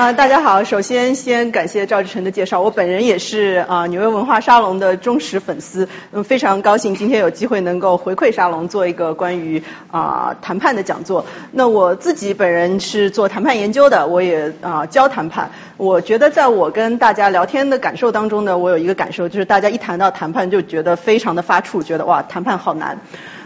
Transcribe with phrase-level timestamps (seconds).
[0.00, 11.26] 啊，大家好，首先先感谢赵志成的介绍，我本人也是啊纽约文化沙龙的忠实粉丝，嗯，非常高兴今天有机会能够回馈沙龙做一个关于啊谈判的讲座。
[11.52, 15.50] 那我自己本人是做谈判研究的，我也啊教谈判。
[15.76, 23.00] 我觉得在我跟大家聊天的感受当中呢，我有一个感受就是大家一谈到谈判就觉得非常的发怵，觉得哇谈判好难。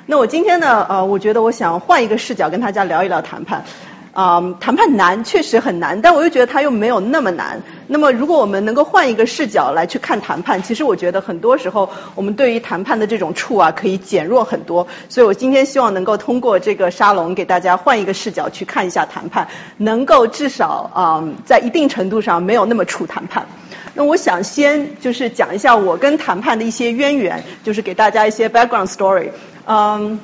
[0.06, 3.64] 那我今天呢，呃，我觉得我想换一个视角跟大家聊一聊谈判。
[4.14, 7.60] 啊，谈判难，确实很难，但我又觉得它又没有那么难。
[7.88, 14.86] 那么，如果我们能够换一个视角来去看谈判，其实我觉得很多时候我们对于谈判的这种怵啊，可以减弱很多。
[15.08, 23.46] 所以我今天希望能够通过这个沙龙，给大家换一个视角去看一下谈判，能够至少啊，在一定程度上没有那么怵谈判。
[23.94, 29.30] 那我想先就是讲一下我跟谈判的一些渊源，就是给大家一些 background story。
[29.66, 30.20] 嗯。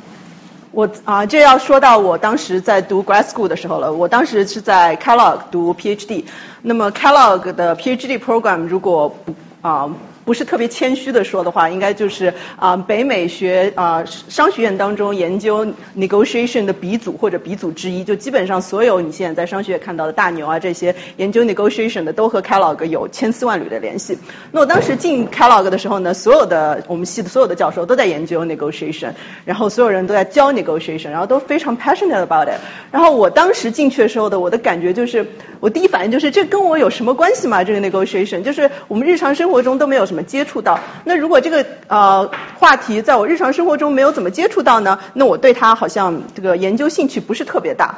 [0.72, 3.92] 我啊，这要说到我当时在读 grad school 的时候了。
[3.92, 6.24] 我当时是在 Kellogg 读 PhD。
[6.62, 9.90] 那么 Kellogg 的 PhD program 如果不啊。
[10.30, 15.66] 不是特别谦虚的说的话，应该就是啊，北美学啊商学院当中研究
[15.98, 24.18] negotiation 的鼻祖或者鼻祖之一，就基本上所有你现在在商学院看到的大牛啊这些研究 negotiation 的都和 Kellogg 有千丝万缕的联系。
[24.52, 29.14] 那我当时进 Kellogg 的时候呢，所有的我们系的所有的教授都在研究 negotiation，
[29.44, 32.60] 然后所有人都在教 negotiation，然后都非常 passionate about it。
[32.92, 35.26] 然后我当时进去的时候的我的感觉就是，
[35.58, 37.64] 我第一反应就是这跟我有什么关系吗？
[37.64, 40.06] 这个 negotiation 就是我们日常生活中都没有。
[40.10, 40.78] 什么接触到？
[41.04, 44.98] 那如果这个呃话题在我日常生活中没有怎么接触到呢？
[45.14, 47.96] 那我对它好像这个研究兴趣不是特别大。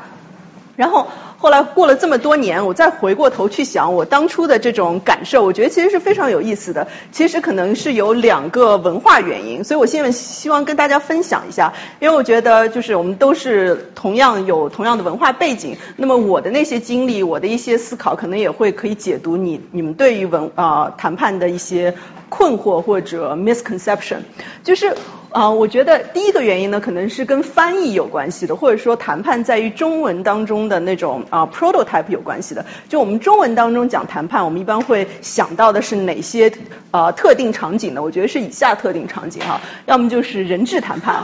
[0.74, 1.08] 然后
[1.42, 6.86] 后来过了这么多年，我再回过头去想我当初的这种感受，我觉得其实是非常有意思的。
[7.10, 21.96] 其实可能是有两个文化原因，所以我现在希望跟大家分享一下，因为我觉得就是我们都是同样有同样的文化背景，那么我的那些经历，我的一些思考，可能也会可以解读你你们对于文啊谈判的一些
[22.28, 24.18] 困惑或者 misconception，
[24.62, 24.96] 就是。
[25.32, 32.64] 啊，我觉得第一个原因呢，可能是跟翻译有关系的，或者说谈判在于中文当中的那种啊 prototype 有关系的。
[32.88, 36.52] 就我们中文当中讲谈判，我们一般会想到的是哪些
[36.90, 38.02] 啊特定场景呢？
[38.02, 41.22] 我觉得是以下特定场景哈，要么就是人质谈判，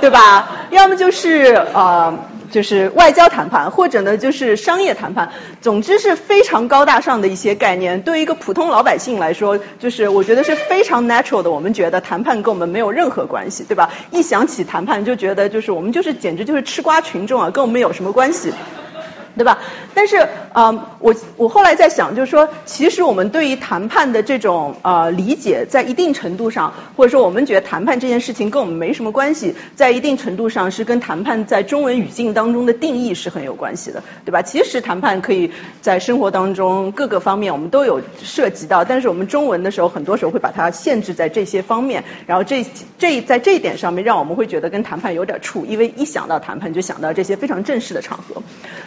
[0.00, 0.48] 对吧？
[0.70, 2.18] 要么就是啊。
[2.50, 8.02] 就是外交谈判，或者呢就是商业谈判，总之是非常高大上的一些概念。
[8.02, 11.50] 对于一个普通老百姓来说，就是我觉得是非常 natural 的。
[11.50, 13.90] 我们觉得谈判跟我们没有任何关系，对吧？
[14.10, 18.52] 一想起谈判，就觉得就是我们就是简直就是吃瓜群众啊，跟我们有什么关系？
[19.38, 19.58] 对吧？
[19.94, 34.42] 但是啊，我我后来在想，就是说，其实我们对于谈判的这种呃理解，在一定程度上，或者说我们觉得谈判这件事情跟我们没什么关系，在一定程度上是跟谈判在中文语境当中的定义是很有关系的，对吧？
[34.42, 42.66] 其实谈判可以在生活当中各个方面我们都有涉及到，但是我们中文的时候，很多时候会把它限制在这些方面，然后这
[42.98, 48.42] 这在这一点上面，让我们会觉得跟谈判有点怵，因为一想到谈判就想到这些非常正式的场合。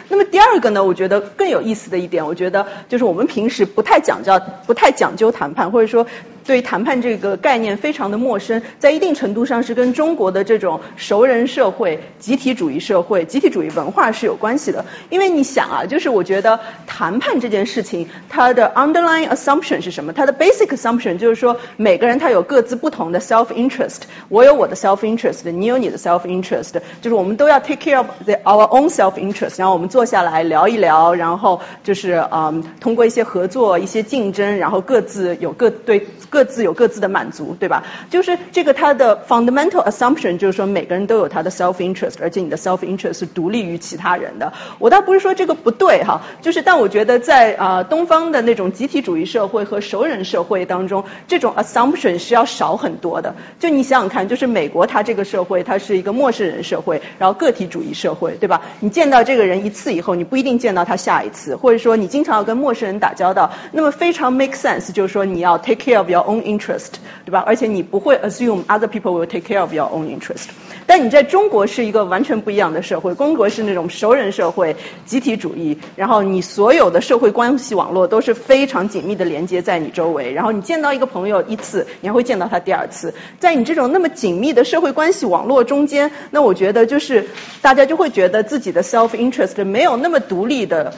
[0.08, 6.04] 那么第二第二个呢，我觉得更有意思的一点，我觉得就是我们平时不太讲究、不太讲究谈判，或者说。
[6.44, 14.84] 对谈判这个概念非常的陌生，在一定程度上是跟中国的这种熟人社会、集体主义社会、集体主义文化是有关系的。
[15.10, 20.12] 因为你想啊，就是我觉得谈判这件事情，它的 underlying assumption 是什么？
[20.12, 28.88] 它的 basic assumption 就是说每个人他有各自不同的 self interest，我有我的 self interest，你有你的 self interest，就是我们都要 take care of the our own
[28.88, 36.06] self interest，然后我们坐下来聊一聊，然后就是嗯通过一些合作、一些竞争，然后各自有各对。
[36.32, 37.84] 各自有各自的满足，对吧？
[38.08, 44.54] 就是这个它的 fundamental assumption 就是说每个人都有他的 self interest，而且你的 self interest 是独立于其他人的。
[44.78, 53.34] 我倒不是说这个不对哈，就是但我觉得在啊东方的那种集体主义社会和熟人社会当中，这种 assumption 是要少很多的。
[53.60, 58.62] 就你想想看，就是美国它这个社会它是一个陌生人社会，然后个体主义社会，对吧？
[58.80, 66.92] 你见到这个人一次以后，你不一定见到他下一次，或者说你经常要跟陌生人打交道，那么非常 make sense，就是说你要 take care of your own interest，
[67.24, 67.42] 对吧？
[67.46, 70.46] 而且你不会 assume other people will take care of your own interest。
[70.86, 74.76] 但你在中国是一个完全不一样的社会，中国是那种熟人社会、
[75.06, 83.14] 集体主义，然后你所有的社会关系网络都是非常紧密的连接在你周围，然后你见到一个朋友一次，你还会见到他第二次。
[83.38, 87.26] 在你这种那么紧密的社会关系网络中间，那我觉得就是
[87.62, 90.92] 大家就会觉得自己的 self interest 没有那么独立的。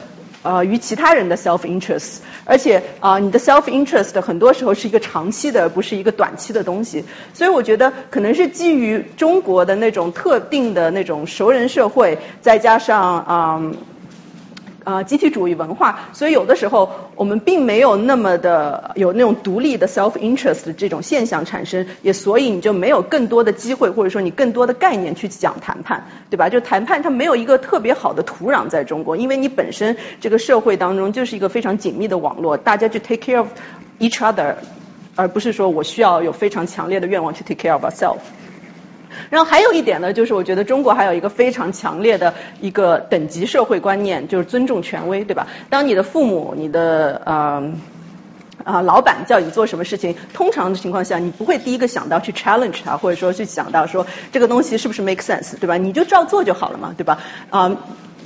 [0.45, 7.03] 呃，与其他人的 self interest，而且啊，你的 self interest 很多时候是一个长期的，不是一个短期的东西。
[7.33, 13.71] 所以我觉得可能是基于中国的那种特定的那种熟人社会，再加上啊
[14.85, 26.47] 啊集体主义文化，所以有的时候我们并没有那么的有那种独立的 self interest 这种现象产生，也所以你就没有更多的机会或者说你更多的概念去讲谈判，对吧？
[26.49, 33.47] 就谈判它没有一个特别好的土壤在中国，因为你本身这个社会当中就是一个非常紧密的网络，大家去 take care of
[33.99, 34.53] each other，
[35.15, 38.19] 而不是说我需要有非常强烈的愿望去 take care of ourselves。
[39.29, 45.47] 然后还有一点呢，就是我觉得中国还有一个非常强烈的一个等级社会观念，就是尊重权威，对吧？
[45.69, 47.63] 当你的父母、你的啊
[48.63, 55.77] 啊老板叫你做什么事情，通常的情况下，你不会第一个想到去 challenge 他，或者说去想到说这个东西是不是 make sense，对吧？
[55.77, 57.19] 你就照做就好了嘛，对吧？
[57.49, 57.77] 啊，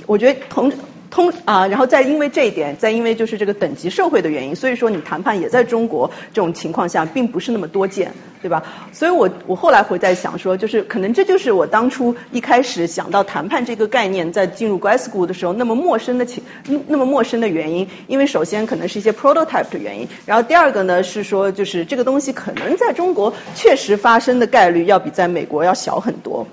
[0.06, 0.72] 我觉得同。
[1.10, 8.62] 通啊，然后再因为这一点，再因为就是这个等级社会的原因，所以说你谈判也在中国这种情况下并不是那么多见，对吧？
[8.92, 16.44] 所以我我后来会在想说，就是可能这就是我当初一开始想到谈判这个概念，在进入 grad school 的时候那么陌生的情
[16.86, 26.46] 那么陌生的原因，因为首先可能是一些 prototype 的原因，然后第二个呢是说就是这个东西可能在中国确实发生的概率要比在美国要小很多。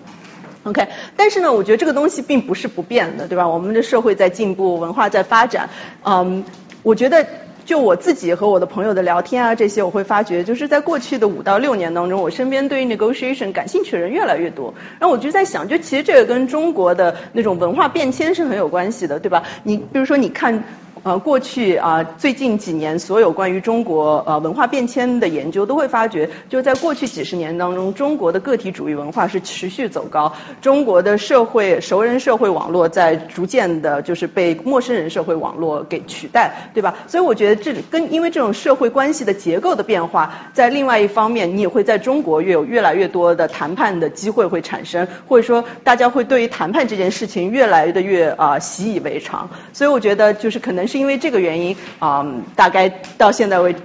[0.67, 0.85] OK，
[1.15, 3.47] 但是呢，我觉得这个东西并不是不变的，对吧？
[3.47, 5.69] 我们的社会在进步，文化在发展。
[6.03, 6.43] 嗯，
[6.83, 7.25] 我觉得
[7.65, 14.73] 就我自己和我的朋友的聊天啊，这些我会发觉，就是在过去的五到六年当中，我身边对于 negotiation 感兴趣的人越来越多。
[14.99, 19.43] 然后我就在想，就其实这个跟中国的那种文化变迁是很有关系的，对吧？
[19.63, 20.65] 你比如说，你看。
[21.07, 36.93] 呃，过去啊，最近几年所有关于中国呃文化变迁的研究都会发觉，就在过去几十年当中，中国的个体主义文化是持续走高，中国的社会熟人社会网络在逐渐的，就是被陌生人社会网络给取代，对吧？
[37.07, 50.85] 所以我觉得这跟因为这种社会关系的结构的变化，在另外一方面，你也会在中国越有越来越多的谈判的机会会产生，或者说大家会对于谈判这件事情越来的越啊习以为常，所以我觉得就是可能。
[50.87, 53.79] 是因为这个原因啊，大概到现在为止，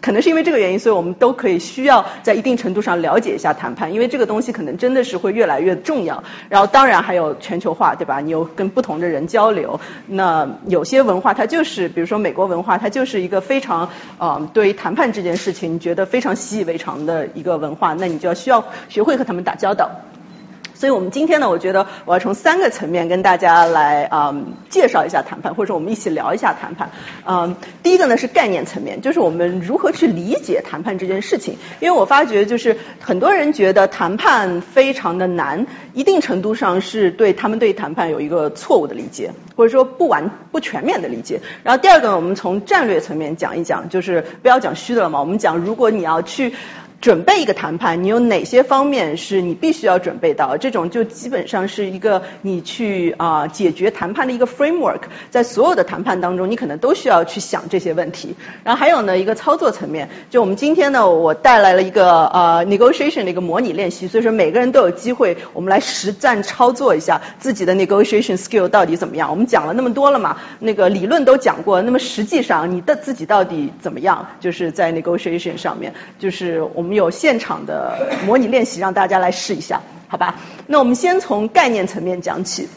[0.00, 6.22] 可能是因为这个原因，所以我们都可以需要在一定程度上了解一下谈判，因为这个东西可能真的是会越来越重要。
[6.50, 8.20] 然后当然还有全球化，对吧？
[8.20, 19.90] 你有跟不同的人交流，那有些文化它就是，比如说美国文化，它就是一个非常啊，对于谈判这件事情觉得非常习以为常的一个文化，那你就要需要学会和他们打交道。
[20.74, 24.34] 所以我们今天呢，我觉得我要从三个层面跟大家来啊
[24.68, 26.90] 介绍一下谈判，或者说我们一起聊一下谈判。
[27.24, 31.56] 嗯，第一个呢是概念层面，就是我们如何去理解谈判这件事情。
[31.80, 41.40] 因为我发觉就是很多人觉得谈判非常的难，一定程度上是对他们对谈判有一个错误的理解，或者说不完不全面的理解。
[41.62, 46.54] 然后第二个，我们从战略层面讲一讲，就是不要讲虚的了嘛，我们讲如果你要去。
[47.04, 50.56] 准备一个谈判，你有哪些方面是你必须要准备到？
[50.56, 58.34] 这种就基本上是一个你去啊解决谈判的一个 framework，在所有的谈判当中，你可能都需要去想这些问题。
[58.64, 69.28] 然后还有呢一个操作层面，就我们今天呢，我带来了一个呃 negotiation 的一个模拟练习，所以说每个人都有机会，我们来实战操作一下自己的 negotiation skill 到底怎么样。
[69.28, 74.26] 我们讲了那么多了嘛，那个理论都讲过，那么实际上你的自己到底怎么样？
[74.40, 76.93] 就是在 negotiation 上面，就是我们。
[76.94, 80.36] 有现场的模拟练习，让大家来试一下，好吧？
[80.66, 82.68] 那我们先从概念层面讲起，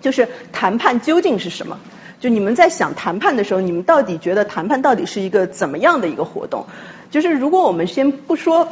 [0.00, 1.78] 就是谈判究竟是什么？
[2.20, 6.66] 就你们在想谈判的时候，你们到底觉得谈判到底是一个怎么样的一个活动？
[7.10, 8.68] 就是如果我们先不说。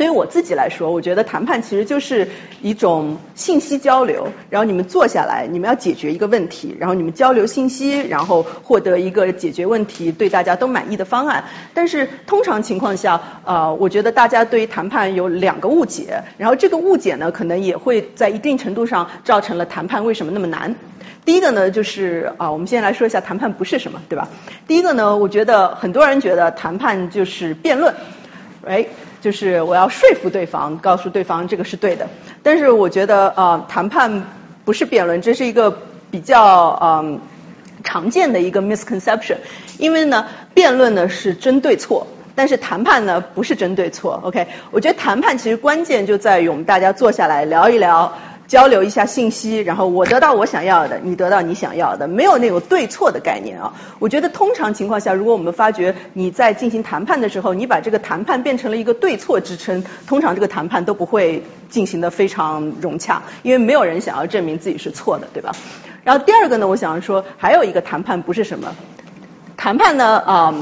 [0.00, 2.26] 对于我自己来说，我觉得谈判其实就是
[2.62, 4.28] 一种信息交流。
[4.48, 11.44] 然后你们坐下来，你们要解决一个问题，然后你们交流信息，然后获得一个解决问题对大家都满意的方案。
[11.74, 20.74] 但是通常情况下，呃，我觉得大家对于谈判有两个误解，然后这个误解呢，可能也会在一定程度上造成了谈判为什么那么难。
[21.26, 24.30] 第一个呢，就是啊，我们先来说一下谈判不是什么，对吧？
[24.66, 27.94] 第一个呢，我觉得很多人觉得谈判就是辩论，
[28.64, 28.86] 哎。
[29.20, 32.08] 就是我要说服对方，告诉对方这个是对的。
[32.42, 34.24] 但是我觉得呃，谈判
[34.64, 35.78] 不是辩论，这是一个
[36.10, 37.20] 比较嗯
[37.84, 39.36] 常见的一个 misconception。
[39.78, 44.20] 因为呢，辩论呢是针对错，但是谈判呢不是针对错。
[44.24, 48.12] OK，我觉得谈判其实关键就在于我们大家坐下来聊一聊。
[48.50, 53.74] 交流一下信息，然后我得到我想要的，你得到你想要的，没有那种对错的概念啊。
[54.00, 65.52] 我觉得通常情况下，如果我们发觉你在进行谈判的时候，你把这个谈判变成了一个对错之争，通常这个谈判都不会进行的非常融洽，因为没有人想要证明自己是错的，对吧？
[66.02, 68.74] 然后第二个呢，我想说还有一个谈判不是什么，
[69.56, 70.54] 谈判呢啊。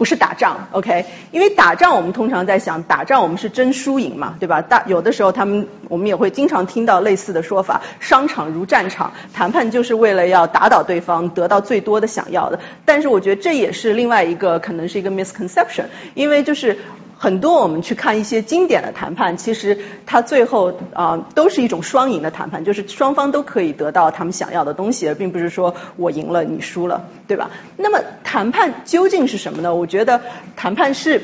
[0.00, 1.04] 不是打仗，OK？
[1.30, 4.62] 因为打仗我们通常在想，打仗我们是争输赢嘛，对吧？
[4.62, 12.60] 大有的时候他们我们也会经常听到类似的说法，商场如战场，谈判就是为了要打倒对方，得到最多的想要的。
[12.86, 16.78] 但是我觉得这也是另外一个可能是一个 misconception，因为就是。
[17.22, 27.50] 很多我们去看一些经典的谈判，其实它最后啊都是一种双赢的谈判，就是双方都可以得到他们想要的东西，而并不是说我赢了你输了，对吧？
[27.76, 29.74] 那么谈判究竟是什么呢？
[29.74, 30.22] 我觉得
[30.56, 31.20] 谈判是，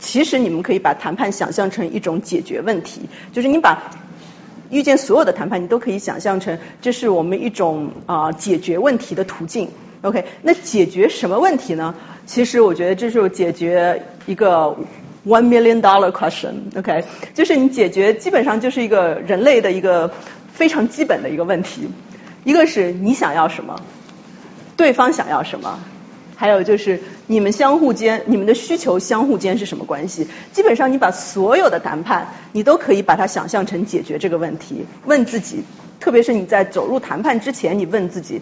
[0.00, 3.92] 其实你们可以把谈判想象成一种解决问题，就是你把
[4.68, 9.68] 遇见所有的谈判，你都可以想象成这是我们一种啊解决问题的途径。
[10.02, 11.94] OK，那解决什么问题呢？
[12.26, 14.76] 其实我觉得这是解决一个。
[15.26, 20.14] One million dollar question，OK，就是你解决基本上就是一个人类的一个
[20.50, 21.90] 非常基本的一个问题，
[22.42, 23.82] 一个是你想要什么，
[24.78, 25.78] 对方想要什么，
[26.36, 30.26] 还有就是你们相互间你们的需求相互间是什么关系？
[30.52, 34.86] 基本上你把所有的谈判，你都可以把它想象成解决这个问题。
[35.04, 35.64] 问自己，
[36.00, 38.40] 特别是你在走入谈判之前，你问自己。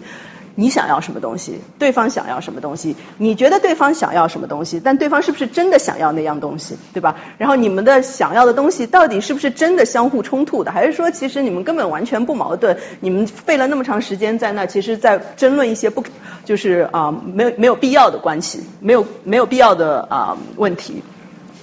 [0.59, 1.61] 你想要什么东西？
[1.79, 2.97] 对方想要什么东西？
[3.17, 4.81] 你觉得对方想要什么东西？
[4.83, 6.77] 但对方是不是真的想要那样东西？
[6.93, 7.15] 对吧？
[7.37, 10.73] 然后你们的想要的东西到底是不是真的相互冲突的？
[10.73, 12.77] 还是说其实你们根本完全不矛盾？
[12.99, 16.03] 你们费了那么长时间在那，其实在争论一些不
[16.43, 21.01] 就是啊没有没有必要的关系，没有没有必要的啊问题。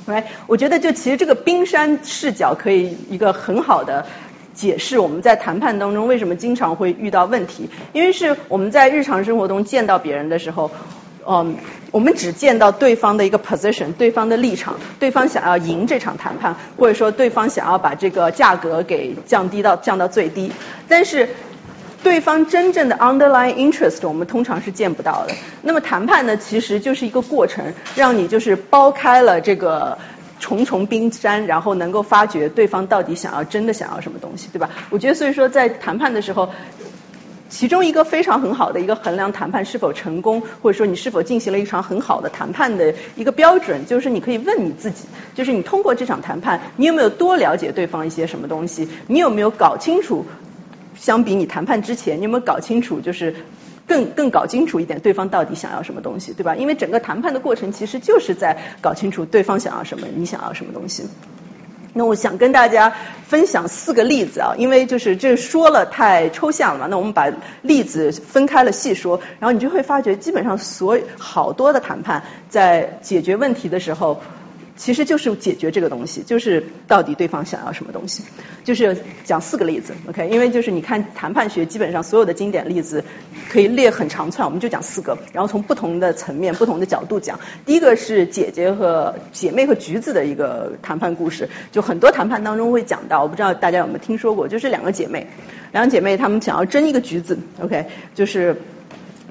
[0.06, 4.06] 来，我觉得就其实这个冰山视角可以一个很好的。
[4.56, 10.70] 解释我们在谈判当中为什么经常会遇到问题，因为是我们在日常生活中见到别人的时候，
[11.28, 11.56] 嗯，
[11.90, 20.50] 我们只见到对方的一个 position，对方的立场，对方想要赢这场谈判，或者说对方想要把这个价格给降低到降到最低，
[20.88, 21.28] 但是
[22.02, 25.34] 对方真正的 underlying interest 我们通常是见不到的。
[25.60, 29.98] 那么谈判呢，其实就是一个过程，让你就是剥开了这个。
[30.38, 34.70] 重重冰山，然后能够发觉对方到底想要真的想要什么东西，对吧？
[34.90, 36.50] 我觉得所以说在谈判的时候，
[37.48, 48.88] 其中一个非常很好的一个衡量谈判是否成功，或者说你是否进行了一场很好的谈判的一个标准，就是你可以问你自己，就是你通过这场谈判，你有没有多了解对方一些什么东西？
[49.06, 50.26] 你有没有搞清楚，
[50.96, 53.34] 相比你谈判之前，你有没有搞清楚就是？
[53.86, 56.56] 更更搞清楚一点，对方到底想要什么东西，对吧？
[56.56, 61.08] 因为整个谈判的过程其实就是在搞清楚对方想要什么，你想要什么东西。
[61.92, 62.92] 那我想跟大家
[63.26, 74.20] 分享四个例子啊，因为就是这说了太抽象了嘛，那我们把例子分开了细说，然后你就会发觉，基本上所好多的谈判在解决问题的时候。
[74.76, 78.22] 其实就是解决这个东西，就是到底对方想要什么东西，
[78.62, 80.28] 就是讲四个例子，OK？
[80.28, 83.02] 因为就是你看谈判学基本上所有的经典例子
[83.50, 87.40] 可以列很长串，我们就讲四个，然后从不同的层面、不同的角度讲。
[87.64, 95.26] 第一个是姐姐和姐妹和橘子的一个谈判故事，就很多谈判当中会讲到，我不知道大家有没有听说过，就是两个姐妹，
[95.72, 97.86] 两个姐妹她们想要争一个橘子，OK？
[98.14, 98.60] 就是。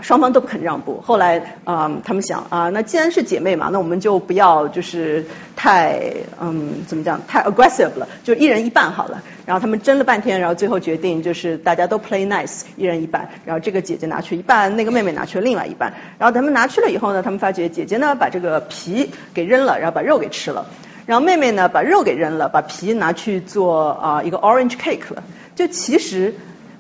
[0.06, 9.24] 双方都不肯让步，后来啊，他们想啊，那既然是姐妹嘛，那我们就不要就是太嗯，怎么讲，太 aggressive 了，就一人一半好了。
[9.48, 13.28] 然后他们争了半天，然后最后决定就是大家都 play nice，一人一半。
[13.46, 15.92] 然后这个姐姐拿去一半，那个妹妹拿去另外一半。
[16.20, 20.68] 然后他们拿去了以后呢，他们发觉姐姐呢把这个皮给扔了，然后把肉给吃了。
[21.08, 25.24] 然后妹妹呢把肉给扔了，把皮拿去做啊一个 orange cake 了。
[25.56, 26.36] 就其实。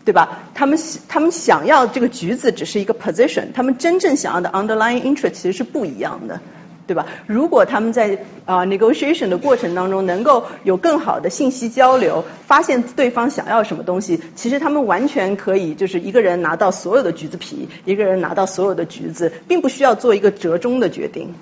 [0.06, 0.44] 对吧？
[0.54, 6.40] 他们想他们想要这个橘子只是一个 position，他们真正想要的 underlying interest 其实是不一样的，
[6.86, 7.08] 对吧？
[7.26, 21.34] 如果他们在啊 negotiation 的过程当中能够有更好的信息交流，发现对方想要什么东西，其实他们完全可以就是一个人拿到所有的橘子皮，一个人拿到所有的橘子，并不需要做一个折中的决定，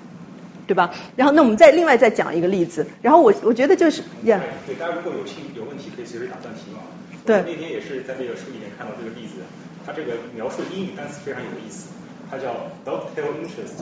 [0.66, 0.94] 对吧？
[1.16, 6.93] 然后那我们再另外再讲一个例子，然后我我觉得就是，yeah，对，大家如果有兴有问题可以随时打断提问。
[7.26, 9.40] 对，那天也是在这个书里面看到这个例子，
[9.86, 11.88] 它这个描述英语单词非常有意思，
[12.30, 13.80] 它叫 dovetail interest。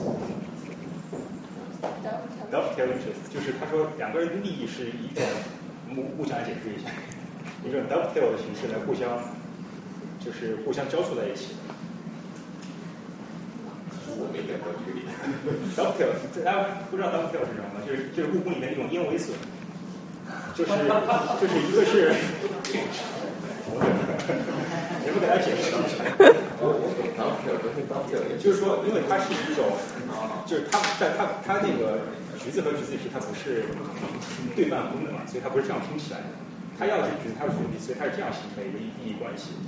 [2.49, 5.25] dovetail interest 就是他说两个人的利益是一种，
[5.89, 6.89] 目目前来解释一下，
[7.67, 9.19] 一种 dovetail 的形式来互相，
[10.23, 11.55] 就是互相交错在一起。
[14.15, 15.11] 我没见过这个例子。
[15.75, 17.81] dovetail，大家不知道 dovetail 是什么吗？
[17.85, 19.35] 就是就是故宫里面那种燕尾笋，
[20.55, 20.71] 就是
[21.41, 22.13] 就是一个是。
[25.03, 26.03] 你们给他解释一下。
[28.39, 29.65] 就是说，因为它是一种，
[30.45, 31.99] 就是它在它它那个
[32.39, 33.65] 橘子和橘子皮它不是
[34.55, 36.25] 对半分的嘛，所以它不是这样拼起来的。
[36.79, 39.59] 它要的是橘子，它是橘皮，所以它是这样形成一个利益关系。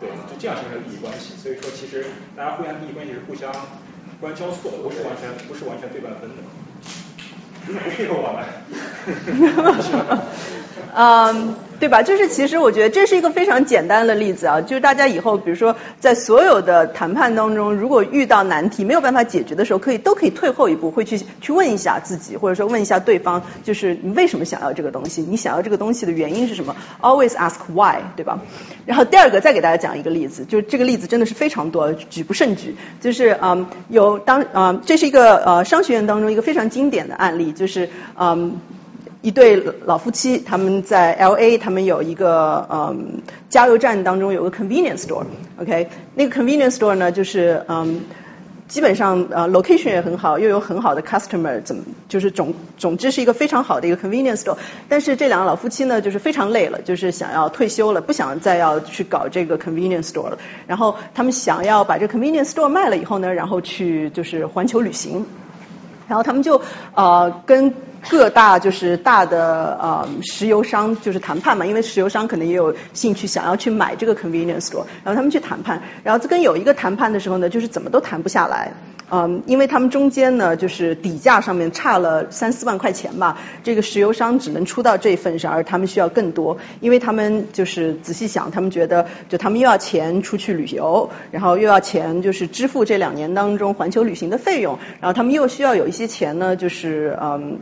[0.00, 1.36] 对，就这样形成利益关系。
[1.38, 3.52] 所以说，其实大家互相利益关系是互相
[4.20, 6.42] 不然交错的，不是完全不是完全对半分的。
[7.72, 8.44] 不配合我们。
[10.96, 11.54] 嗯。
[11.78, 12.02] 对吧？
[12.02, 25.22] 就是其实我觉得这是一个非常简单的例子啊，就是大家以后比如说在所有的谈判当中，如果遇到难题没有办法解决的时候，可以都可以退后一步，会去去问一下自己，或者说问一下对方，就是你为什么想要这个东西？
[25.22, 28.40] 你想要这个东西的原因是什么？Always ask why，对吧？
[28.84, 32.74] 然后第二个再给大家讲一个例子，就是这个例子真的是非常多，举不胜举。
[33.00, 38.60] 就是嗯，有当嗯，这是一个呃商学院当中一个非常经典的案例，就是嗯。
[39.20, 48.02] 一对老夫妻，他们在 L A，他们有一个嗯加油站当中有个 convenience store，OK，那个 convenience store 呢，就是嗯
[48.68, 54.56] 基本上呃 location 也很好，又有很好的 customer，怎么就是总总之是一个非常好的一个 convenience store。
[54.88, 60.38] 但是这两个老夫妻呢，就是非常累了，就是想要退休了，不想再要去搞这个 convenience store 了。
[60.68, 65.26] 然后他们想要把这 convenience store 卖了以后呢，然后去就是环球旅行。
[66.08, 66.60] 然后他们就
[66.94, 67.72] 呃跟
[68.10, 78.72] 各大就是大的呃石油商就是谈判嘛，因为石油商可能也有兴趣想要去买这个 convenience store，然后他们去谈判，然后跟有一个谈判的时候呢，就是怎么都谈不下来。
[79.10, 97.58] 嗯，因为他们中间呢，就是底价上面差了三四万块钱吧，这个石油商只能出到这份上，而他们需要更多，因为他们就是仔细想，他们觉得就他们又要钱出去旅游，然后又要钱就是支付这两年当中环球旅行的费用，然后他们又需要有一些些钱呢，就是嗯。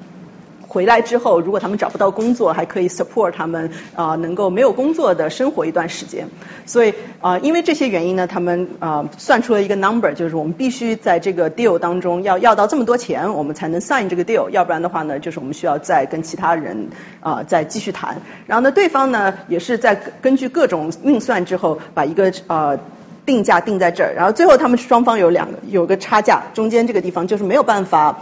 [0.69, 6.29] 回来之后，如果他们找不到工作，还可以 support 他们啊，能够没有工作的生活一段时间。
[6.67, 16.89] 所以啊，因为这些原因呢，他们啊算出了一个 number，就是我们必须在这个 deal 当中要要到这么多钱，我们才能 sign 这个 deal，要不然的话呢，就是我们需要再跟其他人
[17.21, 18.21] 啊再继续谈。
[18.47, 22.79] 然后呢，对方呢也是在根据各种运算之后，把一个呃
[23.27, 28.17] 定价定在这儿，然后最后他们双方有两个有个差价，中间这个地方就是没有办法。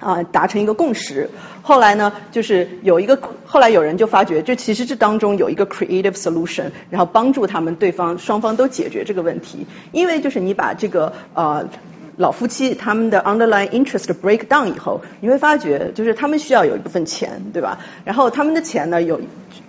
[0.00, 1.28] 啊，达成一个共识。
[1.60, 9.66] 后来呢，就是有一个，后来有人就发觉，就其实这当中有一个 creative solution，然后帮助他们对方双方都解决这个问题。
[9.90, 11.68] 因为就是你把这个呃
[12.16, 17.80] 老夫妻他们的 underlying interest break down 以后，你会发觉就是他们需要有一部分钱，对吧？
[18.04, 19.20] 然后他们的钱呢有，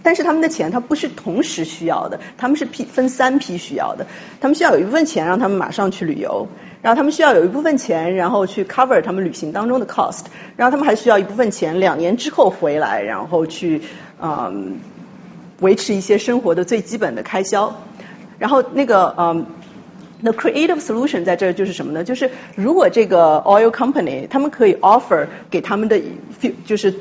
[0.02, 4.08] 但是他们的钱他不是同时需要的，他们是批分三批需要的。
[4.40, 6.48] 他们需要有一部分钱让他们马上去旅游。
[6.82, 10.22] 然后他们需要有一部分钱，然后去 cover 他们旅行当中的 cost，
[10.56, 13.82] 然后他们还需要一部分钱，两年之后回来，然后去
[14.22, 14.80] 嗯
[15.60, 17.82] 维持一些生活的最基本的开销。
[18.38, 19.46] 然后那个嗯
[20.24, 22.06] ，the creative solution 在这儿就是什么呢？
[22.06, 26.02] 就是如果这个 oil company 他们可以 offer 给他们的
[26.66, 26.94] 就是。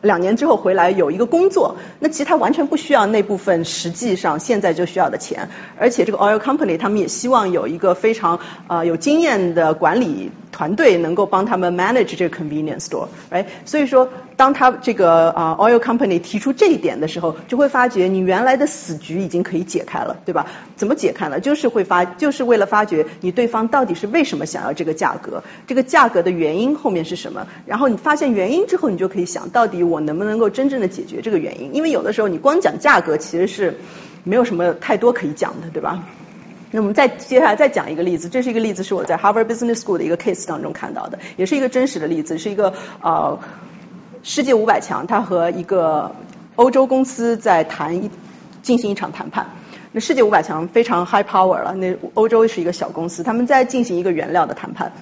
[0.00, 20.46] 两年之后回来有一个工作，那其实他完全不需要那部分实际上现在就需要的钱，而且这个 oil company 他们也希望有一个非常啊有经验的管理团队能够帮他们 manage 这个 convenience store，哎，所以说当他这个啊 oil company 提出这一点的时候，就会发觉你原来的死局已经可以解开了，对吧？
[20.76, 21.40] 怎么解开呢？
[21.40, 29.87] 就是会发就是为了发觉你对方到底是为什么想要这个价格，这个价格的原因后面是什么，然后你发现原因之后，你就可以想到底。
[29.88, 31.74] 我能不能够真正的解决这个原因？
[31.74, 33.78] 因为有的时候你光讲价格其实是
[34.24, 36.04] 没有什么太多可以讲的，对吧？
[36.70, 43.38] 那我们再接下来再讲一个例子，这是一个例子是我在 Harvard Business School 的一个 case 当中看到的，也是一个真实的例子，是一个呃
[44.22, 46.14] 世界五百强，他和一个
[46.56, 48.10] 欧洲公司在谈一
[48.60, 49.46] 进行一场谈判。
[49.92, 54.92] 那世界五百强非常 high power 了，那欧洲是一个小公司，他们在进行一个原料的谈判。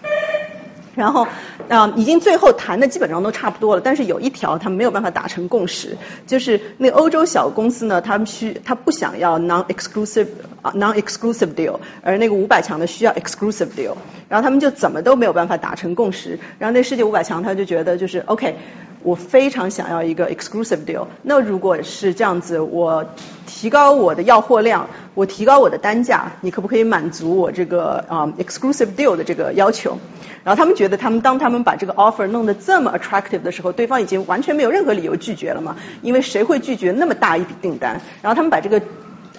[0.97, 1.29] 然后
[1.69, 10.27] 啊，已经最后谈的基本上都差不多了，但是有一条他们没有办法达成共识，就是那欧洲小公司呢，他们需他不想要 non-exclusive
[10.63, 13.95] 啊 non-exclusive deal，而那个五百强的需要 exclusive deal，
[14.29, 18.57] 然后他们就怎么都没有办法达成共识，然后那世界五百强他就觉得就是 OK。
[19.03, 21.07] 我非常想要一个 exclusive deal。
[21.23, 23.07] 那如果是这样子，我
[23.47, 29.99] 提高我的要货量，我提高我的单价，你可不可以满足我这个啊 exclusive deal 的这个要求？
[30.43, 35.77] 然后他们觉觉得，他们当他们把这个 offer 弄得这么 attractive 的时候，对方已经完全没有任何理由拒绝了嘛？
[36.03, 38.01] 因为谁会拒绝那么大一笔订单？
[38.22, 38.81] 然后他们把这个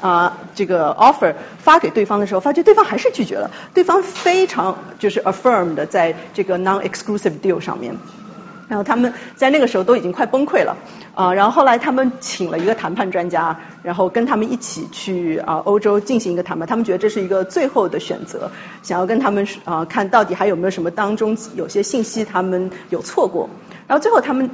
[0.01, 3.51] 啊这个 offer 发给对方的时候，发觉对方还是拒绝了。
[3.73, 7.95] 对方非常就是 affirmed 在这个 non-exclusive deal 上面。
[8.67, 10.75] 然后他们在那个时候都已经快崩溃了
[11.15, 11.33] 啊！
[11.33, 16.67] 然后后来他们请了一个谈判专家，然后跟他们一起去啊欧洲进行一个谈判。
[16.67, 18.51] 他们觉得这是一个最后的选择，
[18.83, 23.49] 想要跟他们啊看到底还有没有什么当中有些信息他们有错过。
[23.87, 24.49] 然后最后他们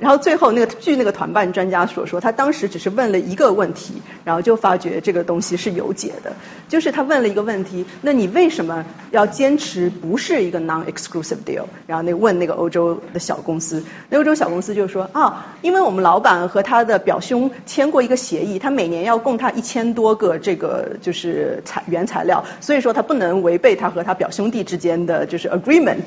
[0.00, 6.32] 然后最后那个据那个团办专家所说，他当时只是问了一个问题，然后就发觉这个东西是有解的。
[6.68, 11.64] 就是他问了一个问题，那你为什么要坚持不是一个 non-exclusive deal？
[11.88, 26.04] 然后那问那个欧洲的小公司，那欧洲小公司就说啊，因为我们老板和他的表兄签过一个协议，他每年要供他一千多个这个就是材原材料，所以说他不能违背他和他表兄弟之间的就是 agreement。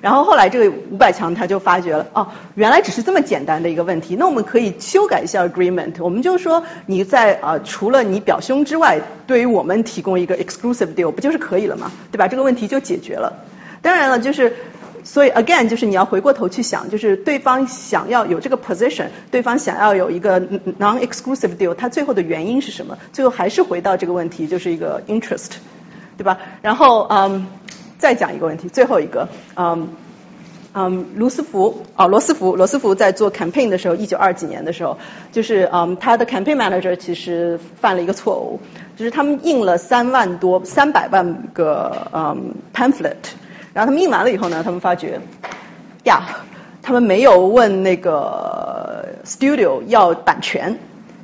[0.00, 3.33] 然后后来这个五百强他就发觉了，哦，原来只是这么简。
[3.34, 5.94] 简单的一个问题，那我们可以修改一下 agreement。
[5.98, 11.90] 我们就说你在啊，除了你表兄之外，对于我们提供一个 exclusive deal，不就是可以了吗？
[12.12, 12.28] 对吧？
[12.28, 13.42] 这个问题就解决了。
[13.82, 14.54] 当然了，就是
[15.02, 20.40] 所以 again，就是你要回过头去想，就是对方想要有这个 position，对方想要有一个
[20.78, 22.96] non-exclusive deal，它最后的原因是什么？
[23.12, 25.50] 最后还是回到这个问题，就是一个 interest，
[26.16, 26.38] 对吧？
[26.62, 27.48] 然后嗯，
[27.98, 29.88] 再讲一个问题，最后一个嗯。
[30.76, 34.98] 嗯，卢斯福哦，罗斯福，罗斯福在做 campaign 的时候，一九二几年的时候，
[35.30, 38.58] 就是嗯，他的 campaign manager 其实犯了一个错误，
[38.96, 43.14] 就是他们印了三万多、三百万个嗯 pamphlet，
[43.72, 45.20] 然后他们印完了以后呢，他们发觉
[46.02, 46.26] 呀，
[46.82, 50.76] 他们没有问那个 studio 要版权，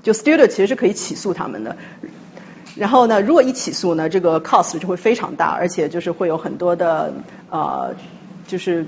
[0.04, 1.76] 就 studio 其实是可以起诉他们的，
[2.76, 7.12] 然后呢，如果一起诉呢，这个 cost 就会非常大，而且就是会有很多的
[7.50, 7.96] 呃，
[8.46, 8.86] 就是。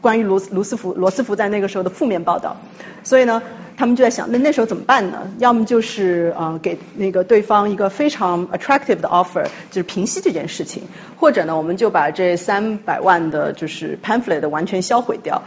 [0.00, 2.56] 关于卢卢斯福罗斯福在那个时候的负面报道，
[3.04, 3.42] 所以呢，
[3.76, 5.30] 他们就在想，那那时候怎么办呢？
[5.38, 10.84] 要么就是呃给那个对方一个非常 attractive 的 offer，就是平息这件事情，
[11.18, 15.42] 或者呢，我们就把这三百万的就是 pamphlet 完全销毁掉，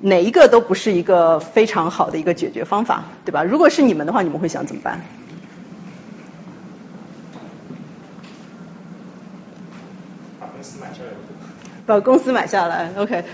[0.00, 3.42] 哪一个都不是一个非常好的一个解决方法，对吧？
[3.44, 5.00] 如果是你们的话，你们会想怎么办？
[10.40, 11.10] 把公司买下来。
[11.86, 13.24] 把公司买下来，OK。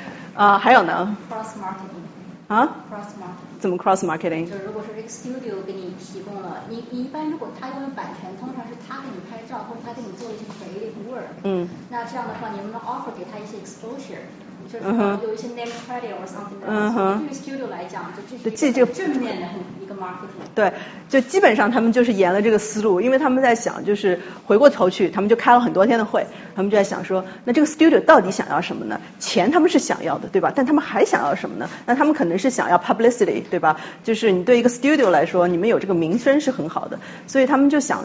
[0.40, 2.00] 啊，还有呢？Cross marketing。
[2.48, 3.61] 啊？Cross marketing。
[3.61, 4.48] 怎么 cross marketing？
[4.48, 11.29] 就是如果说这个 studio 给你提供了，你你一般如果他拥有版权，通常是他给你拍照或者他给你做一些 creative work。
[11.44, 11.68] 嗯。
[11.90, 14.24] 那这样的话，你能不能 offer 给他一些 exposure？
[14.72, 16.62] 就是有一些 name credit or something。
[16.66, 17.26] 嗯哼。
[17.26, 19.46] 对于 studio 来讲，就这是这个正面的
[19.83, 20.46] 一个 marketing。
[20.54, 20.72] 对，
[21.09, 29.00] 就基本上他们就是沿了这个思路，因为他们在想，就是回过头去，他们就开了很多天的会，他们就在想说，那这个 studio 到底想要什么呢？
[29.18, 30.52] 钱他们是想要的，对吧？
[30.54, 31.68] 但他们还想要什么呢？
[31.87, 33.80] 那他们可能是想要 publicity，对吧？
[34.04, 38.04] 就是你对一个 studio 来说，你们有这个名声是很好的，所以他们就想，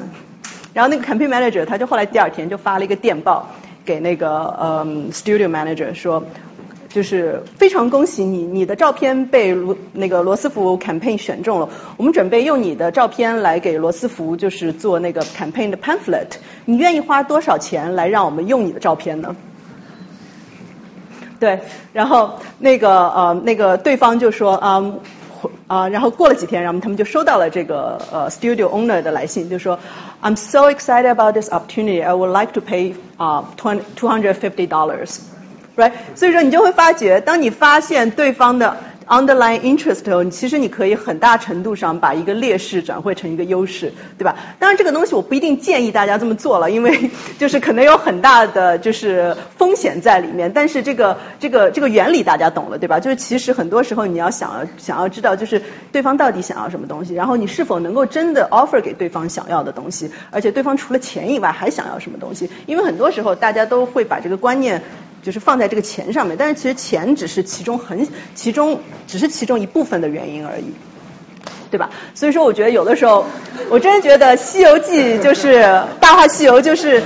[0.73, 3.49] 然后那个 campaign manager 他就后来第二天就发了一个电报
[3.85, 6.23] 给那个呃 studio manager 说。
[6.95, 11.67] 就是非常恭喜你，你的照片被罗那个罗斯福 campaign 选中了。
[11.97, 16.37] 我们准备用你的照片来给罗斯福，就是做那个 campaign 的 pamphlet。
[16.63, 19.35] 你愿意花多少钱来让我们用你的照片呢？
[21.37, 21.59] 对，
[21.91, 24.93] 然后那个呃那个对方就说啊
[25.67, 29.79] 啊，然后过了几天，然后他们就收到了这个呃 studio owner 的来信，就说
[30.21, 32.01] I'm so excited about this opportunity.
[32.01, 35.19] I would like to pay 啊 twenty two hundred fifty dollars.
[35.75, 44.37] Right，所以说你就会发觉，当你发现对方的 underlying interest 后，其实你可以很大程度上把一个劣势转换成一个优势，对吧？
[44.57, 50.53] 当然这个东西我不一定建议大家这么做了，因为就是可能有很大的就是风险在里面。
[50.53, 53.01] 但是这个这个这个原理大家懂了，对吧？
[53.01, 55.61] 就是其实很多时候你要想要想要知道，就是
[55.91, 62.49] 对方到底想要什么东西，然后你是否能够真的 offer 给对方想要的东西，而且对方除了钱以外还想要什么东西？
[62.65, 64.81] 因为很多时候大家都会把这个观念。
[65.25, 70.65] 就是放在这个钱上面，但是其实钱只是其中很其中只是其中一部分的原因而已，
[71.71, 71.89] 对吧？
[72.13, 73.25] 所以说，我觉得有的时候，
[73.71, 75.63] 我真的觉得《西游记》就是
[75.99, 77.01] 《大话西游》就是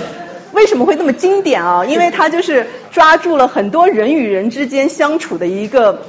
[0.52, 1.86] 为什么会那么经典啊？
[1.86, 6.04] 因为它就是抓住了很多人与人之间相处的一个。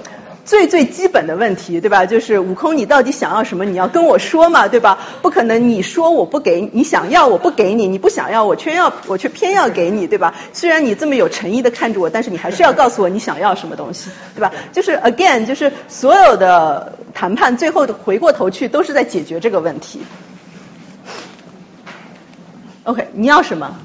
[0.50, 2.06] 最最基本的问题，对吧？
[2.06, 3.64] 就是悟空，你到底想要什么？
[3.64, 4.98] 你要跟我说嘛，对吧？
[5.22, 10.34] 不可能你说我不给你想要我不给你，你不想要我却要我却偏要给你，对吧？
[10.52, 14.50] 虽然你这么有诚意的看着我，但是你还是要告诉我你想要什么东西，对吧？
[14.72, 20.00] 就是 again，就是所有的谈判最后的回过头去都是在解决这个问题。
[22.82, 23.76] OK，你要什么？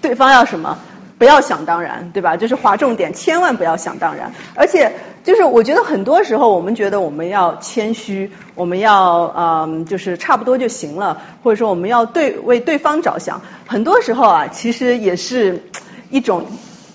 [0.00, 0.78] 对方要什么？
[1.18, 2.36] 不要想当然，对吧？
[2.36, 4.32] 就是划重点，千万不要想当然。
[4.54, 13.40] 而且，就是我觉得很多时候，我们觉得我们要谦虚，我们要嗯，就是差不多就行了，或者说我们要对为对方着想。
[13.66, 15.62] 很多时候啊，其实也是
[16.10, 16.46] 一种。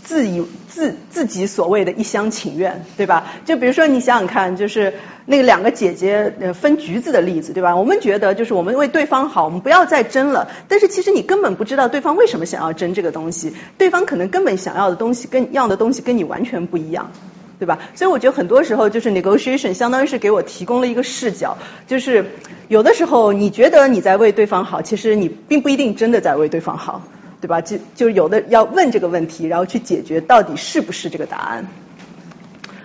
[0.10, 3.28] 自以自自己所谓的一厢情愿，对吧？
[3.46, 4.96] 就比如说你想想看，就是
[5.28, 7.76] 那个两个姐姐分橘子的例子，对吧？
[7.76, 10.50] 我们觉得就是我们为对方好，我们不要再争了。
[10.68, 17.12] 但是其实你根本不知道对方为什么想要争这个东西，对方可能根本想要的东西跟要的东西跟你完全不一样。
[17.60, 17.78] 对吧？
[17.94, 22.26] 所以我觉得很多时候就是 negotiation 相当于是给我提供了一个视角，就是
[22.68, 27.04] 有的时候你觉得你在为对方好，其实你并不一定真的在为对方好，
[27.42, 27.62] 对吧？
[27.62, 31.68] 就就有的要问这个问题，然后去解决到底是不是这个答案。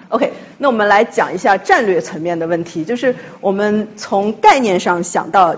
[0.09, 5.57] OK，那我们来讲一下战略层面的问题，就是我们从概念上想到，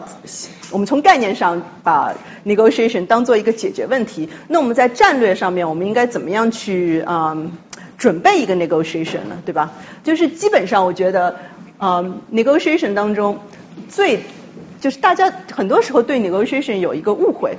[0.70, 2.14] 我们从概念上把
[2.46, 7.36] negotiation 当做一个解决问题，那我们在战略上面我们应该怎么样去啊？
[7.98, 9.72] 准备一个 negotiation 呢，对吧？
[10.04, 11.36] 就是基本上我觉得，
[11.78, 13.38] 嗯，negotiation 当中
[13.88, 14.20] 最
[14.82, 17.56] 就是大家很多时候对 negotiation 有一个误会，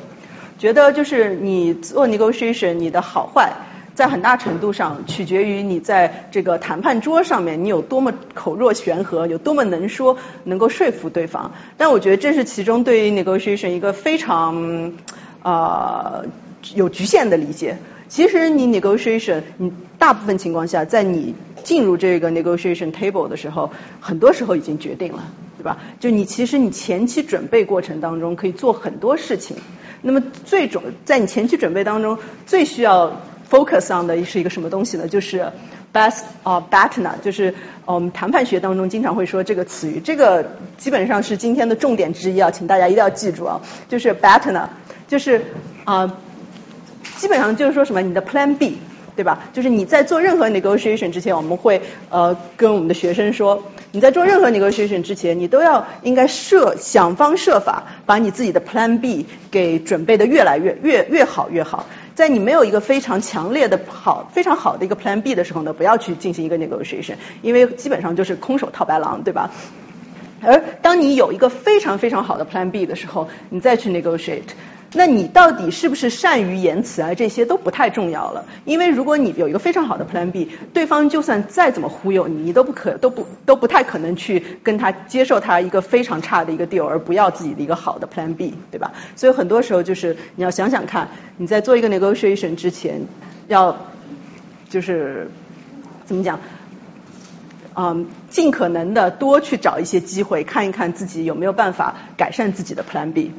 [0.57, 3.53] 觉得就是你做 negotiation 你的好坏
[3.93, 11.51] 在很大程度上取决于你在这个谈判桌上面你有多么口若悬河，有多么能说，能够说服对方。
[11.77, 14.93] 但我觉得这是其中对于 negotiation 一个非常
[15.41, 16.21] 啊
[16.75, 17.77] 有局限的理解。
[18.07, 25.23] 其实你 negotiation，你大部分情况下，在你进入这个 negotiation table 的时候，很多时候已经决定了，
[25.67, 25.77] 吧？
[25.99, 29.57] 就你其实你前期准备过程当中可以做很多事情。
[30.01, 35.07] 那么最终在你前期准备当中，最需要 focus on 的是一个什么东西呢？
[35.07, 35.51] 就是
[35.93, 37.53] best of BATNA，就是
[37.85, 44.69] 我们谈判学当中经常会说这个词语，这个基本上是今天的重点之一啊，请大家一定要记住啊，就是 BATNA，
[45.07, 45.41] 就是
[45.83, 46.17] 啊。
[47.17, 48.77] 基本上就是说什么，你的 Plan B，
[49.15, 49.39] 对吧？
[49.51, 61.85] 就是你在做任何 negotiation 之前，我们会呃跟我们的学生说，你在做任何 negotiation 之前，你都要应该设想方设法把你自己的 Plan B 给准备的越来越越越好越好。
[62.13, 69.51] 在你没有一个非常强烈的好非常好的一个 Plan B 的时候呢，不要去进行一个 negotiation，因为基本上就是空手套白狼，对吧？
[70.41, 74.43] 而当你有一个非常非常好的 Plan B 的时候，你再去 negotiate。
[74.93, 77.13] 那你到底是不是善于言辞啊？
[77.13, 88.93] 这些都不太重要了，因为如果你有一个非常好的 Plan B，对方就算再怎么忽悠你，你都不可都不都不太可能去跟他接受他一个非常差的一个 deal，而不要自己的一个好的 Plan B，对吧？
[89.17, 93.01] 所以很多时候就是你要想想看，你在做一个 negotiation 之前，
[93.47, 93.77] 要
[94.69, 95.29] 就是
[96.05, 96.39] 怎么讲，
[97.75, 103.33] 嗯，尽可能的多去找一些机会，看一看自己有没有办法改善自己的 Plan B。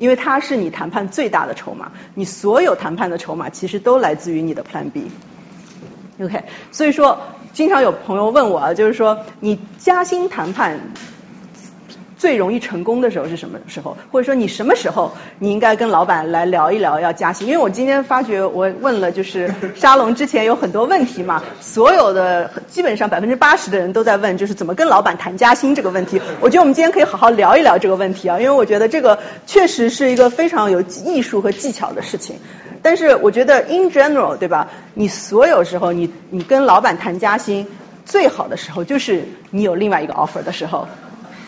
[0.00, 5.04] 因为它是你谈判最大的筹码，你所有谈判的筹码其实都来自于你的 Plan B。
[6.20, 7.20] OK，所以说
[7.52, 10.80] 经常有朋友问我啊，就是说你加薪谈判。
[12.20, 13.96] 最容易成功的时候是什么时候？
[14.12, 17.46] 或者说你什么时候你应该跟老板来聊一聊要加薪？
[17.48, 26.20] 因为我今天发觉我问了就是沙龙之前有很多问题嘛， 所有的基本上百分之八十的人都在问就是怎么跟老板谈加薪这个问题。
[26.42, 32.36] 我觉得我们今天可以好好聊一聊这个问题啊，因为我觉得这个确实是一个非常有艺术和技巧的事情。
[32.82, 34.68] 但是我觉得 in general 对吧？
[34.92, 37.66] 你所有时候你你跟老板谈加薪
[38.04, 40.86] 最好的时候就是你有另外一个 offer 的时候，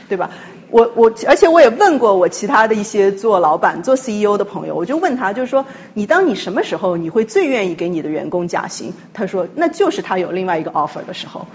[0.08, 0.30] 对吧？
[0.72, 8.94] 我我而且我也问过我其他的一些做老板做 CEO 的朋友，我就问他，就是说你当你什么时候你会最愿意给你的员工加薪？
[9.12, 11.46] 他说那就是他有另外一个 offer 的时候。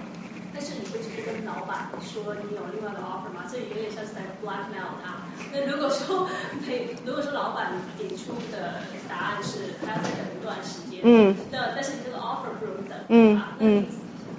[0.54, 3.50] 但是你会直接跟老板说你有另外的 offer 吗？
[3.52, 5.18] 这有点像是在 blackmail 他。
[5.52, 6.30] 那如果说
[6.68, 13.86] 没，如果说老板给出的答案是还要再等一段时间，嗯，那但是你这个 offer 不容等，嗯嗯，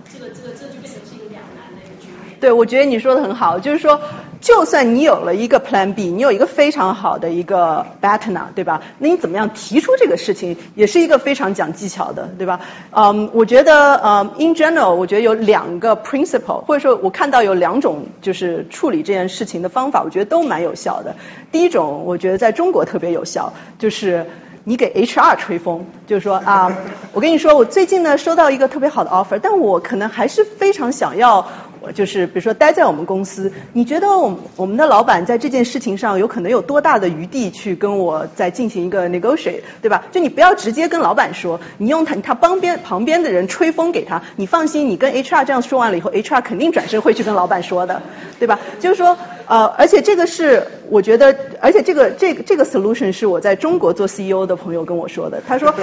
[0.09, 2.39] 这个这个这就变成是一个两难的一个局面。
[2.39, 4.01] 对，我觉得你说的很好，就是说。
[4.41, 8.83] 就算你有了一个 Plan B，你有一个非常好的一个 BATNA，对吧？
[8.99, 12.61] 那你怎么样提出这个事情，也是一个非常讲技巧的，对吧？
[12.93, 21.17] 嗯，我觉得呃，in general，我觉得有两个 principle，或者说我看到有两种就是处理这件事情的方法，我觉得都蛮有效的。
[21.51, 24.27] 第一种，我觉得在中国特别有效，就是
[24.63, 26.77] 你给 HR 吹风，就是说啊，
[27.13, 31.49] 我跟你说，我最近呢收到一个特别好的 offer，但我可能还是非常想要。
[31.95, 40.05] 就是比如说待在我们公司，你觉得我我们的老板在这件事情上有可能有多大的余地去跟我再进行一个 negotiate，对吧？
[40.13, 48.03] 就你不要直接跟老板说，你用他他帮边旁边的人吹风给他，你放心，你跟 HR 这样说完了以后，HR 肯定转身会去跟老板说的，
[48.39, 48.59] 对吧？
[48.81, 55.75] 就是说呃，而且这个是我觉得，而且这个这个这个 solution 是我在中国做 CEO 的朋友跟我说的，他说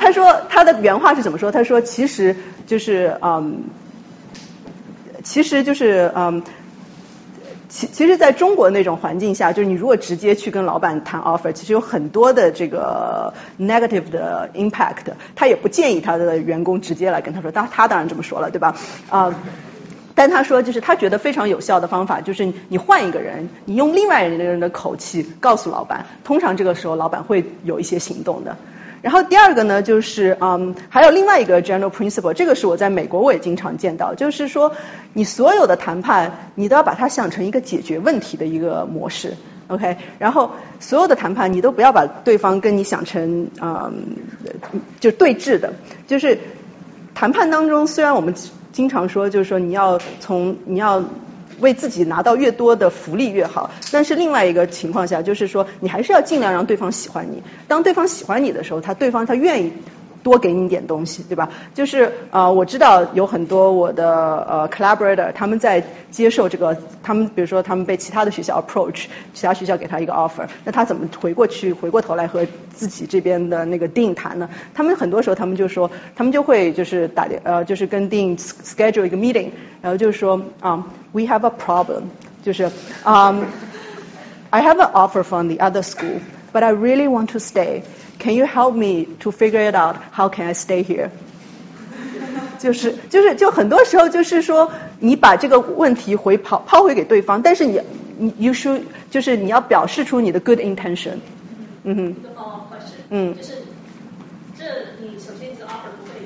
[0.00, 1.50] 他说他的原话是怎么说？
[1.50, 3.64] 他说其实就是嗯。
[5.24, 6.42] 其实就是嗯，
[7.68, 18.76] 其其实在中国那种环境下，就是你如果直接去跟老板谈 offer，其实有很多的这个 negative 的 impact，他也不建议他的员工直接来跟他说，他他当然这么说了，对吧？
[19.10, 19.34] 啊，
[20.14, 28.56] 但他说就是他觉得非常有效的方法，就是你换一个人，你用另外一个人的口气告诉老板，通常这个时候老板会有一些行动的。
[29.04, 34.72] 然后第二个呢，就是嗯，还有另外一个 general principle，这个是我在美国我也经常见到，就是说
[35.12, 39.36] 你所有的谈判，你都要把它想成一个解决问题的一个模式
[39.68, 39.98] ，OK？
[40.18, 44.16] 然后所有的谈判，你都不要把对方跟你想成嗯，
[45.00, 45.74] 就对峙的，
[46.06, 46.38] 就是
[47.14, 48.34] 谈判当中，虽然我们
[48.72, 51.04] 经常说，就是说你要从你要。
[51.60, 57.42] 为自己拿到越多的福利越好，但是另外一个情况下，就是说你还是要尽量让对方喜欢你。
[57.68, 59.72] 当对方喜欢你的时候，他对方他愿意。
[60.23, 61.49] 多给你点东西，对吧？
[61.73, 74.49] 就是呃，我知道有很多我的呃 collaborator，他们在接受这个，他们比如说他们被其他的学校 approach，其他学校给他一个 offer，那他怎么回过去回过头来和自己这边的那个 dean 谈呢？
[74.73, 82.01] 他们很多时候他们就说，他们就会就是打电呃，就是跟 dean schedule 一个 meeting，然后就是说啊，we have a problem，
[82.43, 82.69] 就是
[83.03, 83.33] 啊，
[84.49, 87.83] I have an offer from the other school，but I really want to stay。
[88.18, 89.96] Can you help me to figure it out?
[90.12, 91.10] How can I stay here?
[92.58, 97.80] 就是就是就很多时候就是说，你把这个问题回抛抛回给对方，但是你
[98.18, 101.16] 你 you should 就是你要表示出你的 good intention。
[101.84, 102.14] 嗯哼。
[103.10, 103.34] 嗯。
[103.36, 103.52] 就是
[104.56, 104.64] 这
[105.02, 106.24] 你首先这 offer 不会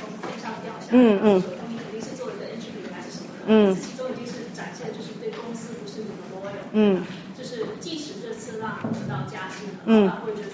[0.00, 0.92] 从天上掉下来。
[0.92, 1.36] 嗯嗯。
[1.36, 3.44] 你肯定是做一个 interview 还是什么的。
[3.46, 3.76] 嗯。
[3.76, 6.64] 其中一定是展现就是对公司不是那么 loyal。
[6.72, 7.04] 嗯。
[7.36, 10.45] 就是即使这次让得到加薪了，嗯，会觉得说。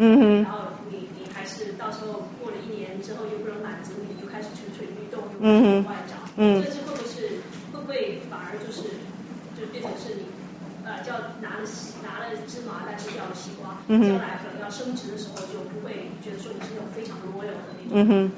[0.00, 0.24] 嗯哼。
[0.40, 6.16] 然后你你还是到时候过了一年之后又不能满足你，又开始蠢蠢欲动，又往外找。
[6.36, 6.64] 嗯。
[6.64, 8.80] 这是会不会是会不会反而就是
[9.54, 10.24] 就变成是你
[10.88, 11.12] 呃叫
[11.44, 11.68] 拿了
[12.02, 15.92] 拿了芝麻但是掉了西瓜，将来可能要升职的时候就不会
[16.24, 17.92] 觉得说你是那种非常 loyal 的那种。
[17.92, 18.32] 嗯哼。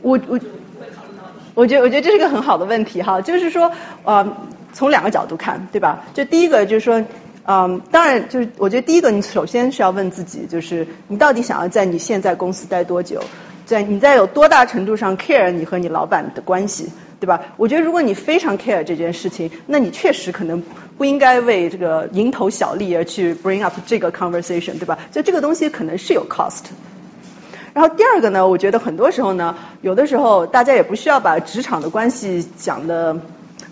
[0.00, 1.28] 我我就不会考虑到。
[1.54, 3.70] 我觉得我觉得这是个很好的问题哈，就是说
[4.04, 4.24] 呃
[4.72, 6.04] 从两个角度看，对吧？
[6.14, 7.04] 就第一个就是说。
[7.48, 13.22] 嗯，当然，就是我觉得第一个，你首先是要问自己，就是你到底想要在你现在公司待多久，
[13.64, 17.40] 在你在有多大程度上 care 你和你老板的关系，对吧？
[17.56, 20.60] 我觉得如果你非常 care 这件事情，那你确实可能
[20.98, 24.98] 不应该为这个蝇头小利而去 bring up 这个 conversation，对吧？
[25.12, 26.64] 就这个东西可能是有 cost。
[27.74, 33.16] 然后第二个呢，我觉得很多时候呢，有的时候大家也不需要把职场的关系讲的。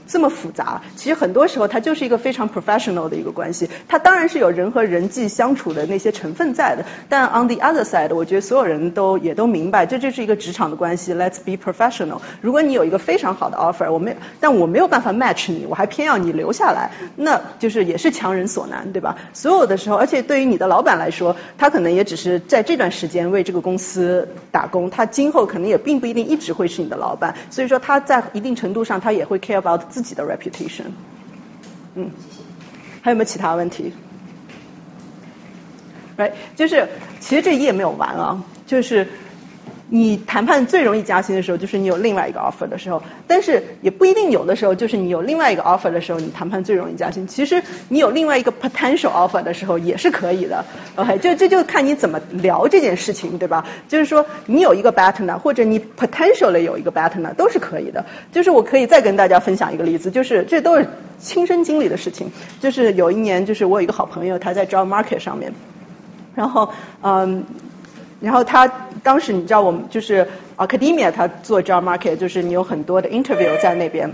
[0.07, 3.69] 这么复杂，其实很多时候它就是一个非常 professional 的一个关系。
[3.89, 11.15] 它当然是有人和人际相处的那些成分在的，但 on the other side，我觉得所有人都也都明白，这就是一个职场的关系。
[11.15, 12.21] Let's be professional。
[12.41, 19.17] 如果你有一个非常好的 offer，我没，但我没有办法 match 你，我还偏要你留下来，那就是也是强人所难，对吧？
[19.33, 27.35] 所有的时候，而且对于你的老板来说，他可能也只是在这段时间为这个公司打工，他今后可能也并不一定一直会是你的老板。
[27.51, 30.87] 所以说他在一定程度上，他也会 care about 自己的 reputation，
[31.95, 32.11] 嗯，
[33.01, 33.93] 还有没有其他问题
[36.19, 36.89] ？Right，就是
[37.21, 39.07] 其实这一页没有完啊，就是。
[39.91, 47.27] 你谈判最容易加薪的时候，就是你有另外一个 offer 的时候，但是也不一定有的时候，就是你有另外一个 offer 的时候，你谈判最容易加薪。
[47.27, 50.65] 其实你有另外一个 potential offer 的时候也是可以的
[50.97, 53.67] ，OK，就这就看你怎么聊这件事情，对吧？
[53.89, 58.07] 就是说你有一个 better，或者你 potentially 有一个 better，都是可以的。
[58.33, 62.33] 就是我可以再跟大家分享一个例子，就是这都是亲身经历的事情。
[62.61, 65.53] 就是有一年，就是我有一个好朋友，他在 job market 上面，
[66.35, 66.71] 然后
[67.03, 67.45] 嗯。
[68.25, 68.67] 然后他
[69.03, 74.11] 当时你知道我们就是 academia，他做 job market，就是你有很多的 interview 在那边。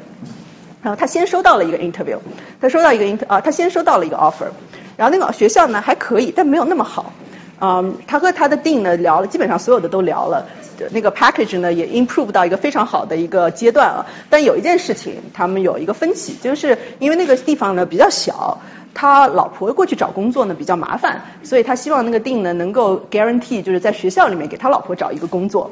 [0.82, 2.18] 然后他先收到了一个 interview，
[2.60, 4.48] 他收到一个 inter 啊，他先收到了一个 offer。
[4.96, 7.12] 然后那个学校呢还可以，但没有那么好。
[7.60, 10.46] 嗯，他和他的 dean 呢聊了，基本上所有的都聊了。
[10.92, 14.06] 那个 package 呢也 improve 到一个非常好的一个阶段了。
[14.30, 18.58] 但有一件事情，他们有一个分歧，就是因为那个地方呢比较小。
[18.94, 25.70] 他老婆过去找工作呢比较麻烦，所以他希望那个定呢能够 guarantee 就是在学校里面给他老婆找一个工作。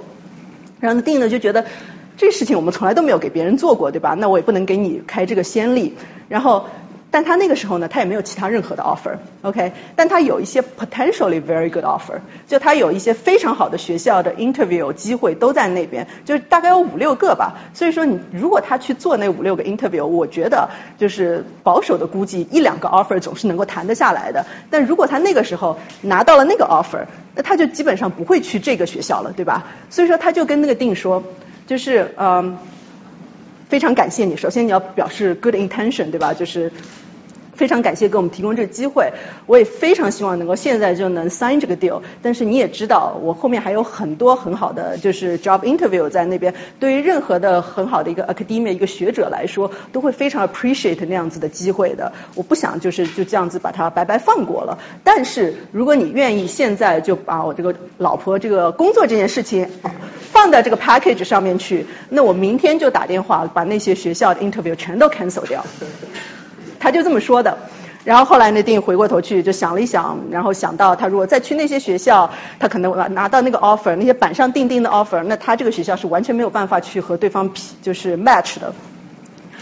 [0.81, 1.67] 然后定呢就觉得
[2.17, 4.15] 这事情我们从来都没有给别人做过，对吧？
[4.19, 5.95] 那我也不能给你开这个先例。
[6.29, 6.65] 然后。
[7.11, 9.73] 但他那个时候呢，他也没有其他任何的 offer，OK？
[9.97, 17.61] 但他有一些 potentially very good offer，就他有一些非常好的学校的 interview 机会都在那边，就大概有五六个吧。
[17.73, 20.69] 所以说你如果他去做那五六个 interview，我觉得
[20.99, 24.45] 就是保守的估计一两个 offer 总是能够谈得下来的。
[24.71, 29.65] 但如果他那个时候拿到了那个 offer，那他就基本上不会去这个学校了，对吧？
[29.89, 31.23] 所以说他就跟那个定说，
[31.67, 32.59] 就是嗯。
[33.69, 34.37] 非常感谢你。
[34.37, 36.33] 首先你要表示 good intention，对吧？
[36.33, 36.73] 就是
[37.59, 39.13] 非常感谢给我们提供这个机会，
[39.47, 42.01] 我也非常希望能够现在就能 sign 这个 deal。
[42.23, 46.55] 但是你也知道，我后面还有很多很好的就是 job interview 在那边。
[46.79, 52.13] 对于任何的很好的一个 academia 一个学者来说，都会非常 appreciate 那样子的机会的。
[52.37, 54.79] 我不想就是就这样子把它白白放过了。
[55.03, 59.69] 但是如果你愿意现在就把我这个老婆这个工作这件事情
[60.31, 65.65] 放在这个 package 上面去，那我明天就打电话把那些学校的 interview 全都 cancel 掉。
[66.81, 67.59] 他就这么说的，
[68.05, 78.73] 然后后来那丁回过头去就想了一想，然后想到他如果再去那些学校，他可能拿到那个 offer，那些板上钉钉的 offer，那他这个学校是完全没有办法去和对方匹，就是 match 的。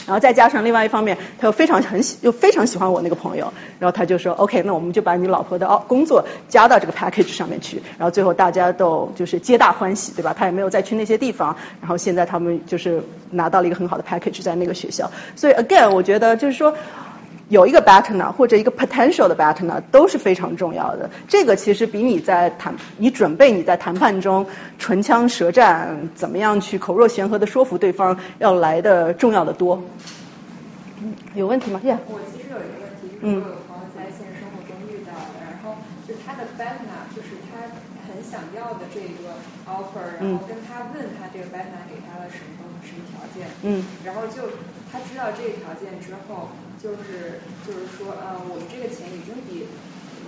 [0.07, 10.35] 然后再加上另外一方面，他又非常很喜又非常喜欢我那个朋友，然后他就说 OK，那我们就把你老婆的哦工作加到这个 package 上面去，然后最后大家都就是皆大欢喜，对吧？
[10.39, 16.73] 他也没有再去那些地方，然后现在他们就是拿到了一个很好的 package 在那个学校，所以 again 我觉得就是说。
[17.49, 21.11] 有一个 partner 或者一个 potential 的 partner 都是非常重要的。
[21.29, 24.47] 这个其实比你在谈，你准备你在谈判中
[24.81, 29.83] 唇枪舌战，怎么样去口若悬河的说服对方，要来的重要的多。
[31.01, 31.81] 嗯有问题吗？
[31.85, 31.97] 耶。
[32.09, 35.79] 我其实有一个问题，就是我有朋友在现实生活中遇到的，然后
[36.09, 37.63] 就他的 partner 就是他
[38.11, 39.39] 很想要的这个
[39.71, 44.51] offer，然后跟他问他这个 partner 给他了什么什么条件，嗯，然后就
[44.91, 46.51] 他知道这个条件之后。
[46.79, 49.69] 就是就是说，呃，我们这个钱已经比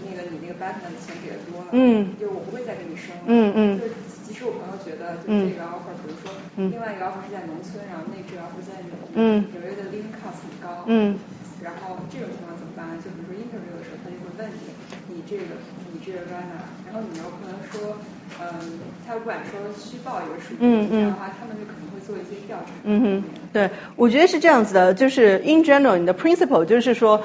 [0.02, 3.84] 那个你那个 partner 的钱给的多了，嗯，就我不会再给你升了，嗯嗯，就
[4.22, 11.18] 即使我朋友觉得就这个 offer，比如说另外一个 offer 是在农村，然后那个 offer 在纽约，纽约的 living cost 很高，嗯，
[11.60, 13.00] 然后这种情况怎么办？
[13.00, 14.72] 就比如说 interview 的时候，他就会问你，
[15.06, 15.56] 你这个
[15.92, 18.00] 你这个 partner，然后你又不能说，
[18.40, 23.24] 嗯，他不敢说虚报一个数据，的话他们就可能会做一些调查，嗯哼。
[23.52, 27.22] 对，我觉得是这样子的，就是 in general，你的 principle 就是说，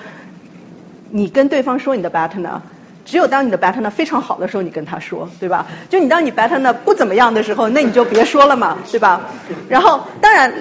[1.09, 2.61] 你跟对方说你的 partner，
[3.05, 5.67] 只有当你的 partner 非常好的时候，你跟他说，对吧？
[5.89, 9.21] 就你当你 partner 不怎么样的时候，那你就别说了嘛，对吧？
[9.67, 10.53] 然后当然，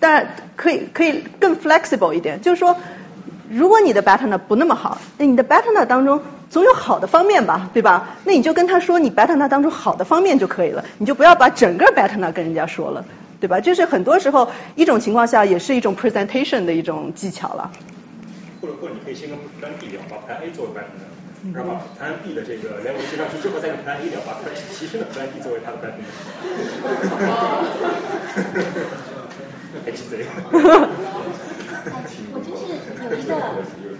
[0.00, 0.26] 当然
[0.56, 2.74] 可以可以更 flexible 一点，就是说，
[3.50, 6.22] 如果你的 partner 不那么好，那你的 partner 当中
[6.52, 8.10] 总有好的方面吧，对吧？
[8.24, 13.06] 那你就跟他说你 partner 当中好的方面就可以了，你就不要把整个 partner 跟人家说了。
[13.40, 13.58] 对吧？
[13.60, 17.72] 就是很多时候，一种情况下也是一种 presentation 的一种技巧了。
[18.60, 20.84] 或者或者你可以先跟 plan B 聊，把 plan A 作为 plan，
[21.52, 24.38] 然后把 plan B 的这个 level 接上去之后，再跟 plan A 聊，把
[24.78, 26.04] 提升的 plan B 作为他的 plan B。
[29.84, 30.14] 还记得？
[32.34, 33.91] 我就是有一个。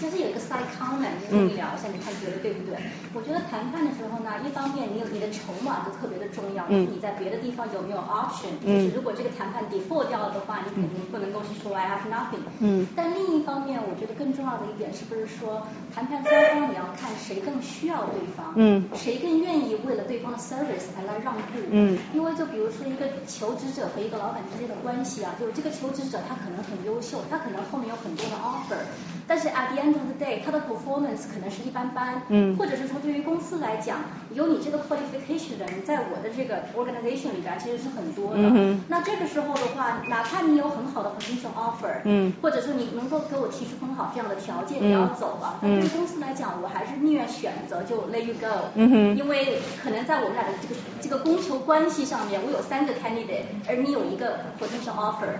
[0.00, 2.78] 就是有一个 side comment，跟你聊一下，你看觉得对不对？
[3.14, 12.46] 我觉得谈判的时候呢，一方面你有你的筹码就特别的重要，就是你在别的地方有没有 option，就是如果这个谈判 default 掉了的话，你肯定不能够去说 I have nothing。
[12.60, 12.86] 嗯。
[12.94, 21.98] 但另一方面，我觉得更重要的一点是不是说，谈判双方你要看谁更需要对方，嗯，谁更愿意为了对方的 service 而来让步，嗯。
[22.14, 28.78] 因为就比如说一个求职者和一个老板之间的关系啊，就这个求职者他可能很优秀，他可能后面有很多的 offer，
[29.26, 33.98] 但是 at the end of the day，他的 performance 可能是一般般，嗯，或者是说对于公司来讲，
[34.34, 38.40] 有你这个 qualification 的人，在我的这个 organization 里边其实是很多的。
[38.42, 48.70] 嗯那这个时候的话，哪怕你有很好的 potential offer，嗯，或者说你能够给我提出很好这样的条件，你要走啊，但对于公司来讲，我还是宁愿选择就 let you go。
[48.74, 49.16] 嗯哼。
[49.16, 55.38] 因为可能在我们俩的这个这个供求关系上面，我有三个 candidate，而你有一个 potential offer。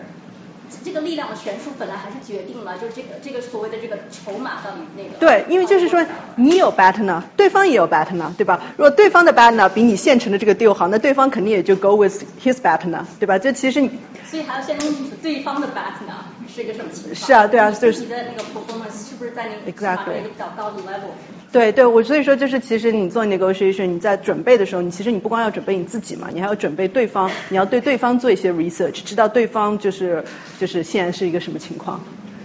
[0.85, 5.11] 这个力量的悬殊本来还是决定了，就是这个这个所谓的这个筹码到底那个。
[5.19, 6.05] 对，因为就是说
[6.37, 8.61] 你有 bet 呢，对方也有 bet 呢，对吧？
[8.77, 13.39] 如果对方的 bet 呢比你现成的这个 deal 好，那对方肯定也就 go with his bet 呢，对吧？
[13.39, 13.91] 这其实你。
[14.31, 17.15] 所以还要先弄清楚对方的 bet 呢是一个什么情况。
[17.15, 18.01] 是啊，对啊，就是。
[18.01, 21.13] 你的那个 performance 是不是在那个起码一个比较高的 level？
[21.51, 30.25] 对对，我所以说就是其实你做 negotiation，你在准备的时候，你其实你不光要准备你自己嘛，你还要准备对方，你要对对方做一些 research，知道对方就是
[30.59, 32.01] 就是现在是一个什么情况。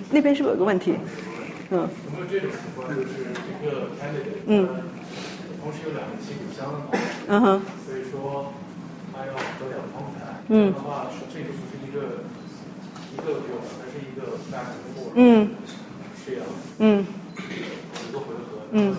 [0.09, 0.95] 那边是不是有个问题？
[1.69, 1.79] 嗯。
[1.79, 3.19] 有没有这种情况，就是
[3.59, 4.69] 一个 candidate，嗯，
[5.61, 8.53] 同时有两个旗鼓相当，嗯哼，所以说
[9.11, 12.23] 他要和两方谈，嗯，的话是这个不是一个
[13.11, 15.49] 一个 deal，而是一个 back and forth，嗯，
[16.25, 16.45] 是这样，
[16.79, 17.05] 嗯。
[18.75, 18.95] 嗯。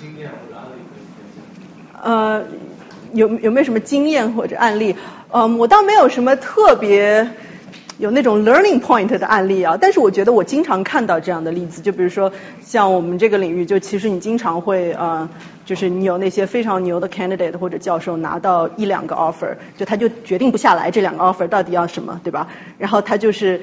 [0.00, 2.02] 经验或者案例可以分享？
[2.02, 2.44] 呃，
[3.12, 4.96] 有有没有什么经验或者案例？
[5.30, 7.28] 嗯，我倒没有什么特别
[7.98, 12.32] 有那种 learning point 的案例啊，但是我觉得我经常看到这样的例子，就比如说
[12.64, 15.28] 像我们这个领域，就其实你经常会呃，
[15.66, 22.48] 就是你有那些非常牛的 candidate 或者教授拿到一两个 offer，就他就决定不下来这两个 offer 到底要什么，对吧？
[22.78, 23.60] 然后他就是。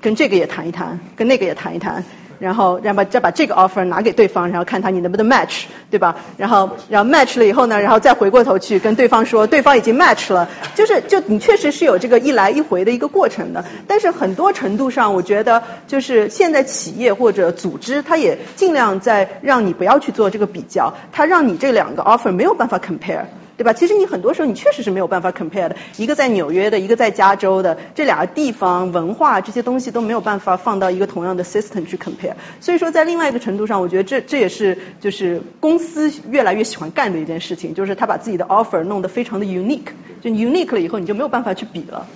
[0.00, 2.04] 跟这个也谈一谈，跟那个也谈一谈。
[2.44, 6.14] 然后，然后再把这个 offer 拿给对方，然后看他你能不能 match，对吧？
[6.36, 13.64] 然后，然后 match 了以后呢，然后再回过头去跟对方说，对方已经 match 了，就是就你确实是有这个一来一回的一个过程的。
[13.88, 23.24] 但是很多程度上，我觉得就是现在企业或者组织，它也尽量在让你不要去做这个比较，它让你这两个 offer 没有办法 compare。
[23.56, 23.72] 对吧？
[23.72, 32.34] 其实你很多时候你确实是没有办法 compare 的，一个在纽约的，一个在加州的，这俩地方文化这些东西都没有办法放到一个同样的 system 去 compare。
[32.60, 42.06] 所以说在另外一个程度上，我觉得这这也是就是公司越来越喜欢干的一件事情，就是他把自己的 offer 弄得非常的 unique，就 unique 了以后你就没有办法去比了。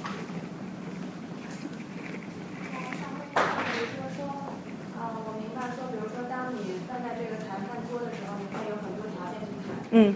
[9.90, 10.14] 嗯。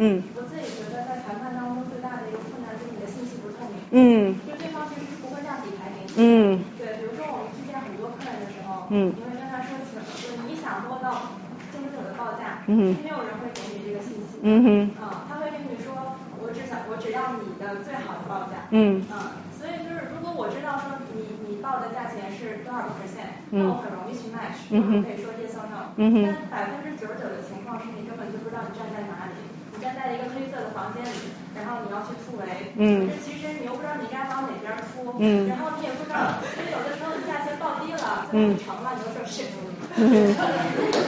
[0.00, 3.84] 嗯，我自己觉得在谈判当中最大的一个困难就是你的信息不透明。
[3.92, 6.16] 嗯，就对方其实是不会量底牌给你。
[6.16, 9.76] 嗯，对，比如说我们之前很多客人的时候，嗯，你会跟他说，
[10.24, 11.36] 就你想做到
[11.68, 14.40] 竞争者的报价，嗯没有人会给你这个信息。
[14.40, 18.72] 嗯哼，啊，他会跟你说，我只想，我只要你的最好的报价。
[18.72, 25.92] 嗯，啊，所以就是如果我知道说你你报的价钱是多少个 percent，那我很容易去 match，我可以说 yes or no。
[26.00, 29.49] 嗯哼，但百分之九十九的情况是你根本就不知道你站在哪里。
[29.80, 32.44] 站在一个黑色的房间里，然后你要去突围，
[32.76, 39.48] 嗯，其实你又不知道你该往哪边出，嗯，然后你也不知道，因为有的时候你价钱报低了，嗯，成了，你就说是，
[39.96, 40.08] 嗯，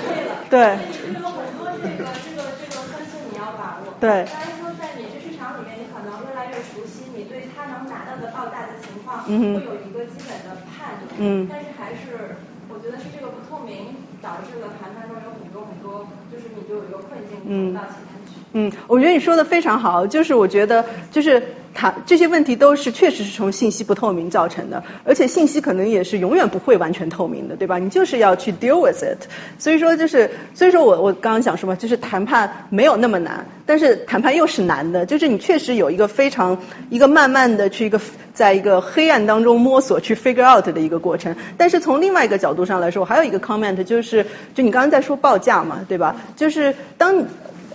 [0.03, 12.37] 对了，对，所以有很多这个这个这个分寸你要把握，对，当然说在美食市场里面，你可能越来越熟悉，你对他能拿到的报价的情况，嗯，会有一个基本的判断，嗯，但是还是
[12.69, 18.22] 我觉得是这个不透明导致了谈判中有很多很多，就是你就有一个困境，嗯，到前面去。
[18.55, 21.43] 嗯，我觉得你说的非常好，就是我觉得就是
[21.75, 27.79] 谈这些问题都是确实是从信息不透明造成的，而且信息可能也是永远不会完全透明的，对吧？
[27.79, 29.27] 你就是要去 deal with it。
[29.59, 36.59] 所以说就是，所以说我我刚刚讲什么，就是谈判没有那么难，但是谈判又是难的，就是你确实有一个非常
[36.91, 37.99] 一个慢慢的去一个
[38.35, 41.35] 在一个黑暗当中摸索去 figure out 的一个过程。
[41.57, 46.17] 但是从另外一个角度上来说，我还有一个 comment 就是，就你刚刚在说报价嘛，对吧？
[46.37, 47.25] 就是当你。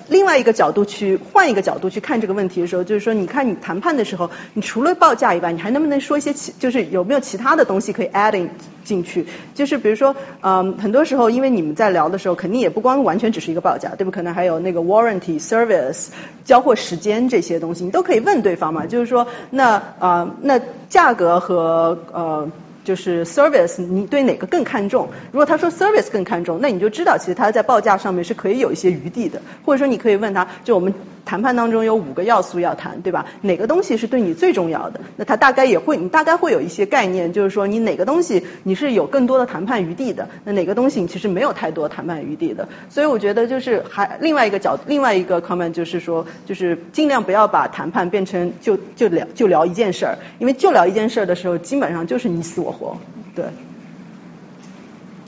[0.10, 8.49] 另外一个角度去换一个角度去看这个问题的时候，就是说，你看你谈判的时候，你除了报价以外，你还能不能说一些其，就是有没有其他的东西可以 adding
[8.84, 9.26] 进去？
[9.53, 14.12] 就是比如说，嗯，很多时候因为你们在聊的时候，肯定也不光完全只是一个报价，对不？
[14.12, 16.08] 可能还有那个 warranty service
[16.45, 18.86] 交货时间这些东西，你都可以问对方嘛。
[18.86, 22.49] 就是说，那啊，那价格和呃。
[22.88, 25.10] 就是 service，你对哪个更看重？
[25.34, 29.42] 如果他说 service 更看重，那你就知道其实他在报价上面是可以有一些余地的。
[29.66, 30.94] 或者说你可以问他，就我们
[31.28, 33.25] 谈判当中有五个要素要谈，对吧？
[33.41, 35.01] 哪个东西是对你最重要的？
[35.17, 42.69] 那他大概也会，你大概会有一些概念，就是说你哪个东西你是有更多的谈判余地的，那哪个东西你其实没有太多谈判余地的。
[42.89, 52.97] 所以我觉得就是还另外一个角，另外一个 comment 就是说，就是尽量不要把谈判变成就就聊就聊一件事儿，因为就聊一件事儿的时候，基本上就是你死我活。
[53.36, 53.43] 对。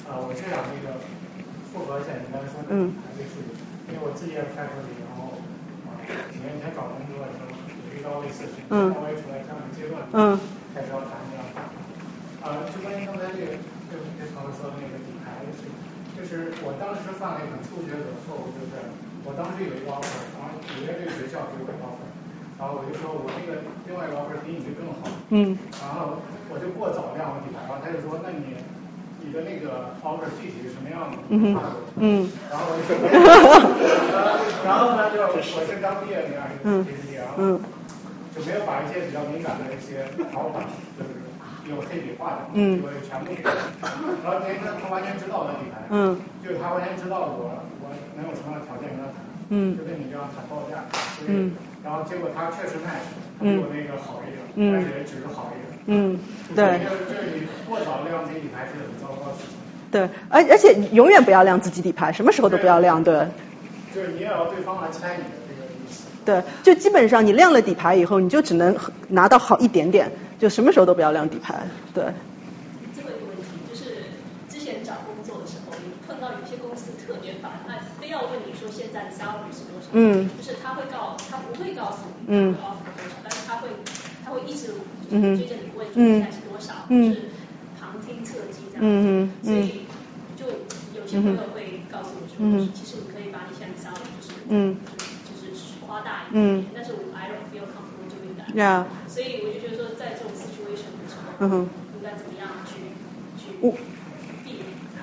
[0.08, 0.96] 啊，我这样那个
[1.72, 3.54] 复核一下你刚才说的这个事情，
[3.92, 5.38] 因为我自己也开车里，然后
[5.86, 6.02] 啊
[6.34, 7.54] 几年前找工作的时候
[8.30, 10.38] 也遇到类似事情，刚我也处在这样的阶段，嗯，
[10.78, 11.58] 开始要谈这样的。
[12.46, 13.58] 啊，就关于刚才这个
[13.90, 15.74] 这这朋友说的那个底牌的事情，
[16.14, 18.78] 就是我当时犯了一个初学者错误，就是
[19.26, 22.06] 我当时有一个 offer，然后纽约这个学校给我一个 offer，
[22.62, 26.22] 然后我就说我那个另外一个 offer 比你这更好，嗯，然后。
[26.52, 28.58] 我就过早亮了底牌，然后他就说，那你
[29.22, 31.18] 你的那个 offer 具体是什么样的？
[31.30, 31.54] 嗯
[32.02, 32.28] 嗯。
[32.50, 32.98] 然后我就，
[34.66, 37.62] 然后呢就我是刚毕业那样一个 PPT，然后
[38.36, 40.64] 就没有把一些比较敏感的一些条款，
[40.98, 41.10] 就是
[41.70, 43.50] 有黑笔画的，嗯，我全部给他。
[44.24, 50.86] 然后因为他他完全知道我的底牌，嗯，就是他完全知道我我能有什么样的条件跟他谈，嗯，就跟你这样谈报价，
[51.18, 51.52] 所以
[51.84, 53.10] 然后结果他确实 match，
[53.40, 54.42] 比我那个好一点，
[54.76, 55.70] 而且只是好一点。
[55.88, 56.20] 嗯，
[56.56, 57.48] 对就是你。
[57.70, 59.38] 过早亮自己底牌是很糟糕的。
[59.92, 63.28] 对，而而且永远不要亮自己底牌，什么时候都不要亮，对。
[63.94, 65.49] 就是你也要对方来参与这个意思。
[66.26, 72.04] 对，就基本上你亮了底牌以后，你就只能拿到好一点点，就什么时候都不要亮底牌，对。
[72.94, 74.04] 最后一个问题就是，
[74.50, 83.70] 之前找工作的时候，你碰到有些公司特别烦，他非要问你说现在的 salary 是多少，嗯，就是他会告，他不会告诉你，嗯，offer 多少，但是他会。
[84.24, 84.68] 他会一直
[85.10, 86.94] 追着你问现在是多少，是
[87.80, 89.88] 旁听侧击这样，所以
[90.38, 90.46] 就
[90.94, 92.38] 有些朋友会告诉我说，
[92.76, 94.76] 其实你可以把你现在的 salary 就是就是
[96.32, 100.92] 夸大一点，但是 I don't feel comfortable doing that，所以我就觉得说在这种 situation。
[101.40, 102.96] 嗯哼，应该怎么样去去
[103.60, 103.74] 我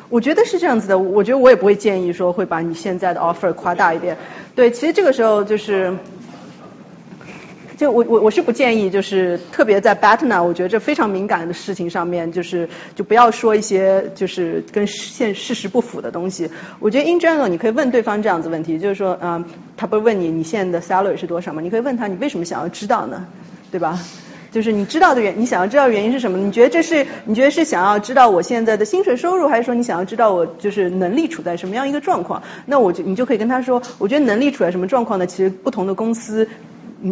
[0.08, 4.18] 我觉得是这样子的，我觉得我也不会建议说会把你现在的 offer 夸大一点。
[4.54, 5.98] 对，其实这个时候就是。
[7.76, 16.50] 就我我我是不建议，就是特别在 BATNA，我觉得这非常敏感的事情上面，就是就不要说一些就是跟现事实不符的东西。
[16.80, 19.44] 我觉得 in general 你可以问对方这样子问题，就是说，嗯，
[19.76, 21.60] 他不是问你你现在的 salary 是多少吗？
[21.60, 23.26] 你可以问他你为什么想要知道呢？
[23.70, 23.98] 对吧？
[24.52, 26.38] 就是你知道的原，你想要知道原因是什么？
[26.38, 32.42] 你觉得这是你觉得是想要知道我现在的薪水收入，还是说你想要知道我就是能力处在什么样一个状况？
[32.64, 35.26] 那我就你就可以跟他说，我觉得能力处在什么状况呢？
[35.26, 36.48] 其实不同的公司。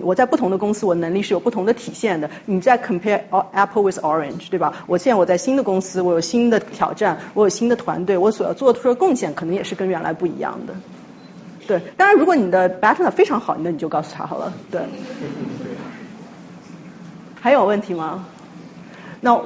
[0.03, 2.31] 我在不同的公司，我能力是有不同的体现的。
[2.47, 3.21] 你在 compare
[3.53, 4.73] apple with orange，对吧？
[4.87, 10.75] 我现在我在新的公司，我有新的挑战，我有新的团队，我所要做出的贡献可能也是跟原来不一样的。
[11.67, 14.53] 对，当然如果你的 b a t t e r 非常好，那你就告诉他好了。
[14.71, 14.81] 对。
[17.41, 18.25] 还有问题吗？
[19.21, 19.35] 那。
[19.37, 19.45] 快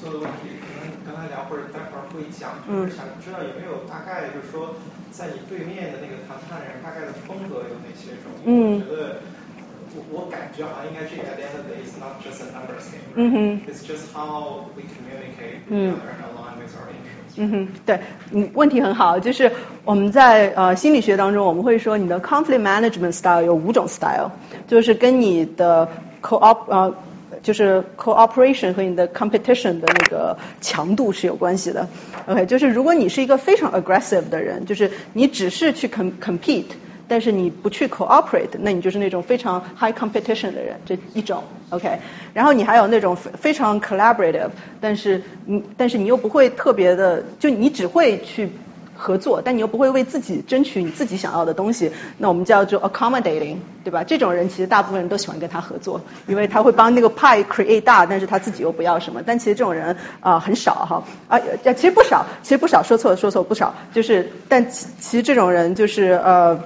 [0.00, 4.74] 速的问题，可能跟他聊或者待会儿会讲，就是想知道有没有大概，就是说。
[5.16, 8.30] 在你对面的那个谈判人，大概的风格有哪些种？
[8.44, 14.82] 嗯，我觉得我我感觉好像应该是 at the end of the day it's not just a numbers game，嗯哼，it's just how we
[14.82, 17.34] communicate and align with our interests。
[17.36, 18.00] 嗯哼，对，
[18.30, 19.50] 嗯，问题很好，就是
[19.84, 24.30] 我们在呃心理学当中，我们会说你的 conflict management style 有五种 style，
[24.68, 25.88] 就是跟你的
[26.20, 26.94] co-op 呃。
[27.42, 31.88] 就是 cooperation 和你的 competition 的那个强度是有关系的。
[32.26, 36.64] OK，就是如果你是一个非常 aggressive 的人，就是你只是去 compete，
[37.08, 41.44] 但是你不去 cooperate，那你就是那种非常 high competition 的人，这一种。
[41.70, 41.98] OK，
[42.34, 48.50] 然后你还有那种非常 collaborative，但是你但是你又不会特别的，就你只会去。
[48.96, 54.04] 合作，但你又不会为自己争取你自己想要的东西，那我们叫做 accommodating，对吧？
[54.04, 59.22] 这种人其实大部分人都喜欢跟他合作，因为他会帮那个派 create 大，但是他自己又不要什么。
[59.24, 61.40] 但其实这种人啊很少哈，啊
[61.74, 66.58] 其实不少，其实不少，说错了说错不少，就是但其其实这种人就是呃。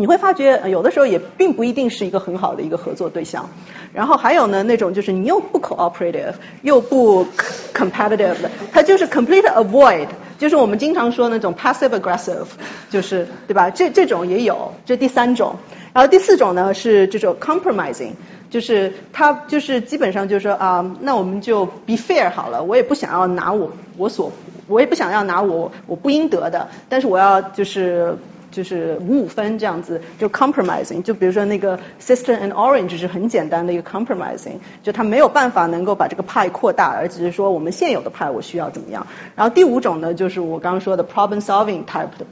[0.00, 3.50] 你会发觉有的时候也并不一定是一个很好的一个合作对象，
[3.92, 6.32] 然后还有呢那种就是你又不 cooperative
[6.62, 7.26] 又不
[7.74, 12.46] competitive 的，他就是 complete avoid，就是我们经常说那种 passive aggressive，
[12.88, 13.68] 就是对吧？
[13.68, 15.56] 这这种也有，这第三种，
[15.92, 18.12] 然后第四种呢是这种 compromising，
[18.48, 24.32] 就是他就是基本上就是说啊，那我们就 be fair 好了，我也不想要拿我我所
[24.66, 28.16] 我也不想要拿我我不应得的，但是我要就是。
[28.50, 39.06] 就是五五分这样子，就 compromising，就比如说那个 Sister and Orange 是很简单的一个 compromising，就他没有办法能够把这个派扩大，而只是说我们现有的派我需要怎么样。
[39.36, 42.26] 然后第五种呢，就是我刚刚说的 problem solving type 的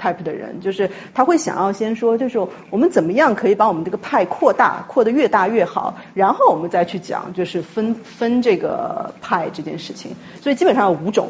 [0.00, 2.38] type 的人，就是他会想要先说，就是
[2.70, 10.12] 我们怎么样可以把我们这个派扩大，扩得越大越好，然后我们再去讲就是分分这个派这件事情。
[10.40, 11.28] 所以基本上有五种。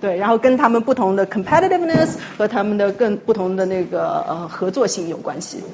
[0.00, 5.62] 对，然后跟他们不同的 competitiveness 和他们的更不同的那个呃合作性有关系。
[5.64, 5.72] 我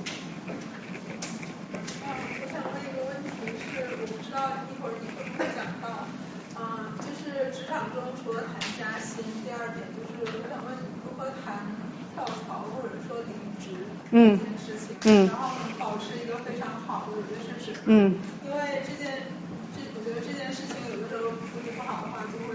[2.47, 6.07] 想问一个问题是，我不知道一会儿你会不会讲到，
[6.55, 10.71] 啊，就是职场中除了谈加薪，第二点就是我想问
[11.03, 11.67] 如何谈
[12.15, 18.15] 跳槽或者说离职这件事情，嗯，然后保持一个非常好的 relationship，嗯，
[18.47, 19.27] 因为这件
[19.75, 22.55] 这我觉得这件事情有的时候处理不好的话就会，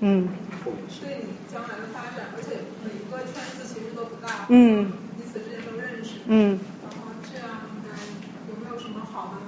[0.00, 0.28] 嗯。
[1.00, 7.90] 对你将来的发展，而且每一个圈子其实都不大，嗯，彼此之间都认识，嗯，然后这样应该
[8.50, 9.38] 有没有什么好的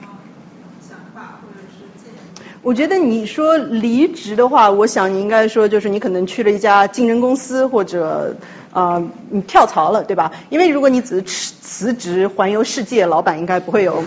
[0.80, 2.16] 想法或者是建议？
[2.62, 8.36] 我觉得你说离职的话，我想你应该说就是你可能去了一家竞争公司或者。
[8.73, 10.31] 啊，你跳槽了，对吧？
[10.49, 14.03] 因为如果你只是辞辞职环游世界，老板应该不会有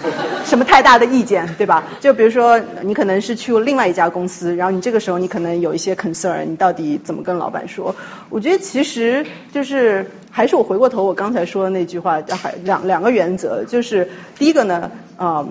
[0.46, 1.84] 什么太大的意见，对吧？
[2.00, 7.96] 就比如说你可能是去另外一家公司，然后你这个时候你可能有一些 concern，你到底怎么跟老板说？
[8.30, 15.46] 我觉得其实就是还是我回过头我刚才说的那句话，还两两个原则，就是第一个呢，啊。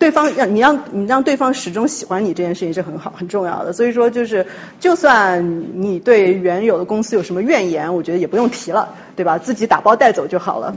[0.00, 4.46] 对方让你让你让对方始终喜欢你这件事情是很好很重要的，所以说就是
[4.80, 9.36] 就算你对原有的公司有什么怨言，我觉得也不用提了，对吧？
[9.36, 10.74] 自己打包带走就好了。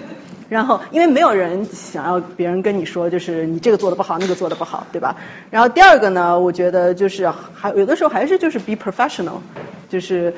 [0.50, 5.16] 然后因为没有人想要别人跟你说就是你这个做的不好那个做的不好，对吧？
[5.50, 9.38] 然后第二个呢，我觉得就是还有的时候还是就是 be professional，
[9.88, 10.34] 就是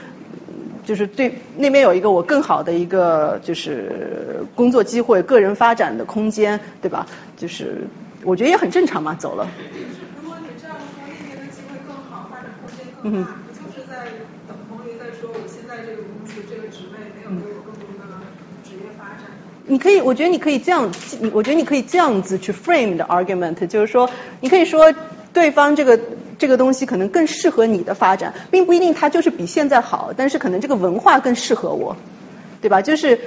[0.87, 7.05] 就是对那边有一个我更好的一个就是工作机会、个人发展的空间，对吧？
[7.37, 7.83] 就是。
[8.25, 9.49] 我觉得也很正常嘛，走了。
[10.21, 14.11] 如果你这样说，那边的机会更好，发展空间更大，不就是在
[14.47, 16.99] 等同于在说，我现在这个公司这个职位
[17.29, 18.05] 没有给我更多的
[18.65, 19.23] 职业发展。
[19.67, 20.91] 你可以，我觉得你可以这样，
[21.33, 24.11] 我觉得你可以这样子去 frame 的 argument，就是说，
[24.41, 24.93] 你可以说
[25.33, 26.01] 对方这个
[26.39, 31.97] 这个东西可能更适合你的发展，并不一定它就是比现在好，但是可能这个文化更适合我，
[32.61, 32.83] 对吧？
[32.83, 33.21] 就是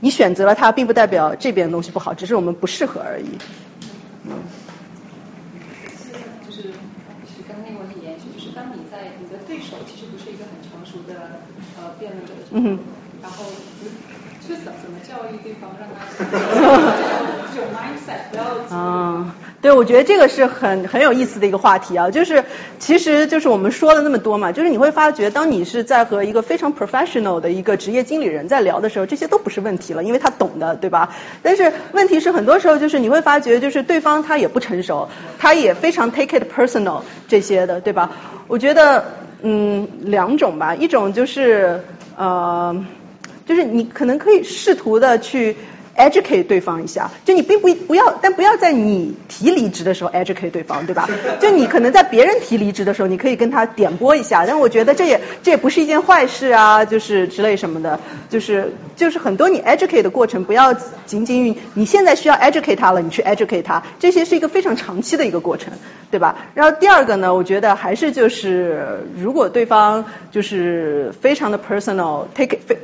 [0.00, 3.26] 你选择了它，并不代表这边的东西不好，只是我们不适合而已。
[4.28, 4.44] 嗯。
[6.46, 6.62] 就是
[7.28, 11.40] 是刚那个问题延续，就是当你在你的对手其实不是一个很成熟的
[11.76, 12.60] 呃辩论者的时候，
[13.22, 13.44] 然后。
[14.48, 16.08] 就怎怎么教育对方，让他
[17.54, 18.42] 有 mindset，不要。
[18.74, 22.44] 啊，对，我觉得这个是很很有意思的一个话题啊，就是
[22.78, 31.12] 其实就是我们说了那么多嘛，就是你会发觉，当你是在和一个非常 professional 的一个职业经理人在聊的时候，这些都不是问题了，因为他懂的，对吧？
[31.42, 38.12] 但是问题是很多时候就是你会发觉，就是对方他也不成熟，他也非常 take it personal 这些的，对吧？
[38.46, 39.04] 我觉得
[39.42, 41.82] 嗯两种吧，一种就是
[42.16, 42.86] 呃。
[43.44, 45.56] 就是你可能可以试图的去
[45.98, 51.08] educate 对方一下，就你并不不要，但不要在你提离职的时候 educate 对方，对吧？
[51.40, 57.98] 就你可能在别人提离职的时候，你可以跟他点拨一下，但我觉得这也这也不是一件坏事啊，就是之类什么的，
[58.30, 60.72] 就是就是很多你 educate 的过程，不要
[61.04, 65.72] 仅仅于你现在需要 educate 他了，你去 educate 他，这些是一个非常长期的一个过程，
[66.10, 66.36] 对吧？
[66.54, 72.78] 然后第二个呢，我觉得还是就是如果对方就是非常的 personal，take it 非。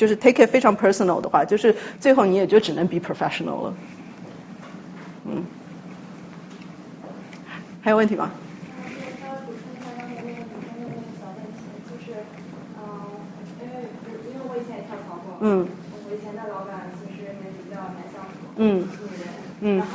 [0.00, 3.76] 就是 take it 非常 personal 的话，就是最后你也就只能 be professional 了。
[5.24, 5.46] 嗯，
[7.80, 8.32] 还有问题吗？
[15.38, 19.28] 嗯，嗯，我以前的老板其实也比较难相处，嗯，女人，
[19.60, 19.86] 嗯，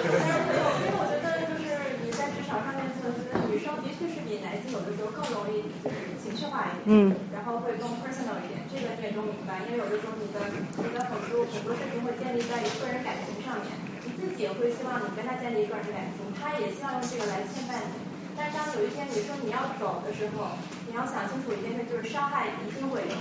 [0.00, 0.40] 然后，
[0.80, 7.16] 因为我觉得就是你在职场上面，就是女生的确是比男性有的时候更容易就是情绪化一点，嗯。
[7.62, 13.70] 会更 personal 一点，这个你也都明白，因为有的时候你的你的很多很多事情会建立在一个个人感情上面，
[14.02, 18.02] 你自己也会希望你跟他建立一段感情，他也希望用这个来牵绊你。
[18.34, 23.14] 但是当有一天你说你要走的时候，你要想清楚一件事，就是伤害一定会有，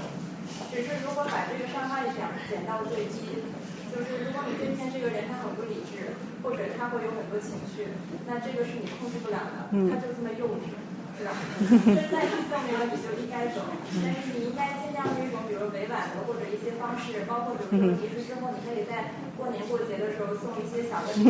[0.73, 3.45] 只是如果把这个伤害减减到最低，
[3.93, 7.93] 就是如果你对面这个人他很不理智，或者他会有很多情绪，
[8.25, 10.73] 那这个是你控制不了的，他就这么幼稚。
[11.21, 11.37] 是吧？
[11.85, 13.61] 现在是证明了你就应该走，
[14.01, 21.29] 但是你应该尽量那种，比如委婉的或者一些方式，包括比如说离职之后，你可以在过年过节的时候送一些小的礼物。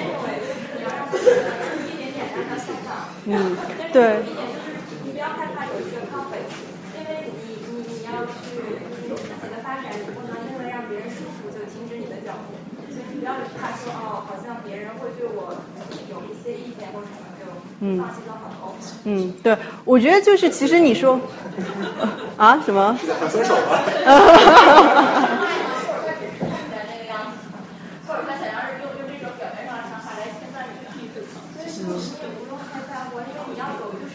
[0.00, 3.12] Anyway，就是你要让他一点点让他上当。
[3.28, 3.52] 嗯，
[3.92, 4.24] 对。
[4.24, 6.48] 一点就是你不要害怕有一个 conflict，
[6.96, 12.56] 因为你你你要去你自己的发展，你不能因为让别人舒服就停止你的脚步，
[12.88, 15.28] 所以你不要怕说哦，好像别人会对。
[15.28, 15.60] 我
[16.08, 17.31] 有一些意见或什么。
[17.84, 18.04] 嗯，
[19.04, 21.20] 嗯，对，我觉得就是其实你说
[22.38, 22.96] 啊什么？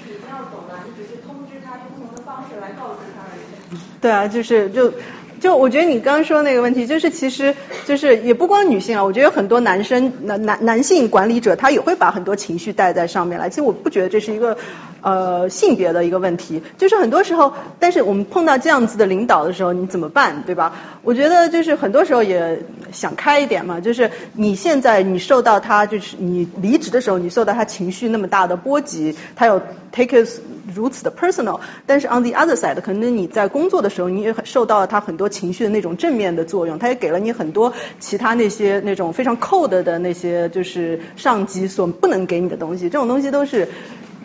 [0.04, 3.78] 是已经要走了，你只是通知他用不同的方式来告知他而已。
[4.02, 4.94] 对啊，就是就。
[5.40, 7.54] 就我觉得你刚刚说那个问题，就是其实
[7.86, 13.50] 就是也不光女性啊，我觉得很多男生男男男性管理者他也会把很多情绪带在上面来。
[13.50, 14.58] 其实我不觉得这是一个
[15.02, 20.74] 呃性别的一个问题，就是很多时候，但是我们碰到这样子的领导的时候，你怎么办，对吧？
[21.04, 29.62] 我觉得就是很多时候也想开一点嘛，就是你现在你受到他就是你离职的时候，你受到他情绪那么大的波及，他有
[29.92, 30.28] take it
[30.74, 35.27] 如此的 personal，但是 on the other side，可能你在工作的时候，你也受到了他很多。
[35.30, 43.68] 情绪的那种正面的作用，它也给了你很多其他那些那种非常 cold 的那些就是上级所不能给你的东西，这种东西都是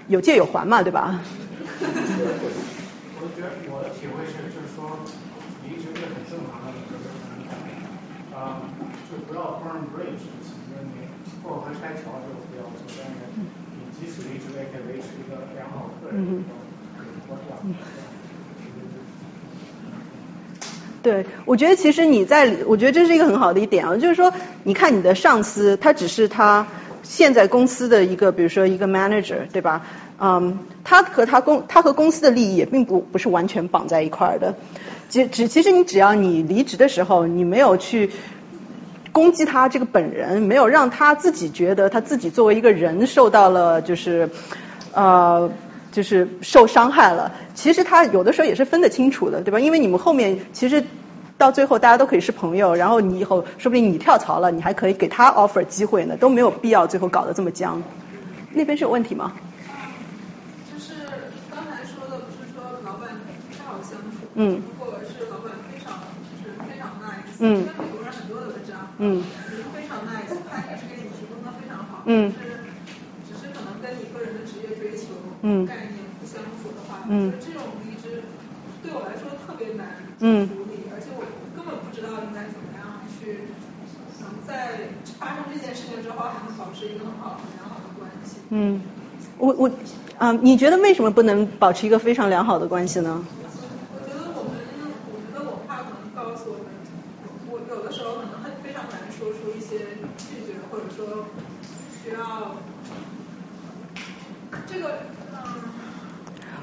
[0.08, 1.20] 有借有还嘛，对吧？
[3.22, 4.98] 我觉得我的体会是，就是说
[5.62, 6.74] 离职是很正常的
[8.36, 8.70] 啊，
[9.10, 11.06] 就不要 burn bridge，就是你
[11.42, 13.46] 过河拆桥就不要做，但是你
[13.98, 16.30] 即使离职也可以维持一个良好的个人的
[17.56, 17.76] 关系。
[21.02, 24.32] 对，我觉得其实你在，我觉得这是一个很好的一点啊，就是说，
[24.62, 26.66] 你看你的上司，他只是他
[27.02, 29.82] 现在公司的一个，比如说一个 manager，对吧？
[30.20, 34.54] 嗯，他和他公，他和公司的利益也并不不是完全绑在一块儿的。
[35.10, 38.10] 只只其实你只要你离职的时候，你没有去
[39.10, 44.30] 攻击他这个本人，没有让他自己觉得他自己作为一个人受到了就是
[44.94, 45.50] 呃。
[45.92, 49.60] 就是受伤害了，其实他有的时候也是分得清楚的，对吧？
[49.60, 50.82] 因为你们后面其实
[51.38, 57.82] 到最后大家都可以是朋友，然后你以后说不定你跳槽了，你还可以给他 offer 机会呢，都没有必要最后搞得这么僵。
[58.54, 59.32] 那边是有问题吗？
[60.72, 60.94] 就是
[61.54, 63.08] 刚才说的不是说老板
[63.56, 66.00] 太好相处，嗯，如果是老板非常
[66.40, 69.22] 就是非常 nice，嗯，跟美国人很多的文章，嗯，
[69.74, 78.22] 非常 nice，他也是给你提供的非常好，嗯，是只是可能跟你个人的职业追求，嗯，概念不相符的话，嗯，这种离职
[78.82, 79.86] 对我来说特别难
[80.16, 81.24] 处理，而且我
[81.54, 83.54] 根本不知道应该怎么样去，
[84.20, 84.78] 能在
[85.18, 88.80] 发生这件事情之后还能保持一个很好很良好的关系，嗯。
[89.38, 89.70] 我我
[90.18, 93.24] 啊，你觉得为什么不能保持一个非常良好的关系呢？
[93.92, 94.60] 我觉得我们，
[95.10, 96.72] 我觉得我怕可能告诉我们，
[97.50, 99.78] 我有的时候可能很非常难说出一些
[100.16, 101.26] 拒绝，或者说
[102.04, 102.62] 需要
[104.66, 105.06] 这个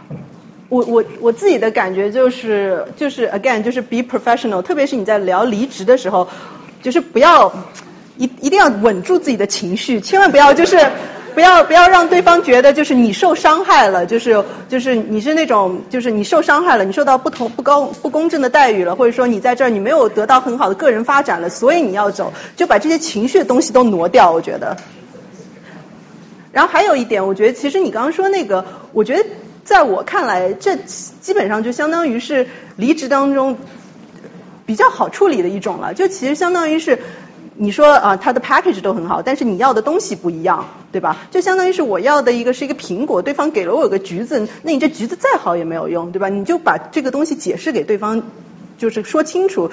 [0.09, 0.59] 嗯。
[0.70, 6.28] 我我我自己的感觉就是就是 again 就是 be professional，特别是你在聊离职的时候，
[6.82, 7.51] 就是不要
[8.17, 10.80] 一一定要稳住自己的情绪，千万不要就是。
[11.32, 24.76] 不要不要让对方觉得就是你受伤害了，就是就是你是那种就是你受伤害了，你受到不同不高不公正的待遇了，或者说你在这儿你没有得到很好的个人发展了，所以你要走，就把这些情绪的东西都挪掉，我觉得。
[26.51, 29.24] 然后还有一点，我觉得其实你刚刚说那个，我觉得
[29.70, 33.57] 在我看来，这基本上就相当于是离职当中
[34.65, 36.97] 比较好处理的一种了，就其实相当于是。
[37.61, 41.17] 你说啊，它的 package 都很好，但是你要的东西不一样，对吧？
[41.30, 46.30] 就相当于是我要的一个是一个苹果，对方给了我个橘子，那你这橘子再好也没有用，对吧？
[46.30, 48.24] 你就把这个东西解释给对方，
[48.78, 49.70] 就是说清楚。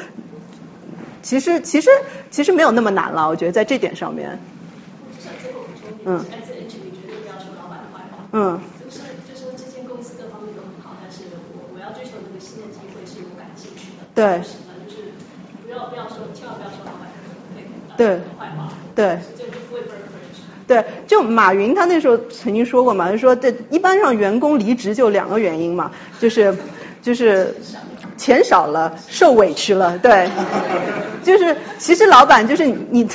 [1.22, 1.90] 其实其实
[2.32, 4.40] 其实没有那么难了，我觉得在这点上面。
[6.04, 6.24] 嗯。
[8.32, 8.60] 嗯。
[8.84, 11.22] 就是就是这间公司各方面都很好，但是
[11.54, 13.46] 我我要追求这个新的机会是我感
[14.16, 14.38] 兴趣的。
[14.38, 14.40] 对。
[14.88, 15.02] 就是
[15.64, 17.06] 不要不要说，千万不要说老板。
[17.96, 18.20] 对，
[18.94, 19.18] 对，
[20.66, 26.54] 对，就马云他那时候曾经说过嘛，就说这一般上员工离职就两个原因嘛，就是
[27.02, 27.54] 就是
[28.16, 30.28] 钱少了，受委屈了，对，
[31.22, 33.08] 就是其实老板就是你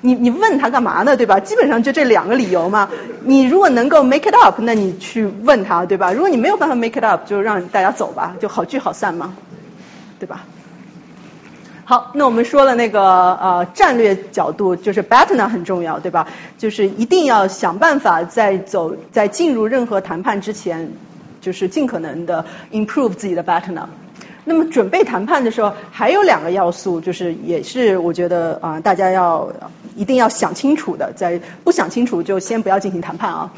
[0.00, 1.40] 你你问他干嘛呢，对吧？
[1.40, 2.88] 基本上就这两个理由嘛。
[3.24, 6.12] 你如果能够 make it up，那你去问他，对吧？
[6.12, 9.34] 如果你没有办法 make it up，就让大家走吧，就好聚好散嘛，
[10.22, 10.44] 对吧？
[11.84, 16.28] 好，那我们说了那个呃战略角度，就是 BATNA 很重要，对吧？
[16.58, 20.92] 就是一定要想办法在走在进入任何谈判之前，
[21.40, 23.86] 就是尽可能的 improve 自己的 BATNA。
[24.44, 29.52] 那么准备谈判的时候，还有两个要素，就是也是我觉得啊大家要
[29.96, 33.50] 一定要想清楚的，在不想清楚就先不要进行谈判啊。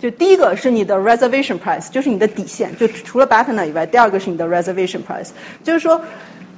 [0.00, 5.30] 就第一个是你的 reservation price，就是你的底线，就除了 BATNA 以外，第二个是你的 reservation price，
[5.62, 6.00] 就是说。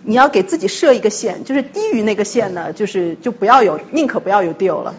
[0.08, 4.94] 你要给自己设一个线，就是低于那个线呢，就是就不要有，宁可不要有 deal 了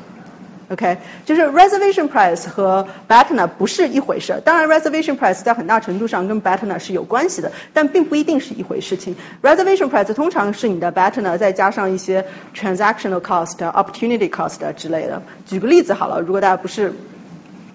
[0.70, 0.98] ，OK？
[1.26, 4.42] 就是 reservation price 和 battner 不是一回事。
[4.44, 9.16] 当然，reservation price 在很大程度上跟 battner 是有关系的，但并不一定是一回事情。
[9.42, 15.22] reservation price 通常是你的 battner 再加上一些 transactional cost、opportunity cost 之类的。
[15.46, 16.94] 举个例子好了，如果大家不是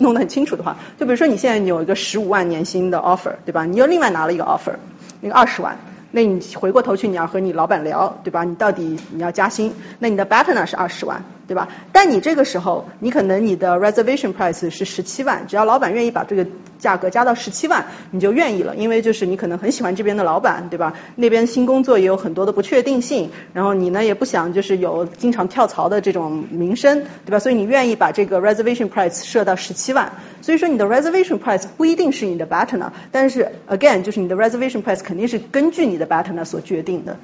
[0.02, 3.64] 弄得很清楚的话，就比如说你现在有一个十五万年薪的 offer，对吧？
[3.64, 4.74] 你又另外拿了一个 offer，
[5.20, 5.78] 那个二十万。
[6.14, 8.44] 那你回过头去，你要和你老板聊，对吧？
[8.44, 9.72] 你到底你要加薪？
[9.98, 11.68] 那你的 b a t t e r 呢是二十万，对吧？
[11.92, 16.46] 但你这个时候，你可能你的 reservation price 是十七万，只要老板愿意把这个
[16.78, 20.94] 价格加到十七万，你就愿意了，因为就是你可能很喜欢这边的老板，对吧？
[21.14, 27.38] 那边新工作也有很多的不确定性，然后你呢也不想就是有经常跳槽的这种名声，对吧？
[27.38, 30.10] 所以你愿意把这个 reservation price 设到十七万。
[30.40, 37.18] 所以说你的 reservation price 不一定是你的 BAT 呢，但是 again 就是你的 reservation price 肯定是根据你的 BAT 呢所决定的，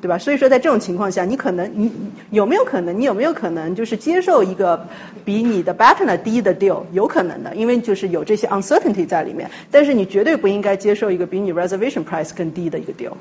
[0.00, 0.18] 对吧？
[0.18, 1.90] 所以说在这种情况下，你可能你
[2.30, 4.86] 有没有可能，你有没有可能就是接受一个
[5.24, 6.82] 比你的 BAT 呢低的 deal？
[6.92, 9.50] 有可能的，因为就是有这些 uncertainty 在里面。
[9.70, 13.14] 但是你绝对不应该接受一个比你 reservation price 更低的一个 deal。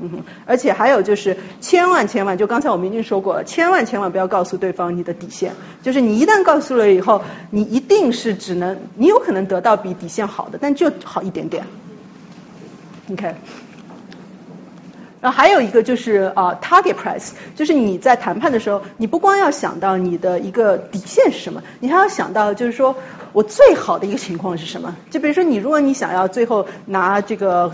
[0.00, 5.52] 嗯哼，而且还有就是，千万千万，就刚才我们已经说过了，千万千万不要告诉对方你的底线。
[5.82, 11.64] 就是你一旦告诉了以后，你一定是只能，你有可能得到比底线好的，但就好一点点。
[13.12, 13.34] OK。
[15.24, 22.94] 然后还有一个就是啊，target price，就是你在谈判的时候，你不光要想到你的一个底线是什么，你还要想到就是说
[23.32, 24.94] 我最好的一个情况是什么。
[25.08, 27.72] 就比如说你，如果你想要最后拿这个。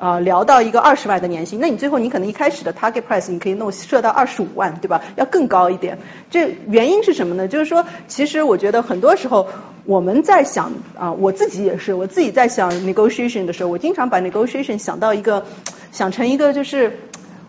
[0.00, 5.02] 啊，聊到一个二十万的年薪，那你最后你可能一开始的 target price 你可以弄设到二十五万，对吧？
[5.16, 5.98] 要更高一点。
[6.30, 7.46] 这原因是什么呢？
[7.46, 9.48] 就是说，其实我觉得很多时候
[9.84, 15.44] 我们在想啊，我自己也是，我自己在想 negotiation 的时候，我经常把 negotiation 想到一个，
[15.92, 16.98] 想成一个就是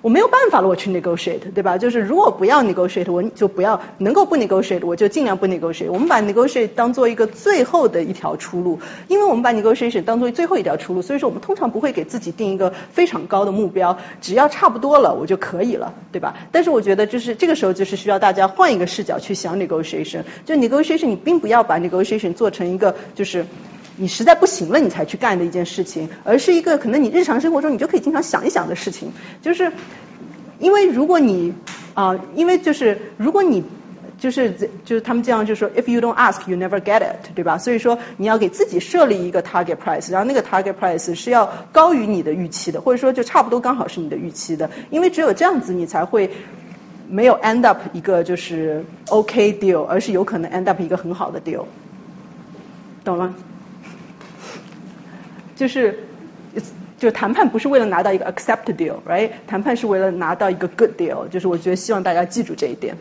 [0.02, 1.78] 我没有办法了，我去 negotiate，对吧？
[1.78, 5.92] 就是如果不要 negotiate，我就不要能够不 negotiate，我就尽量不 negotiate。
[5.92, 16.36] 我们把 negotiate 当做一个最后的一条出路，因为我们把 negotiation 当做最后一条出路，所以说我们通常不会给自己定一个非常高的目标，只要差不多了我就可以了，对吧？
[16.52, 23.46] 但是我觉得就是这个时候就是需要大家换一个视角去想 negotiation，就 negotiation 你并不要把 negotiation 做成一个就是
[23.98, 29.12] 你实在不行了你才去干的一件事情，而是一个可能你日常生活中你就可以经常想一想的事情，
[29.42, 29.72] 就是
[30.60, 31.54] 因为如果你
[31.94, 33.64] 啊，因为就是如果你
[34.18, 37.58] 就是就是他们这样就说，if you don't ask you never get it，对吧？
[37.58, 46.30] 所以说你要给自己设立一个 target price，然后那个 target price 是要高于你的预期的，或者说就差不多刚好是你的预期的，因为只有这样子你才会
[47.10, 51.66] 没有 end up 一个就是 OK deal，而是有可能 end up 一个很好的 deal，
[53.04, 53.34] 懂了？
[55.62, 56.00] 就是
[56.98, 59.30] 就是谈判不是为了拿到一个 accept deal，right？
[59.46, 62.98] 谈判是为了拿到一个 good deal，就是我觉得希望大家记住这一点。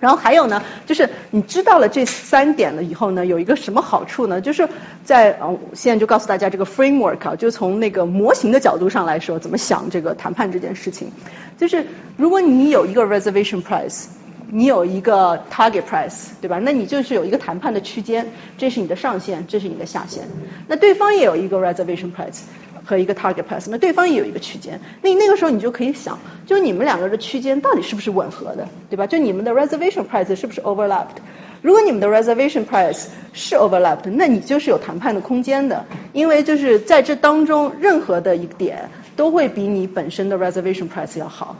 [0.00, 4.40] 然后还有呢，就是你知道了这三点了以后呢，有一个什么好处呢？
[4.40, 4.68] 就是
[5.04, 11.12] 在嗯，现在就告诉大家这个 framework 啊，就从那个模型的角度上来说，怎么想这个谈判这件事情。
[11.58, 14.06] 就是如果你有一个 reservation price，
[14.50, 16.58] 你有一个 target price，对吧？
[16.58, 18.26] 那你就是有一个谈判的区间，
[18.56, 20.24] 这是你的上限，这是你的下限。
[20.66, 22.40] 那对方也有一个 reservation price。
[22.84, 29.06] 和一个 target price，那对方也有一个区间，那那个时候你就可以想，就你们两个的区间到底是不是吻合的，对吧？
[29.06, 31.18] 就你们的 reservation price 是不是 overlapped？
[31.60, 35.84] 如果你们的 reservation price 是 overlapped，那你就是有谈判的空间的，
[36.14, 41.56] 因为就是在这当中任何的一点都会比你本身的 reservation price 要好，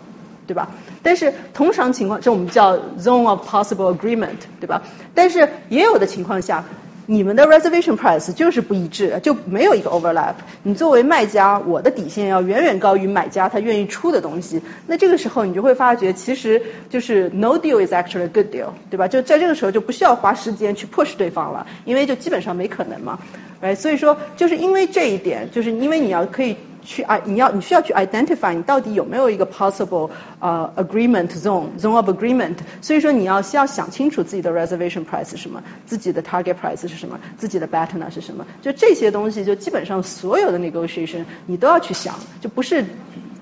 [0.48, 0.70] 对吧？
[1.04, 4.82] 但是通常情况，这我们叫 zone of possible agreement，对吧？
[5.14, 6.64] 但是也有的情况下。
[7.10, 10.34] 你们的 reservation price 就是不一致，就没有一个 overlap。
[10.62, 14.60] 你作为卖家，我的底线要远远高于买家他愿意出的东西。
[14.86, 19.08] 那这个时候你就会发觉，其实就是 no deal is actually a good deal，对吧？
[19.08, 23.18] 就在这个时候就不需要花时间去 push 对方了，因为就基本上没可能嘛。
[23.62, 26.58] 哎，所以说就是因为这一点，就是因为你要可以。
[26.88, 30.08] 去啊，你要你需要去 identify 你到底有没有一个 possible
[30.40, 41.26] 呃 agreement zone zone of agreement，所以说你要需要想清楚自己的 reservation price 是什么，自己的 target price 是什么，自己的 batten 是什么，就这些东西就基本上所有的 negotiation
[41.44, 42.86] 你都要去想，就不是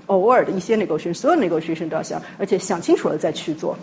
[0.07, 3.79] 偶尔的一些 negotiation，所有 negotiation 都要想，而且想清楚了再去做。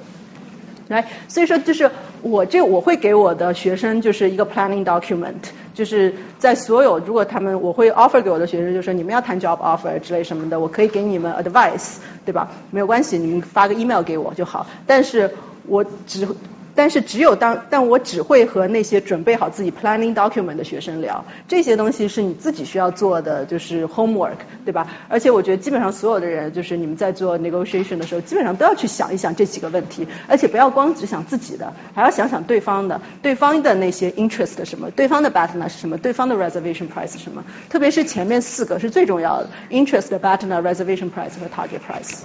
[0.87, 1.89] 来，所以说就是
[2.21, 5.33] 我这我会给我的学生就是一个 planning document，
[5.73, 12.49] 就是在所有如果他们我会 offer 给我的学生，就是说你们要谈 job offer 之类什么的，我可以给你们 advice，对吧？
[12.71, 14.67] 没有关系，你们发个 email 给我就好。
[14.85, 15.31] 但是
[15.67, 16.27] 我只。
[16.75, 24.87] 但是只有当，但我只会和那些准备好自己 planning document 的学生聊，这些东西是你自己需要做的，就是 homework，对吧？
[25.09, 42.21] 而且我觉得基本上所有的人，就是你们在做 negotiation 的时候，基本上都要去想一想这几个问题，而且不要光只想自己的，还要想想对方的，对方的那些 interest 什么，对方的 batten 是什么，对方的 reservation price 什么，特别是前面四个是最重要的，interest、batten、reservation price 和 target price，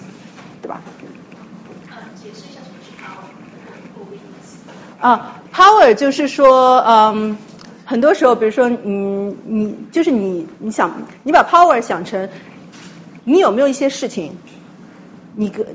[0.62, 0.80] 对吧？
[5.00, 7.36] 啊，power 就是说，嗯，
[7.84, 10.90] 很多时候，比如说，嗯，你就是你，你想，
[11.22, 12.28] 你把 power 想成，
[13.24, 14.36] 你有没有一些事情，
[15.36, 15.66] 你个，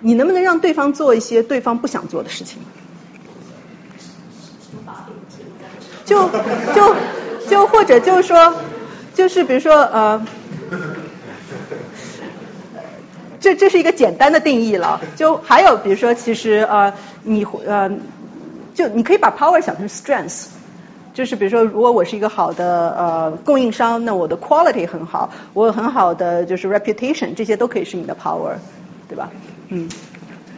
[0.00, 2.62] 你能不能让对方做一些对方不想做的事情？
[6.06, 6.28] 就
[6.74, 6.94] 就
[7.48, 8.54] 就或者就是说，
[9.14, 10.26] 就是比如说，呃。
[13.44, 17.90] 这这是一个简单的定义了，就还有比如说，其实呃，你呃，
[18.72, 20.46] 就你可以把 power 想成 strength，
[21.12, 28.54] 就是比如说，如果我是一个好的呃供应商，那我的 quality 很好，我有很好的就是 reputation，这些都可以是你的 power，
[29.08, 29.28] 对吧？
[29.68, 29.90] 嗯，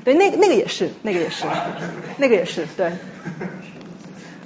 [0.04, 1.44] 对，那个那个也是，那个也是，
[2.18, 2.92] 那个也是，对。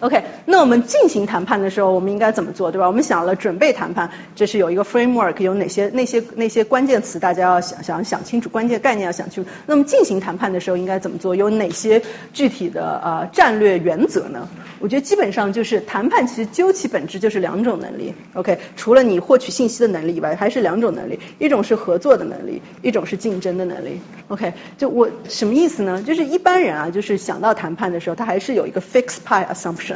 [0.01, 2.87] OK，那我们进行谈判的时候，我们应该怎么做，对吧？
[2.87, 9.51] 我们想了准备谈判，这是有一个 framework，有哪些那些那些关键词，大家要想想想清楚，关键概念要想清楚。
[9.67, 11.37] 那么进行谈判的时候应该怎么做？
[11.37, 14.49] 有哪些具体的呃战略原则呢？
[14.79, 18.15] 我觉得基本上就是谈判其实究其本质就是两种能力。
[18.33, 24.01] OK，除了你获取信息的能力以外，还是两种能力，一种是合作的能力，一种是竞争的能力。
[24.29, 26.03] OK，就我什么意思呢？
[26.03, 29.90] 就是一般人啊，就是想到谈判的时候，他还是有一个 fixed pie assumption。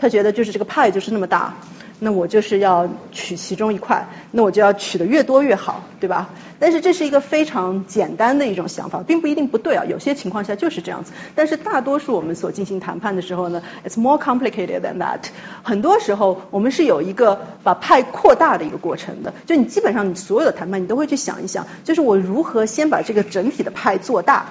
[0.00, 1.54] 他觉得就是这个派就是那么大，
[1.98, 6.30] 那我就是要取其中一块，那我就要取的越多越好，对吧？
[6.58, 9.84] 但是这是一个非常简单的一种想法，并不一定不对啊。
[9.86, 15.20] 有些情况下就是这样子，但是大多数我们所进行谈判的时候呢，it's more complicated than that。
[15.62, 24.46] 很多时候我们是有一个把派扩大的一个过程的，就你基本上你所有的谈判你都会去想一想，就是我如何先把这个整体的派做大，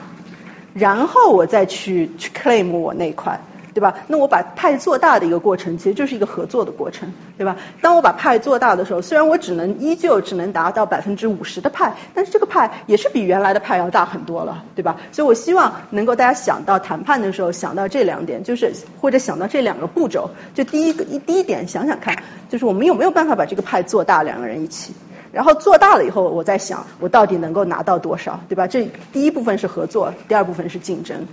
[0.74, 3.40] 然后我再去去 claim 我那块。
[3.80, 3.96] 对吧？
[4.08, 7.56] 那我把派做大的一个过程，其实就是一个合作的过程，对吧？
[7.80, 14.98] 当我把派做大的时候，虽然我只能依旧只能达到百分之五十的派，但是这个派也是比原来的派要大很多了，对吧？
[15.14, 20.32] 所以我希望能够大家想到谈判的时候想到这两点，就是或者想到这两个步骤。
[20.54, 24.92] 就第一个一第一点，想想看，就是我们有没有办法把这个派做大，两个人一起，
[25.32, 28.68] 然后做大了以后，我再想我到底能够拿到多少，对吧？
[28.68, 31.26] 这第一部分是合作，第二部分是竞争。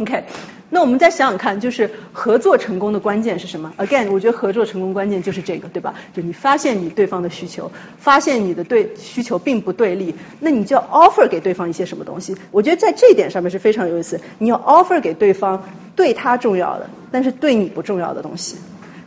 [0.02, 0.24] OK。
[0.72, 5.94] 那我们再想想看，就是合作成功的关键是什么？Again，我觉得合作成功关键就是这个，对吧？
[6.14, 12.36] 就你发现你对方的需求，发现你的对需求并不对立，那你就要 offer 给对方一些什么东西？
[12.52, 14.20] 我觉得在这一点上面是非常有意思。
[14.38, 15.64] 你要 offer 给对方
[15.96, 18.56] 对他重要的，但是对你不重要的东西，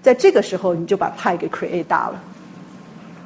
[0.02, 2.22] 在这个时候你就把派给 create 大了。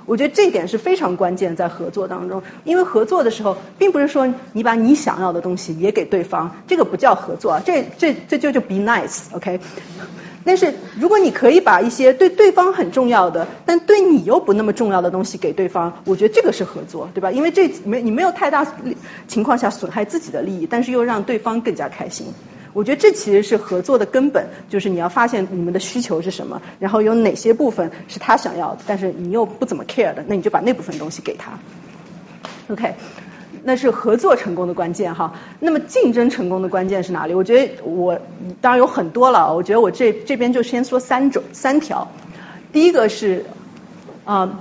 [0.08, 9.60] 我觉得这点是非常关键，在合作当中，因为合作的时候，并不是说你把你想要的东西也给对方，这个不叫合作，这这这就就 be nice，OK？
[10.45, 17.30] 但是如果你可以把一些对对方很重要的，但对你又不那么重要的东西给对方，我觉得这个是合作，对吧？
[17.32, 18.66] 因为这没你没有太大
[19.28, 22.28] 情况下损害自己的利益，但是又让对方更加开心。
[22.78, 31.57] 我觉得这其实是合作的根本，就是你要发现你们的需求是什么，然后有哪些部分是他想要的，但是你又不怎么 care 的，那你就把那部分东西给他。
[32.67, 32.93] OK，
[33.63, 35.34] 那是合作成功的关键哈。
[35.59, 37.34] 那么竞争成功的关键是哪里？
[37.34, 38.19] 我觉得我
[38.61, 42.11] 当然有很多了，我觉得我这这边就先说三种三条。
[42.71, 43.45] 第一个是
[44.23, 44.59] 啊。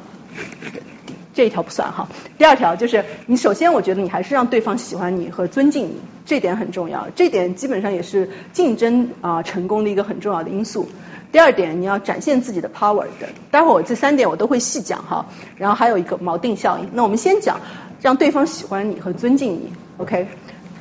[1.37, 2.09] 这一条不算哈。
[2.39, 7.09] 第二条就是，你首先我觉得你还是让对方喜欢你和尊敬你，这点很重要。
[7.15, 10.89] 这点基本上也是竞争啊成功的一个很重要的因素。
[11.31, 13.29] 第二点，你要展现自己的 power 的。
[13.51, 15.27] 待会儿我这三点我都会细讲哈。
[15.59, 16.89] 然后还有一个锚定效应。
[16.95, 17.61] 那我们先讲
[18.01, 20.29] 让对方喜欢你和尊敬你，OK？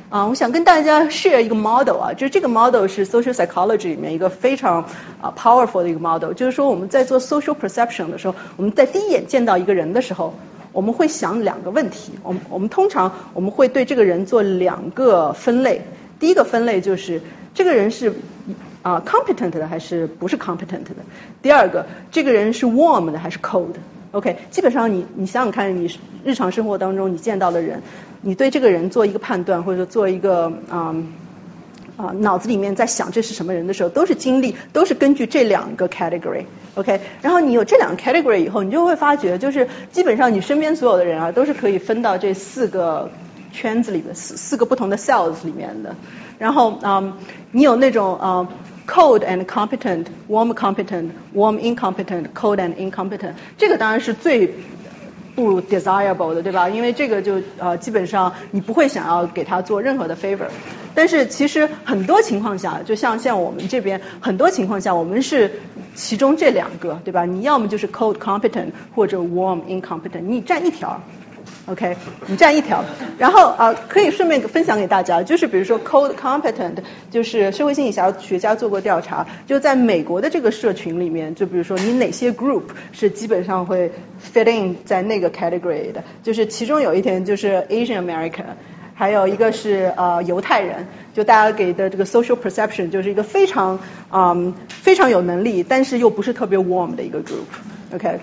[0.08, 4.84] 啊，我想跟大家 share 一个 model 啊，就是这个 model 是 social psychology 里面一个非常
[5.20, 6.32] 啊 powerful 的一个 model。
[6.32, 10.34] 就是说我们在做 social perception 的时候，我们在第一眼见到一个人的时候，
[10.72, 12.12] 我们会想两个问题。
[12.22, 15.82] 我们我们通常我们会对这个人做两个分类。
[16.20, 17.20] 第一个分类就是
[17.52, 18.14] 这个人是
[18.82, 20.94] 啊 competent 的还是不是 competent 的。
[21.42, 23.74] 第二个，这个人是 warm 的还是 cold。
[24.12, 25.90] OK，基本上你你想想看，你
[26.24, 27.82] 日常生活当中你见到的人。
[28.26, 30.96] 你对这个人做一个判断，或者说做一个啊
[31.96, 37.00] 啊脑子里面在想这是什么人的时候，都是经历，都是根据这两个 category，OK。
[37.22, 43.08] 然后你有这两个 category 以后，你就会发觉，就是基本上你身边所有的人啊，都是可以分到这四个
[43.52, 45.94] 圈子里的四四个不同的 cells 里面的。
[46.36, 47.16] 然后啊，
[47.52, 48.48] 你有那种啊
[48.88, 54.52] cold and competent，warm competent，warm incompetent，cold and incompetent，这个当然是最。
[55.36, 56.68] 不 desirable 的，对吧？
[56.68, 60.48] 因为这个就呃，基本上你不会想要给他做任何的 favor。
[60.94, 65.60] 但是其实很多情况下，就像像我们这边很多情况下，我们是
[65.94, 67.26] 其中这两个，对吧？
[67.26, 71.00] 你要么就是 cold competent 或者 warm incompetent，你占一条。
[71.66, 71.96] OK，
[72.28, 72.84] 你占一条，
[73.18, 76.76] 然后啊，可以顺便分享给大家，就是比如说 cold competent，
[77.10, 82.62] 就是社会心理学家做过调查，就在美国的这个社群里面，就比如说你哪些 group
[82.92, 83.90] 是基本上会
[84.32, 88.44] fit in 在那个 category 的，就是其中有一点就是 Asian American，
[88.94, 93.80] 还有一个是呃犹太人，就大家给的这个 social perception 就是一个非常
[94.12, 98.20] 嗯非常有能力，但是又不是特别 warm 的一个 group，OK。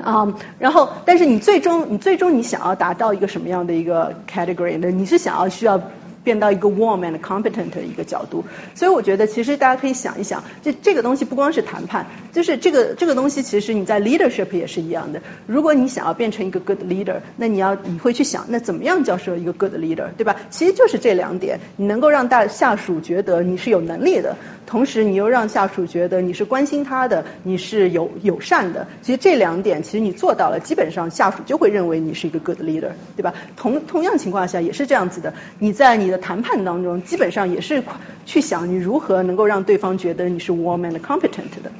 [0.00, 4.90] 啊，然后，但是你最终，你最终你想要达到一个什么样的一个 category 呢？
[4.90, 5.80] 你是想要需要。
[6.22, 8.44] 变到一个 warm and competent 的一个角度，
[8.74, 15.22] 所以我觉得其实大家可以想一想，这这个东西不光是谈判，就是这个这个东西其实你在 leadership 也是一样的。
[15.46, 20.36] 如果你想要变成一个 good leader，那你要你会去想，那怎么样叫做一个 good leader，对吧？
[20.50, 28.86] 其实就是这两点，你能够让大下属觉得你是有能力的，同时你又让下属觉得你是关心他的，你是有友善的。
[29.02, 33.32] 其实这两点，其实你做到了，基本上下属就会认为你是一个 good leader，对吧？
[33.56, 37.82] 同同样情况下也是这样子的，你在你的谈判当中，基本上也是
[38.26, 41.70] 去想你如何能够让对方觉得你是 warm and competent 的。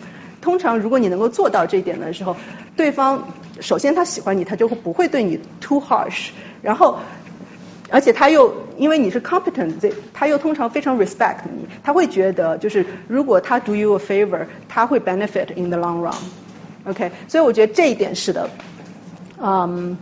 [0.41, 2.35] 通常如果你能够做到这一点的时候，
[2.77, 3.29] 对方
[3.61, 6.31] 首先他喜欢你，他就会不会对你 too harsh。
[6.63, 6.99] 然后，
[7.91, 16.15] 而且他又因为你是 competent，他又通常非常 respect 你，他会觉得就是如果他 do you a favor，他会 benefit in the long run。
[16.85, 18.49] OK，所以我觉得这一点是的，
[19.43, 19.99] 嗯。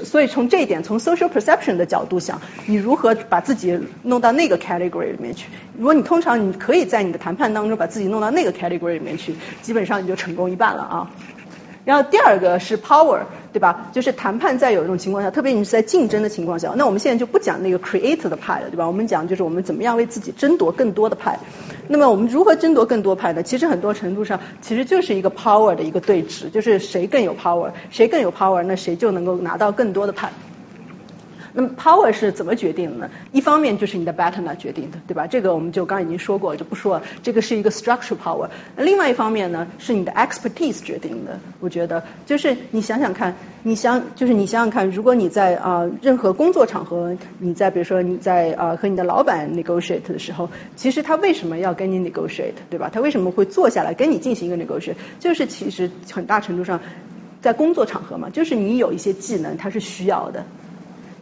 [0.00, 5.48] 所以从这一点，从 social perception 的角度想，你如何把自己弄到那个 category 里面去？
[5.76, 11.10] 如果你通常你可以在你的谈判当中把自己弄到那个 category 里面去，基本上你就成功一半了啊。
[11.84, 13.20] 然后第二个是 power，
[13.52, 13.90] 对吧？
[13.92, 18.86] 就是谈判在有一种情况下，特别你是在竞争的情况下，那我们现在就不讲那个 create 的派了，对吧？
[18.86, 21.38] 我们讲就是我们怎么样为自己争夺更多的派。
[21.88, 23.42] 那么我们如何争夺更多派呢？
[23.42, 30.30] 其实很多程度上其实就是一个 power 的一个对峙，就是谁更有 power，谁更有 power，那谁就能够拿到更多的派。
[31.54, 33.10] 那么 power 是怎么决定的呢？
[33.32, 35.26] 一方面就是你的 baton 决定的，对吧？
[35.26, 37.02] 这个我们就刚刚已经说过，就不说了。
[37.22, 38.48] 这个是一个 structural power。
[38.76, 41.38] 那另外一方面呢，是你的 expertise 决定的。
[41.60, 52.90] 我觉得，就是你想想看，你想就是你想想看，如果你在啊任何工作场合，你在比如说你在啊和你的老板 negotiate 的时候，其实他为什么要跟你 negotiate，对吧？
[52.92, 54.96] 他为什么会坐下来跟你进行一个 negotiate？
[55.20, 56.80] 就是其实很大程度上
[57.42, 60.46] 在工作场合嘛，就是你有一些技能，它是需要的。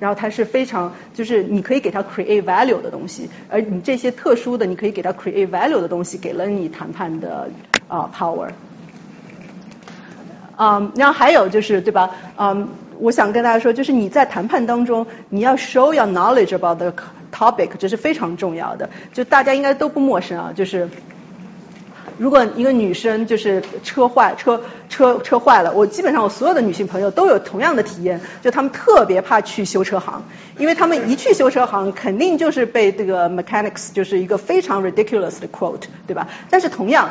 [0.01, 7.48] 然后它是非常，就是你可以给它 create value 的东西，而你这些特殊的，你可以给它 create value 的东西，给了你谈判的
[7.86, 8.48] 啊 power。
[10.56, 12.10] 啊，然后还有就是对吧？
[12.36, 12.68] 嗯，
[12.98, 16.93] 我想跟大家说，就是你在谈判当中，你要 show your knowledge about the
[17.32, 18.90] topic，这是非常重要的。
[19.12, 20.89] 就大家应该都不陌生啊，就是。
[22.21, 24.61] 如果一个女生就是车坏车
[24.91, 30.23] 车车坏了，我基本上我所有的女性朋友都有同样的体验，就她们特别怕去修车行，
[30.59, 36.29] 因为她们一去修车行，肯定就是被这个 mechanics 就是一个非常 ridiculous 的 quote，对吧？
[36.51, 37.09] 但是同样。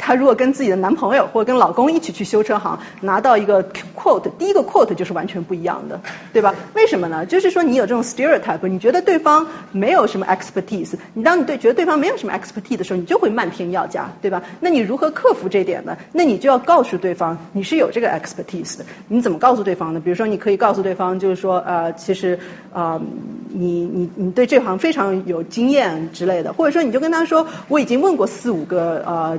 [0.00, 3.62] 她如果跟自己的男朋友或者跟老公一起去修车行，拿到一个
[3.94, 6.00] quote，第一个 quote 就是完全不一样的，
[6.32, 6.54] 对吧？
[6.74, 7.26] 为什么呢？
[7.26, 14.42] 就是说你有这种 stereotype，你觉得对方没有什么 expertise，你当你对觉得对方没有什么 expertise 的时候，你就会漫天要价，对吧？
[14.60, 15.98] 那你如何克服这点呢？
[16.12, 18.86] 那你就要告诉对方你是有这个 expertise 的。
[19.08, 20.00] 你怎么告诉对方呢？
[20.00, 22.38] 比如说你可以告诉对方，就是说呃，其实
[22.72, 23.00] 啊，
[23.48, 29.38] 你你你对这行非常有经验之类的，或者说你就跟他说，我已经问过四五个呃。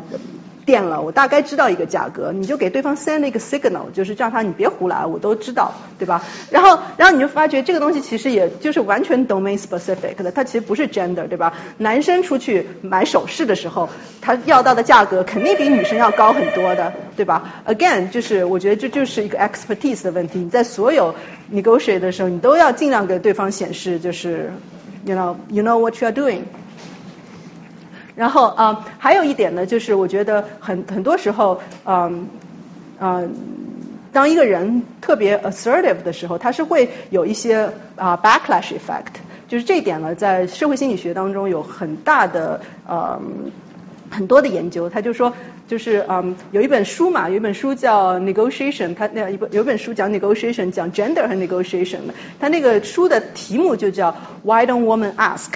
[0.71, 6.23] 店了，我大概知道一个价格，你就给对方 send 一个 signal，就是叫他你别胡来，我都知道，对吧？
[6.49, 11.51] 然后，然后你就发觉这个东西其实也就是完全 domain specific 的，它其实不是 gender，对吧？
[11.77, 13.89] 男生出去买首饰的时候，
[14.21, 21.15] 他要到的价格肯定比女生要高很多的，对吧？Again，就是我觉得这就是一个 expertise 的问题，你在所有
[21.53, 24.53] negotiate 的时候，你都要尽量给对方显示，就是
[25.03, 26.43] you know you know what you are doing。
[28.15, 32.27] 然后啊，还有一点呢，就是我觉得很很多时候，嗯
[32.99, 33.33] 嗯，
[34.11, 39.21] 当一个人特别 assertive 的时候，他是会有一些啊 backlash effect。
[39.47, 43.19] 就是这一点呢，在社会心理学当中有很大的呃
[44.09, 44.89] 很多的研究。
[44.89, 45.33] 他就说，
[45.67, 52.13] 就是嗯有一本书嘛，有一本书叫 Negotiation，他那一本有一本书讲 Negotiation，讲 gender 和 Negotiation 的。
[52.39, 55.49] 他那个书的题目就叫 Why don't women ask？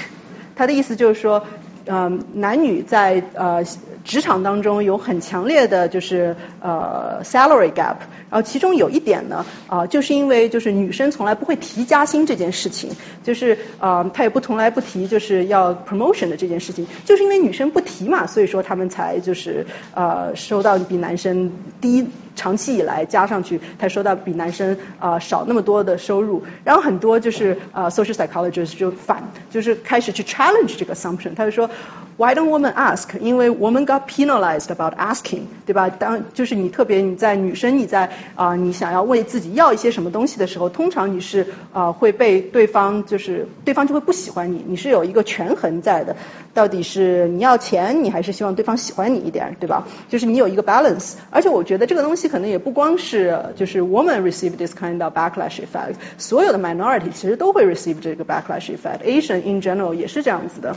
[0.55, 1.45] 他的意思就是说。
[1.87, 3.63] 嗯，男女在呃
[4.03, 7.97] 职场当中有很强烈的就是呃 salary gap，
[8.29, 12.91] 然后其中有一点呢啊，就是因为就是女生从来不会提加薪这件事情，
[13.23, 21.51] 就是啊她也不从来不提就是要 promotion 的这件事情，就是因为女生不提嘛，所以说他们才就是呃收到比男生
[21.81, 22.07] 低。
[22.35, 31.69] 长期以来加上去，才收到比男生啊少那么多的收入，然后很多就是啊 social psychologist 就反，就是开始去 challenge 这个 assumption，他就说
[32.17, 33.09] why don't women ask？
[33.19, 35.89] 因为 women got penalized about asking，对吧？
[35.89, 46.15] 当就是你特别你在女生你在啊你想要为自己要一些什么东西的时候，通常你是啊会被对方就是对方就会不喜欢你，你是有一个权衡在的，
[46.53, 49.87] 到底是你要钱，你还是希望对方喜欢你一点，对吧？
[50.09, 52.25] 就是你有一个 balance，而且我觉得这个东西。
[52.25, 59.93] 可能也不光是就是 woman receive this kind of backlash effect，所有的 minority 其实都会 receive 这个 backlash effect，Asian in general
[59.93, 60.75] 也是这样子的。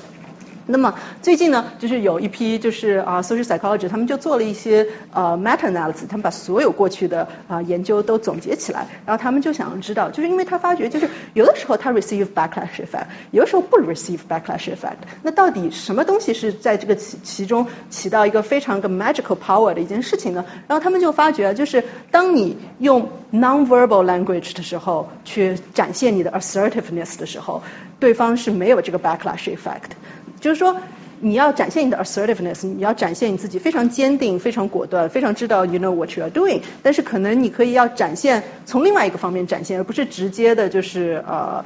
[0.71, 20.45] 那么最近呢，就是有一批就是啊 social psychology，他们就做了一些呃 meta analysis，他们把所有过去的啊研究都总结起来，然后他们就想要知道，就是因为他发觉就是有的时候他 receive backlash effect，有的时候不 receive backlash effect，那到底什么东西是在这个其其中起到一个非常个 magical power 的一件事情呢？
[20.67, 27.63] 然后他们就发觉，就是当你用 nonverbal language 的时候，去展现你的 assertiveness 的时候，
[27.99, 29.93] 对方是没有这个 backlash effect。
[30.41, 30.77] 就是说，
[31.21, 36.61] 你要展现你的 assertiveness，你要展现你自己非常坚定、非常果断、非常知道 you know what you are doing。
[36.83, 41.65] 但是可能你可以要展现从另外一个方面展现，而不是直接的，就是呃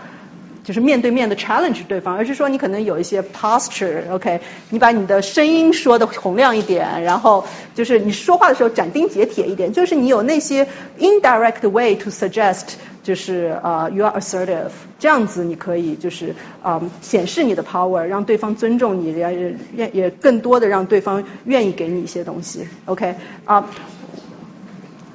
[0.65, 4.41] 就是面对面的 challenge 对方，而是说你可能有一些 posture，OK，
[4.71, 7.45] 你把你的声音说的洪亮一点，然后
[7.75, 10.69] 就是你说话的时候斩钉截铁一点，就是你有那些
[10.99, 23.69] indirect way to suggest，就是呃 you are assertive，这样子你可以就是啊显示你的 power，让对方尊重你，也也也更多的让对方愿意给你一些东西，OK 啊。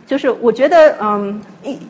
[0.08, 1.42] 就是我觉得，嗯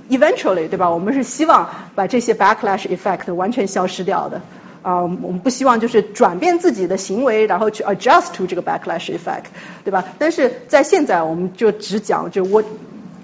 [0.09, 0.89] ，eventually，对吧？
[0.89, 4.41] 我们是希望把这些 backlash effect 完全消失掉的。
[4.81, 9.43] 啊，我们不希望就是转变自己的行为，然后去 adjust to 这个 backlash effect，
[9.85, 10.03] 对吧？
[10.17, 12.63] 但是在现在，我们就只讲就我。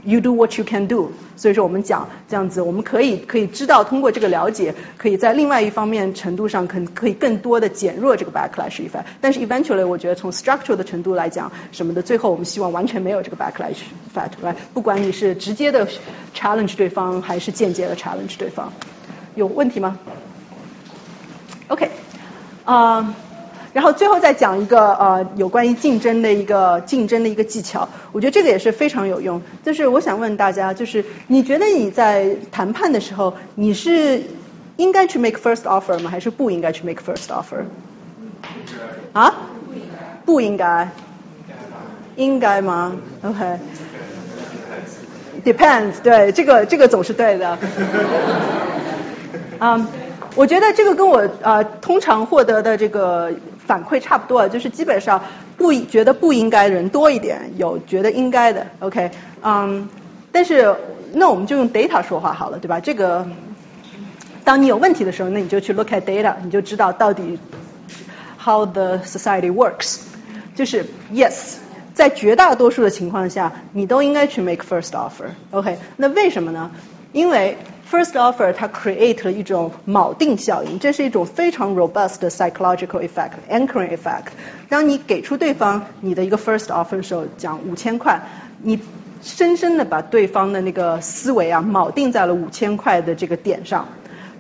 [0.06, 1.12] You do what you can do。
[1.38, 9.06] 所以说我们讲这样子，我们可以可以知道通过这个了解，可以在另外一方面程度上可可以更多的减弱这个 backlash effect。
[9.22, 13.78] 但是 eventually 我觉得从 structural 的程度来讲什么的，最后我们希望完全没有这个 backlash
[14.14, 14.32] effect，
[14.74, 15.88] 不管你是直接的
[16.36, 18.72] challenge 对方还是间接的 challenge 对方，
[19.36, 19.98] 有问题吗
[21.70, 21.90] ？OK，
[22.66, 23.16] 啊。
[23.74, 29.42] 然后最后再讲一个呃有关于竞争的一个竞争的一个技巧，我觉得这个也是非常有用。
[29.64, 34.24] 就是我想问大家，就是你觉得你在谈判的时候，你是
[34.78, 36.10] 应该去 make first offer 吗？
[36.10, 37.66] 还是不应该去 make first offer？
[39.14, 39.34] 啊？
[40.26, 40.90] 不应该。
[42.16, 43.60] 应该吗？OK。
[45.44, 47.58] Depends，对，这个这个总是对的。
[49.60, 49.88] 嗯，
[50.36, 53.32] 我觉得这个跟我呃通常获得的这个。
[53.66, 55.24] 反馈差不多，就是基本上
[55.56, 59.10] 不觉得不应该人多一点，有觉得应该的，OK，
[59.42, 59.88] 嗯，
[60.34, 60.76] 但是
[61.14, 62.82] 那我们就用 data 说话好了，对吧？
[62.82, 63.26] 这个
[64.44, 67.40] 当你有问题的时候，那你就去 look at data，你就知道到底
[68.38, 70.00] how the society works。
[70.54, 71.56] 就是 yes，
[71.94, 75.78] 在绝大多数的情况下，你都应该去 make first offer，OK？
[75.96, 76.70] 那为什么呢？
[77.14, 77.58] 因为
[77.94, 84.32] First offer 它 create 了一种锚定效应，这是一种非常 robust 的 psychological effect，anchoring effect。
[84.68, 88.20] 当你给出对方你的一个 first offer 的时候，讲五千块，
[88.64, 88.80] 你
[89.22, 93.88] 深深的把对方的那个思维啊锚定在了五千块的这个点上，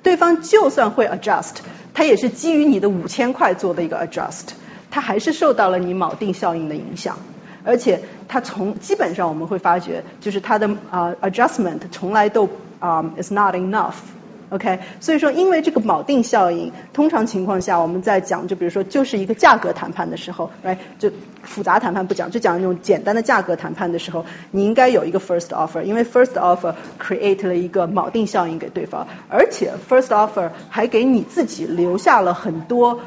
[0.02, 1.58] 对方就算会 adjust，
[1.94, 4.56] 他也是基于你的五千块做的一个 adjust，
[4.90, 7.20] 他还是受到了你锚定效应的影响。
[7.66, 12.50] 而且它从基本上我们会发觉，就是它的啊 adjustment 从来都
[12.80, 21.12] 啊 is not enough，OK，所以说因为这个锚定效应，通常情况下我们在讲就比如说就是一个价格谈判的时候，来就
[21.44, 33.00] 复杂谈判不讲，就讲那种简单的价格谈判的时候，你应该有一个 first offer，因为 first offer create 了一个锚定效应给对方，而且 first offer 还给你自己留下了很多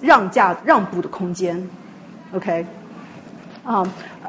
[0.00, 1.68] 让价让步的空间
[2.34, 2.66] ，OK。
[3.68, 3.84] 啊，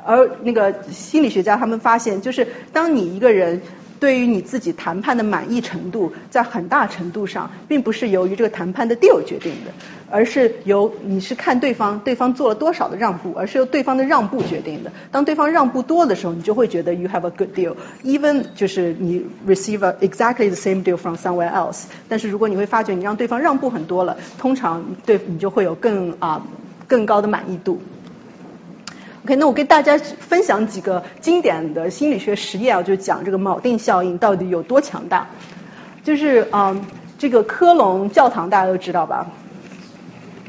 [0.06, 3.62] 而那个心理学家他们发现，就是当你一个人
[3.98, 9.72] 对于你自己谈判的满意程度，在很大程度上，并不是由于这个谈判的 deal 决定的，
[10.12, 14.92] 而是由你是看对方对方做了多少的让步，而是由对方的让步决定的。
[15.10, 21.84] 当对方让步多的时候，你就会觉得 you have a good deal，even 就是你 receive exactly the same deal from somewhere else。
[22.10, 26.46] 但是如果你会发觉你让对方让步很多了，通常对你就会有更啊
[26.88, 27.82] 更高的满意度。
[29.26, 35.28] OK，那我跟大家分享几个经典的心理学实验啊，就讲这个锚定效应到底有多强大。
[36.04, 36.80] 就是啊，
[37.18, 39.28] 这个科隆教堂大家都知道吧？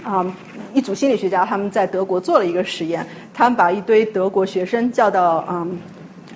[0.05, 0.35] 啊，
[0.73, 5.79] 一组心理学家他们在德国做了一个实验，他们把一堆德国学生叫到嗯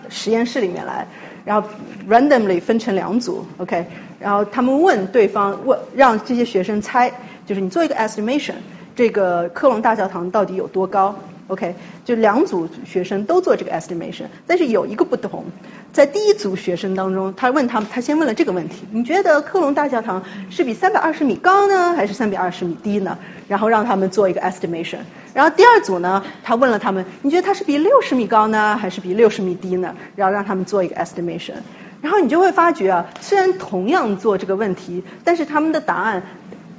[0.09, 1.07] 实验室里面来，
[1.45, 1.69] 然后
[2.09, 3.87] randomly 分成两组，OK，
[4.19, 7.13] 然后他们问对方问让这些学生猜，
[7.47, 8.55] 就是你做一个 estimation，
[8.97, 11.15] 这个科隆大教堂到底有多高
[11.49, 15.45] ？OK，就两组学生都做这个 estimation，但是有一个不同，
[15.93, 23.19] 在第一组学生当中，他问他们，他先问了这个问题：你觉得科隆大教堂是比三百二十米高呢，还是三百二十米低呢？
[23.47, 24.99] 然后让他们做一个 estimation。
[25.35, 29.95] 然后第二组呢，他问了他们：你觉得它是比六十米高呢，还是比六十米低呢？
[30.17, 31.55] 然后让他们做一个 estimation。
[32.01, 36.23] 然后你就会发觉啊，虽然同样做这个问题，但是他们的答案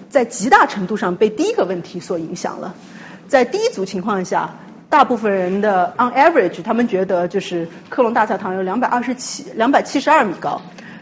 [0.09, 2.75] 在极大程度上被第一个问题所影响了。
[3.27, 4.55] 在第一组情况下，
[4.89, 10.61] 大部分人的 on average，他们觉得就是科隆大教堂有两百二十七、两百七十二米高。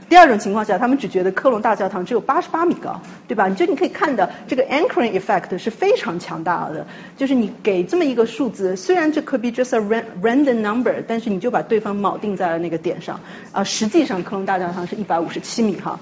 [0.09, 3.47] 第二种情况下，他们只觉得科隆大教堂只有八十八米高，对吧？
[3.47, 6.85] 你就你可以看到这个 anchoring effect 是非常强大的，
[7.17, 13.21] 就是你给这么一个数字，虽然这 could be just a random number，但是你就把对方锚定在了那个点上。
[13.53, 15.99] 啊，实际上科隆大教堂是一百五十七米哈。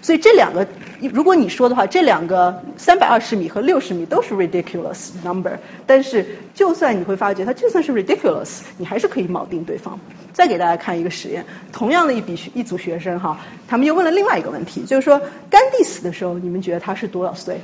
[0.00, 0.66] 所以这两个，
[1.12, 10.00] 如果你说的话，这两个三百二十米和六十米都是 ridiculous number，但是就算你会发觉它就算是 ridiculous，你还是可以铆定对方。
[10.32, 15.20] 再给大家看一个实验，同样的一笔一组学生哈，他们又问了另外一个问题，就是说
[15.50, 17.60] 甘地死的时候，你们觉得他是多少岁？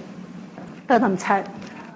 [0.87, 1.45] 让他们猜。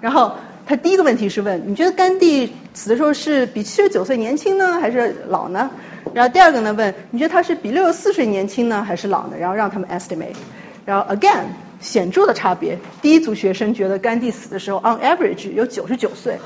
[0.01, 0.37] 然后
[0.69, 5.71] 他第一个问题是问，你觉得甘地死的时候是比七十九岁年轻呢，还是老呢？
[6.13, 9.37] 然后第二个呢问，你觉得他是比六十四岁年轻呢，还是老呢？
[9.41, 10.37] 然后让他们 estimate。
[10.85, 11.45] 然后 again
[11.81, 16.39] 显著的差别，第一组学生觉得甘地死的时候 on average 有九十九岁，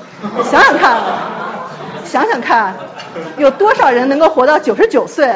[0.49, 1.01] 想想看，
[2.05, 2.73] 想想看，
[3.37, 5.29] 有多少人能够活到九十九岁？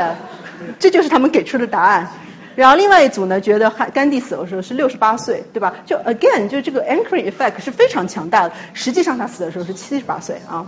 [0.80, 2.10] 这就是他们给出的答案。
[2.58, 5.76] 然后另外一组呢，觉得汉甘地死的时候是六十八岁，对吧？
[5.86, 10.66] 就 again 就这个 anchoring effect 是非常强大的，实际上他死的时候是七十八岁啊。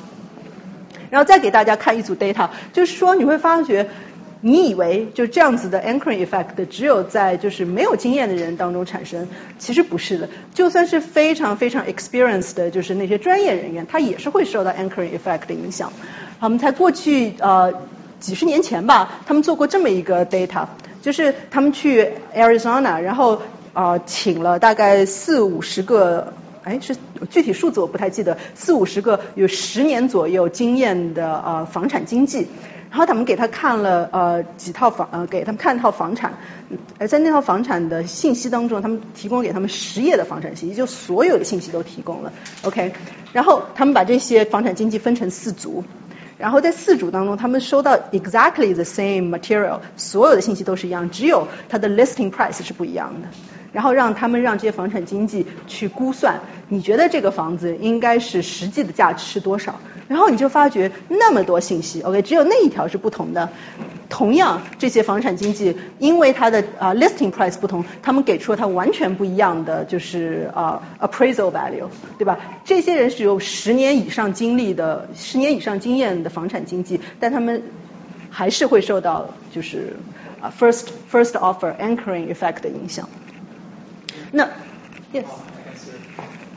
[1.09, 3.89] 然后再给大家看一组 data，就是说你会发觉。
[4.41, 10.29] 你以为就这样子的 anchoring effect 只有在就是没有经验的人当中产生，其实不是的。
[10.53, 15.91] 就算是非常非常 experienced 的，就是那些专业人员，他也是会受到 anchoring effect 的影响。
[16.39, 17.73] 我们才过去呃
[18.21, 20.67] 几十年前吧，他们做过这么一个 data，
[21.01, 23.41] 就是他们去 Arizona，然后
[23.73, 26.95] 呃请了大概四五十个，哎是
[27.29, 32.47] 具体数字我不太记得，四五十个有十年左右经验的呃房产经纪。
[32.91, 36.33] 然后他们给他看了呃几套房呃给他们看一套房产，
[36.97, 42.93] 而在那套房产的信息当中，他们提供给他们十页的房产信息，就所有的信息都提供了，OK。
[43.31, 45.83] 然后他们把这些房产经纪分成四组，
[46.39, 53.27] 然后在四组当中，他们收到 exactly the same material，所有的信息都是一样，只有它的 listing price 是不一样的。
[53.71, 59.79] 然后让他们让这些房产经纪去估算，你觉得这个房子应该是实际的价值是多少？
[60.07, 63.49] 然后你就发觉那么多信息，OK，只有那一条是不同的。
[64.09, 71.85] 同样，这些房产经纪因为它的啊 listing price 不同，他们给出了它完全不一样的就是啊 appraisal value，
[72.17, 72.39] 对吧？
[72.65, 77.61] 这些人是有十年以上经历的、十年以上经验的房产经纪，但他们
[78.31, 79.97] 还是会受到就是
[80.41, 83.07] 啊 first first offer anchoring effect 的影响。
[84.31, 84.43] 那
[85.13, 85.25] ，yes。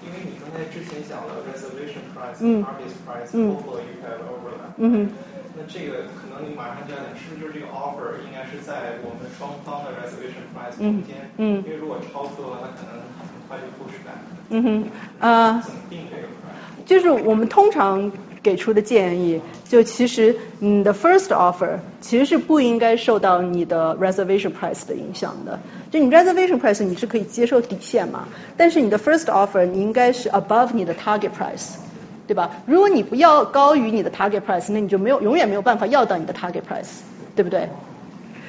[0.05, 4.75] 因为你刚才之前讲了 reservation price、market price、offer you have overlap。
[4.77, 5.11] 嗯。
[5.57, 11.31] 那这个可能你马上就要讲，是不是就是这个 offer 应该是在我们双方的 reservation price 中间？
[11.39, 11.63] 嗯。
[11.65, 14.21] 因为如果超出的话，它可能很快就 push back。
[14.51, 14.91] 嗯哼。
[15.21, 15.63] 呃。
[15.65, 16.85] 怎么定这个 price？
[16.85, 18.11] 就是我们通常。
[18.43, 25.61] 给出的建议，就其实你的 first offer 其实是不应该受到你的 reservation price 的影响的。
[25.91, 31.75] 就你 reservation price 你是可以接受底线嘛，但是你的 first offer 你应该是 above 你的 target price，
[32.27, 32.51] 对吧？
[32.67, 37.01] 如果你不要高于你的 target price，那你就没有永远没有办法要到你的 target price，
[37.37, 37.69] 对不对？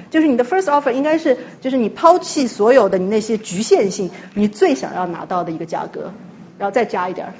[0.10, 6.14] 就是你的 first offer 应该是就是你抛弃所有的你那些局限性，你最想要拿到的一个价格，
[6.58, 7.34] 然后再加一点儿。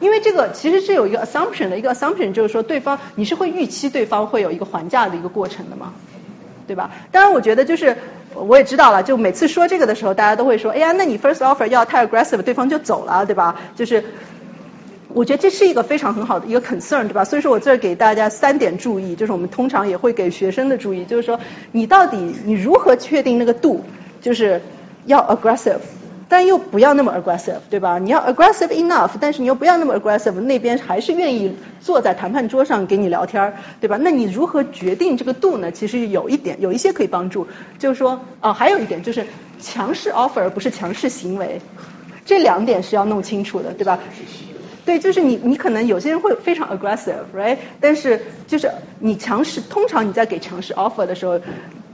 [0.00, 5.92] 因为这个其实是有一个 assumption 的一个 assumption，就是说对方你是会预期对方会有一个还价的一个过程的嘛，
[6.66, 6.90] 对吧？
[7.10, 7.96] 当然我觉得就是
[8.34, 13.56] 我也知道了，就每次说这个的时候，大家都会说，哎呀，那你 first offer 要太 aggressive，对方就走了，对吧？
[13.74, 14.04] 就是
[15.08, 17.24] 我觉得这是一个非常很好的一个 concern，对吧？
[17.24, 21.40] 所以说我这儿给大家三点注意，就是我们通常也会给学生的注意，就是说
[21.72, 23.82] 你到底你如何确定那个度，
[24.20, 24.60] 就是
[25.06, 25.78] 要 aggressive。
[26.30, 27.98] 但又不要那么 aggressive，对吧？
[27.98, 33.96] 你要 aggressive enough，但是你又不要那么 aggressive，那边还是愿意坐在谈判桌上给你聊天儿，对吧？
[33.98, 35.72] 那你如何决定这个度呢？
[35.72, 37.46] 其实有一点，有一些可以帮助，
[37.78, 39.26] 就是说，哦，还有一点就是
[39.58, 41.62] 强势 offer 不是强势行为，
[42.26, 43.98] 这两点是要弄清楚的，对吧？
[44.84, 47.56] 对，就是你，你可能有些人会非常 aggressive，right？
[47.80, 51.40] 但是就是你强势，通常你在给强势 offer 的时候。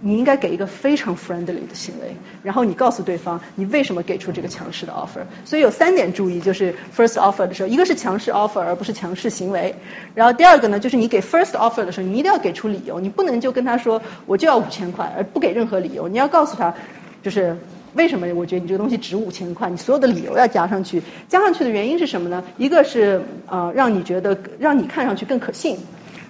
[0.07, 5.25] 你应该给一个非常 friendly 的行为，然后你告诉对方你为什么给出这个强势的 offer。
[5.47, 9.75] 所以有三点注意，就是 first offer 的时候，一个是强势 offer 而不是强势行为。
[10.15, 16.07] 然后第二个呢，就是你给 first offer 的时候，你一定要给出理由，你不能就跟他说我就要五千块，而不给任何理由。
[16.07, 16.75] 你要告诉他，
[17.23, 17.57] 就是
[17.95, 21.03] 为什么我觉得你这个东西值五千块，你所有的理由要加上去。
[21.31, 22.45] 加上去的原因是什么呢？
[22.59, 25.79] 一个是呃让你觉得让你看上去更可信，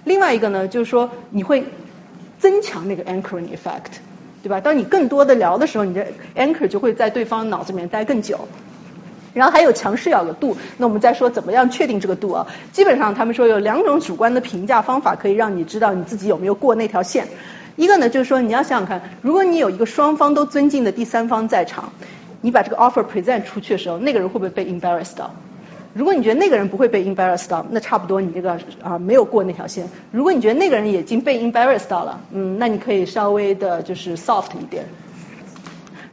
[0.05, 1.65] 另外一个呢就是说你会。
[2.45, 3.97] 增强那个 anchoring effect，
[4.43, 4.61] 对吧？
[4.61, 6.05] 当你更多的聊的时候，你的
[6.35, 8.47] anchor 就会在对方脑子里面待更久。
[9.33, 12.45] 然后还有强势要的度，那我们再说怎么样确定这个度啊？
[12.71, 17.27] 基本上他们说有两种主观的评价方法可以让你知道你自己有没有过那条线。
[17.75, 21.93] 一个呢就是说你要想想看，如果你有一个双方都尊敬的第三方在场，
[22.41, 25.17] 你把这个 offer present 出去的时候，那个人会不会被 embarrassed？
[25.97, 29.87] 如果你觉得那个人不会被 embarrass 到，那差不多你这个啊没有过那条线。
[30.11, 34.83] 如果你觉得那个人已经被 embarrass 到了，嗯，那你可以稍微的就是 soft 一点。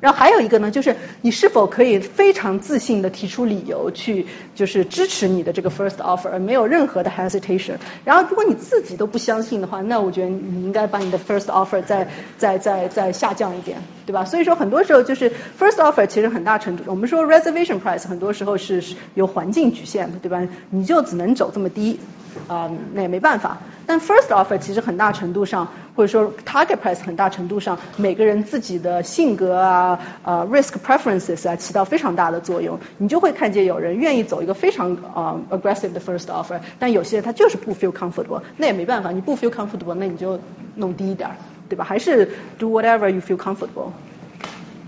[0.03, 4.27] 然后还有一个呢，就是你是否可以非常自信的提出理由去，
[4.57, 7.74] 就是支持你的这个 first offer，而没有任何的 hesitation。
[8.05, 14.24] 然后如果你自己都不相信的话，那我觉得你应该把你的 first offer 再再再再下降一点，对吧？
[14.24, 18.83] 所以说很多时候就是 first offer 其实很大程度，我们说 reservation price 很多时候是
[19.15, 20.43] 有环境局限的，对吧？
[20.70, 22.01] 你就只能走这么低。
[22.49, 23.59] 啊，那也没办法。
[23.93, 32.81] 但 first offer 其实很大程度上，或者说 target price 很大程度上，每个人自己的性格啊、呃 risk preferences 啊，起到非常大的作用。
[32.97, 40.40] 你就会看见有人愿意走一个非常啊 aggressive 的 first offer，但有些人他就是不 feel comfortable，那也没办法，你不 feel comfortable，那你就
[40.77, 41.28] 弄低一点，
[41.69, 41.85] 对吧？
[41.85, 43.93] 还是 do whatever you feel comfortable。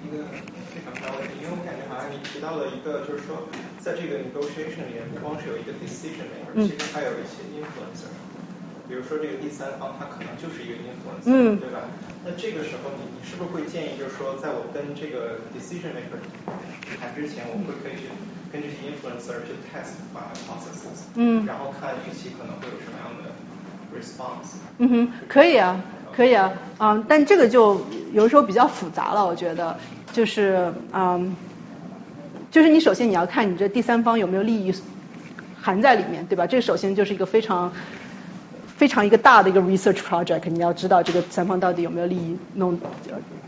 [0.01, 0.24] 一个
[0.72, 3.44] 非常高的，因为我感觉好像你提到了一个，就是说。
[3.85, 8.09] 在这个 negotiation 里面，不光是有一个 decision maker，其实还有一些 influencer。
[8.89, 11.89] 比如说这个第三方，他可能就是一个 influencer，对吧？
[12.24, 16.20] 那这个时候，你你是不是会建议，就是说，在我跟这个 decision maker
[17.01, 18.09] 谈之前，我会可以去
[18.52, 23.32] 跟这些 influencer 去 test my processes，嗯，然后看预期可能会有什么样的
[23.97, 24.59] response。
[24.78, 25.82] 嗯哼，可以啊，
[26.12, 29.77] 可以啊，嗯，但这个就有时候比较复杂了，我觉得，
[30.12, 31.36] 就是嗯。
[32.51, 34.73] 就是你首先你要看你这第三方有没有利益
[35.61, 36.47] 含在里面，对吧？
[36.47, 37.73] 这首先就是一个非常
[38.76, 42.78] 非常一个大的一个 research project，你要知道这个三方到底有没有利益弄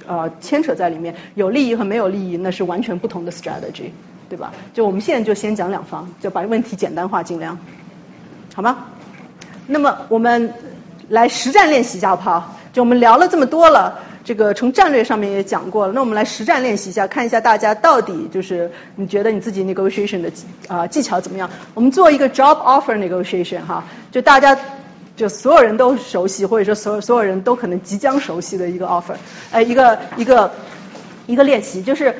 [0.06, 3.90] 呃牵扯在里面，有利益和没有利益那是完全不同的 strategy，
[4.28, 4.52] 对吧？
[4.72, 7.58] 就我们现在就先讲两方，就把问题简单化尽量，
[8.54, 8.86] 好吗？
[9.66, 10.54] 那么我们
[11.08, 12.56] 来实战练习一下好不好？
[12.72, 14.00] 就我们聊了这么多了。
[14.22, 20.32] 这个从战略上面也讲过了，那我们来实战练习一下，看一下大家到底就是你觉得你自己 negotiation 的
[20.66, 21.48] 啊技巧怎么样？
[21.74, 24.58] 我们做一个 job offer negotiation 哈，就大家
[25.16, 29.16] 就所有人都熟悉，或者说所有所有人都可能即将熟悉的一个 offer，
[29.51, 30.52] 呃一个一个
[31.26, 32.14] 一个练习，就是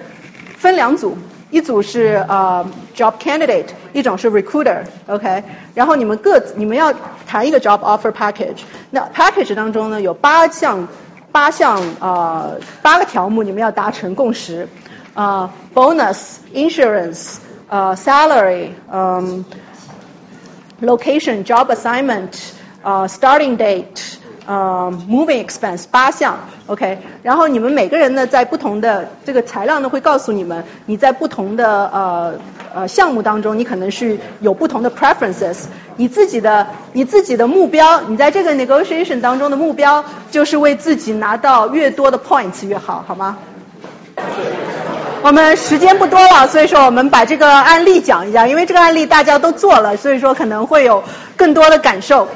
[0.57, 1.17] 分两组，
[1.51, 2.67] 一组是呃
[2.97, 5.45] job candidate，一种是 recruiter，OK，
[5.75, 6.93] 然后你们各你们要
[7.27, 10.89] 谈一个 job offer package，那 package 当中呢有八项。
[11.33, 14.67] 八项呃，八个条目你们要达成共识
[15.13, 17.35] 啊，bonus、insurance、
[17.69, 19.45] 呃 salary、嗯
[20.81, 22.33] location、job assignment、
[22.87, 24.17] 啊 starting date。
[24.49, 26.39] 呃，moving expense 八项
[26.69, 32.35] ，OK，然后你们每个人呢，在不同的这个材料呢，会告诉你们，你在不同的呃
[32.73, 35.65] 呃项目当中，你可能是有不同的 preferences，
[35.97, 43.39] 你自己的你自己的目标，你在这个 negotiation 当中的目标，就是为自己拿到越多的 points 越好，好吗？
[45.23, 51.03] 我们时间不多了，所以说我们把这个案例讲一下，因为这个案例大家都做了，所以说可能会有
[51.37, 52.29] 更多的感受。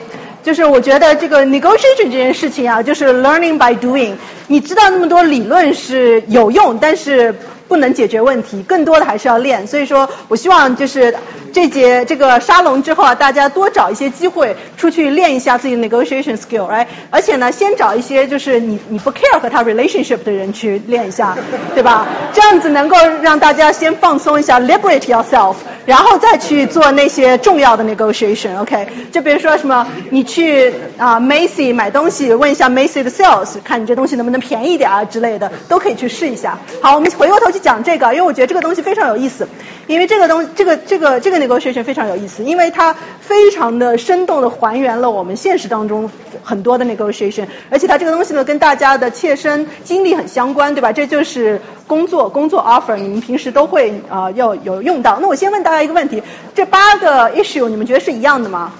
[0.42, 4.14] 就是我觉得这个 negotiation 这件事情啊，就是 learning by doing。
[4.48, 7.34] 你知道那么多理论是有用，但是。
[7.70, 9.64] 不能解决问题，更多的还是要练。
[9.68, 11.14] 所以说我希望就是
[11.52, 21.38] 这节这个沙龙之后啊，大家多找一些机会出去练一下自己 negotiation skill，哎，而且呢，先找一些就是你你不 care 和他 relationship 的人去练一下，
[21.74, 22.06] 对吧？
[22.32, 25.54] 这样子能够让大家先放松一下，liberate yourself，
[25.86, 28.58] 然后再去做那些重要的 negotiation。
[28.58, 36.58] OK，就比如说什么，你去啊 Macy 买东西，问一下 Macy 的 sales，看你这东西能不能便宜点啊之类的，都可以去试一下。
[36.82, 37.59] 好，我们回过头去。
[37.60, 39.46] 讲这个，因为我觉得这个东西非常有意思，
[39.86, 46.10] 因为这个东这个这个这个 negotiation 非常有意思，因为它非常的生动的还原了我们现实当中
[46.42, 50.92] 很多的 negotiation，而且它这个东西呢跟大家的切身经历很相关，对吧？
[50.92, 55.18] 这就是工作工作 offer，你们平时都会啊要有用到。
[55.20, 56.22] 那我先问大家一个问题，
[56.54, 58.72] 这八个 issue 你们觉得是一样的吗？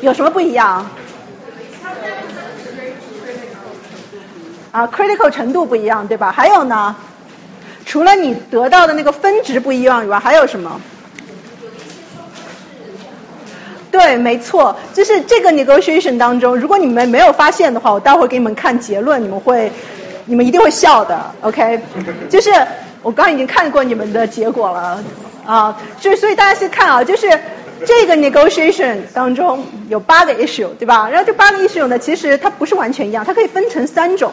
[0.00, 0.88] 有什么不一样？
[4.70, 6.30] 啊，critical 程度不一样，对吧？
[6.30, 6.94] 还有呢？
[7.88, 10.78] 除了你得到的那个分值不一样以外，还有什么？
[13.90, 19.72] 对，没错，就是这个 negotiation 当中，如果你们没有发现的话，我待会儿给你们看结论，你们会，
[20.26, 21.80] 你们一定会笑的，OK？
[22.28, 22.52] 就是
[23.02, 25.02] 我刚已经看过你们的结果了
[25.46, 27.26] 啊，就所以大家先看啊，就是
[27.86, 31.08] 这个 negotiation 当中有八个 issue，对吧？
[31.08, 34.30] 然后这八个 issue 呢，其实它不是完全一样，它可以分成三种。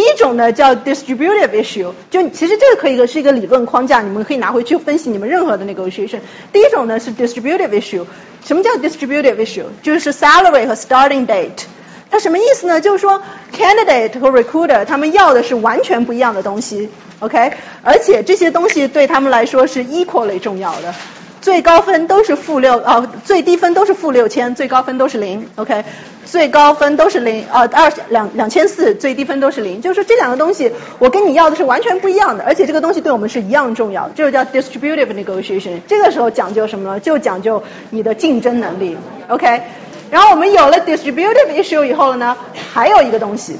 [0.00, 6.20] 第一种呢叫 distributive issue，就其实这个可以是一个理论框架，你们可以拿回去分析你们任何的 negotiation。
[6.54, 8.06] 第一种呢是 distributive issue，
[8.42, 9.64] 什么叫 distributive issue？
[9.82, 11.64] 就是 salary 和 starting date。
[12.10, 12.80] 它什么意思呢？
[12.80, 13.20] 就是说
[13.54, 17.52] candidate 和 recruiter 他们要的是完全不一样的东西，OK？
[17.82, 20.94] 而且这些东西对他们来说是 equally 重要的。
[21.40, 25.84] 最高分都是负六，呃，最低分都是负六千，最高分都是零，OK，
[26.26, 35.80] 最高分都是零，呃，二两两千四，最低分都是零，就是这两个东西我跟你要的是完全不一样的，而且这个东西对我们是一样重要，这就叫 distributive negotiation。
[35.88, 37.00] 这个时候讲究什么呢？
[37.00, 38.96] 就讲究你的竞争能力
[39.28, 39.62] ，OK。
[40.10, 42.36] 然后我们有了 distributive issue 以后呢，
[42.72, 43.56] 还有一个东西。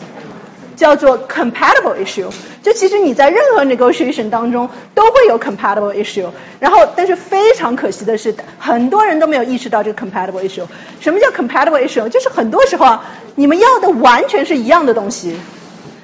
[0.80, 2.30] 叫做 compatible issue，
[2.62, 6.24] 就其实你在任何 negotiation 当中都会有 compatible issue，
[6.58, 10.62] 然后但是非常可惜的是，很多人都没有意识到这个 compatible issue。
[10.98, 12.08] 什么叫 compatible issue？
[12.08, 13.04] 就是很多时候啊，
[13.34, 15.38] 你们要的完全是一样的东西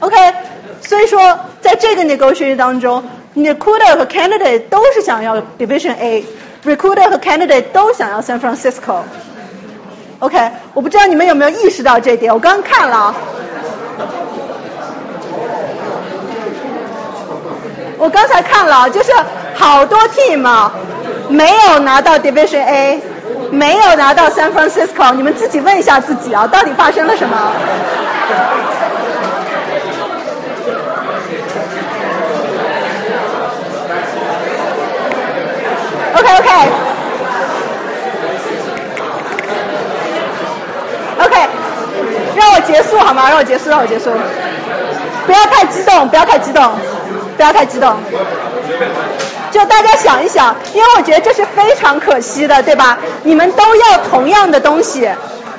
[0.00, 0.14] ，OK？
[0.82, 3.02] 所以说在这个 negotiation 当中
[3.34, 10.50] ，recruiter 和 candidate 都是想要 division A，recruiter 和 candidate 都想要 San Francisco，OK？
[10.74, 13.14] 我不知道你们有没有意识到这点，我刚刚看了。
[18.06, 19.12] 我刚才看了，就是
[19.56, 20.48] 好多 team
[21.28, 23.02] 没有拿到 Division A，
[23.50, 27.36] 没有拿到 San Francisco，你们自己问一下自己啊，到底发生了什么
[36.14, 36.50] ？OK OK
[41.24, 41.48] OK，
[42.36, 43.28] 让我结束好吗？
[43.28, 44.12] 让我结束，让我结束，
[45.26, 46.70] 不要太激动，不要太激动。
[47.36, 47.94] 不要太激动，
[49.50, 52.98] 就大家想一想，因为我觉得这是非常可惜的，对吧？
[53.22, 55.08] 你们都要同样的东西，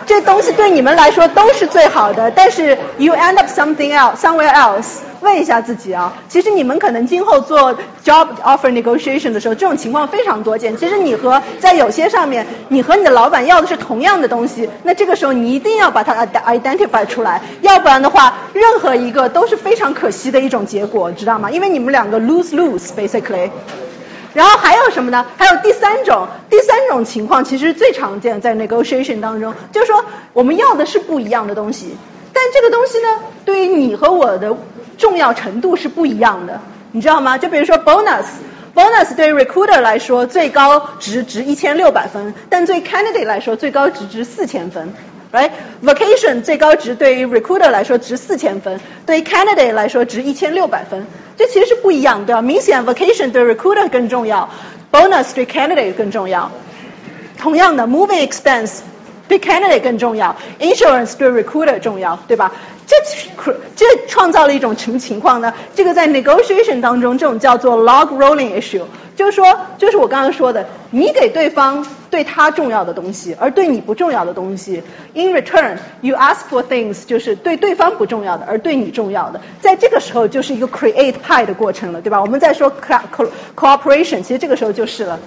[0.05, 4.99] 这东西对你们来说都是最好的，但是 you end up something else somewhere else。
[5.19, 7.73] 问一下自己啊，其实你们可能今后做
[8.05, 10.77] job offer negotiation 的时候，这种情况非常多见。
[10.77, 21.49] 其实你和在有些上面，你和你的老板要的是同样的东西，那这个时候你一定要把它 identify 出来，要不然的话，任何一个都是非常可惜的一种结果，知道吗？
[21.49, 23.49] 因为你们两个 lose lose basically。
[24.35, 25.25] 然后还有什么呢？
[25.35, 31.97] 还有第三种，第三种情况其实最常见在 negotiation 当中，就是说我们要的是不一样的东西。
[32.39, 33.07] 但这个东西呢，
[33.45, 34.55] 对于你和我的
[34.95, 36.61] 重要程度是不一样的，
[36.91, 37.39] 你知道吗？
[37.39, 44.93] 就比如说 bonus，bonus 对于 recruiter 来说最高值值一千六百分，但对 candidate 来说最高值值四千分
[45.33, 51.07] ，right？vacation 最高值对于 recruiter 来说值四千分，对于 candidate 来说值一千六百分，
[51.37, 52.43] 这其实是不一样的。
[52.43, 54.47] 明显 vacation 对 recruiter 更重要
[54.91, 56.51] ，bonus 对 candidate 更重要。
[57.39, 58.81] 同样的 moving expense。
[59.27, 62.51] 对 candidate 更重要，insurance 对 recruiter 重要，对吧？
[62.85, 62.95] 这
[63.75, 65.53] 这创造了一种什么情况呢？
[65.75, 68.83] 这个在 negotiation 当中，这种叫做 log rolling issue，
[69.15, 74.81] 就是说，就是我刚刚说的，你给对方对他重要的东西，而对你不重要的东西
[75.13, 82.21] ，in return you ask for things，就是对对方不重要的，而对你重要的，在这个时候就是一个 create pie 的过程了，对吧？
[82.21, 83.27] 我们在说 co
[83.57, 85.19] cooperation，其实这个时候就是了。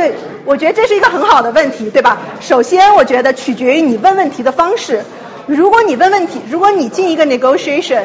[0.00, 0.14] 对，
[0.46, 2.16] 我觉得这是一个很好的问题，对吧？
[2.40, 5.04] 首先，我觉得取决于你问问题的方式。
[5.44, 8.04] 如果你问问题，如果你进一个 negotiation。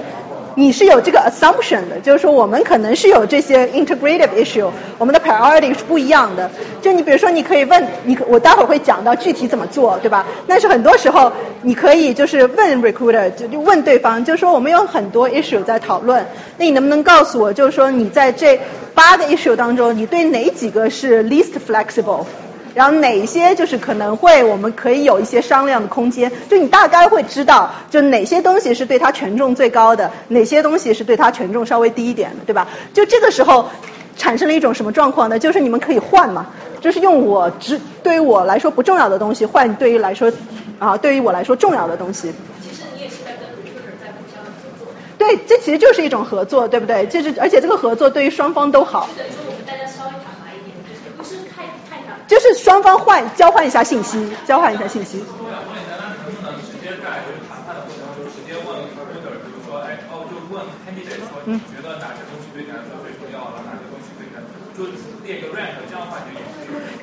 [0.57, 6.49] 你是有这个 assumption 的，就是说我们可能是有这些 integrative issue，我们的 priority 是不一样的。
[6.82, 10.26] 就你比如说，你可以问你，我待会儿会讲到具体怎么做，对吧？
[10.48, 16.26] 但是很多时候你可以就是问 recruiter，就就问对方，就是说我们有很多 issue 在讨论，
[16.57, 18.60] 那你能不能告诉我，就是说你在这
[18.94, 22.26] 八个 issue 当中，你对哪几个是 least flexible？
[22.76, 32.68] 然后哪些就是可能会我们可以有一些商量的空间，就你大概会知道，就哪些东西是对他权重最高的，哪些东西是对他权重稍微低一点的，对吧？
[32.94, 33.70] 就这个时候
[34.18, 35.40] 产生了一种什么状况呢？
[35.40, 36.48] 就是你们可以换嘛，
[36.82, 40.32] 就是用我只对于我来说不重要的东西换对于来说
[40.78, 42.34] 啊对于我来说重要的东西。
[42.62, 44.88] 其实你也是在跟 recruiter 在互相合作。
[45.18, 47.06] 对，这其实就是一种合作，对不对？
[47.06, 49.10] 就是而且这个合作对于双方都好。
[52.28, 55.24] 就是双方换交换一下信息，交换一下信息。
[55.26, 64.34] 我想问一下，那能不能直接在谈判的过程中，直接问比如说，哎，哦，就问 candidate 说，你觉得哪些东西对你来说最重要了，哪些东西对你，
[64.74, 64.90] 就
[65.24, 66.55] 列个 rank，这样的话就有。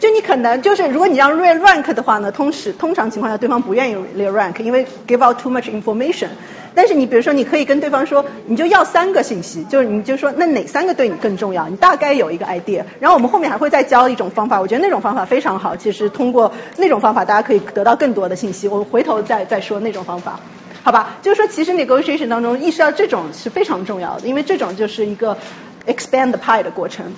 [0.02, 6.26] 就你可能就是，如果你让列 rank 的话呢，通时通常情况下对方不愿意列 rank，因为 give out too much information。
[6.74, 12.82] 但是你比如说，你可以跟对方说，你就要三个信息，就是你就说那哪三个对你更重要，你大概有一个 idea。
[12.98, 15.76] 然后我们后面还会再教一种方法，我觉得那种方法非常好。
[15.76, 18.66] 其实通过那种方法，大家可以得到更多的信息。
[18.66, 20.40] 我回头再再说那种方法，
[20.82, 21.18] 好吧？
[21.22, 25.38] 就是说，其实 negotiation 当中意识到这种是非常重要的，因为这种就是一个
[25.86, 27.14] expand the pie 的过程。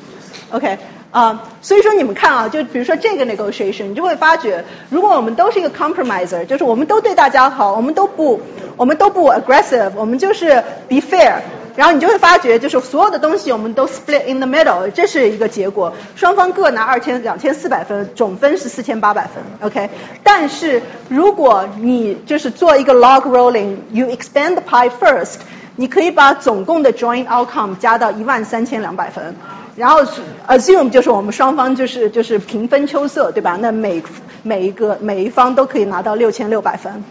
[0.51, 0.77] OK。
[1.15, 8.41] 啊，所以说你们看啊，就比如说这个 negotiation，你就会发觉，如果我们都是一个 compromiser，就是我们都对大家好，我们都不，
[8.77, 11.35] 我们都不 aggressive，我们就是 be fair，
[11.77, 19.91] 然后你就会发觉，就是所有的东西我们都 split in the middle，这是一个结果，双方各拿二千两千四百分，总分是四千八百分，OK。
[20.25, 25.37] 但是如果你就是做一个 log rolling，you expand the pie first，
[25.77, 29.37] 你可以把总共的 joint outcome 加到一万三千两百分。
[29.77, 30.03] 然后
[30.47, 33.59] assume 就是我们双方就是就是平分秋色，对吧？
[33.61, 34.03] 那每
[34.43, 37.03] 每一个每一方都可以拿到六千六百分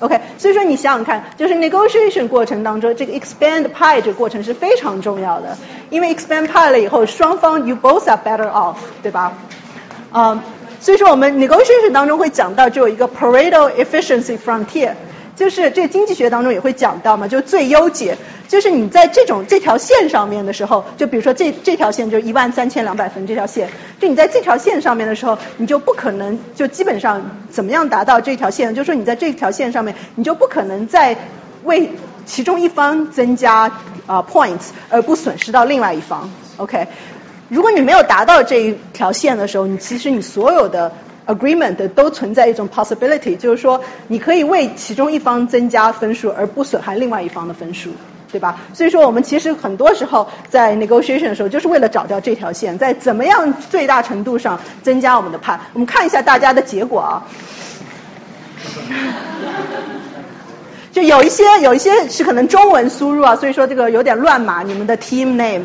[0.00, 0.20] ，OK。
[0.36, 5.56] 所以说你想想看，就是 negotiation 过程当中，这个 expand pie 这个过程是非常重要的，
[5.88, 9.32] 因为 expand pie 了以后，双方 you both are better off，对吧？
[10.12, 10.42] 啊，
[10.80, 14.92] 所以说我们 negotiation 当中会讲到，就有一个 Pareto efficiency frontier。
[15.36, 18.16] 就是这经济学当中也会讲到嘛，就最优解，
[18.48, 23.68] 就是你在这种这条线上面的时候，就比如说这这条线就是一万三千两百分这条线，
[24.00, 31.16] 就你在这条线上面的时候，你就不可能就基本上怎么样达到这条线，就是说你在这条线上面，你就不可能再
[31.64, 31.90] 为
[32.24, 33.72] 其中一方增加
[34.06, 36.86] 啊 points 而不损失到另外一方，OK？
[37.48, 40.92] 如果你没有达到这一条线的时候，你其实你所有的。
[41.26, 47.90] Agreement 都存在一种 possibility，就是说你可以为其中一方增加分数而不损害另外一方的分数，
[48.30, 48.58] 对吧？
[48.72, 55.58] 所以说我们其实很多时候在 negotiation 的时候，就是为了找掉这条线，在怎么样最大程度上增加我们的判。
[55.72, 57.24] 我们看一下大家的结果啊，
[60.92, 65.62] 就有一些有一些是可能中文输入啊，所以说这个有点乱码你们的 team name，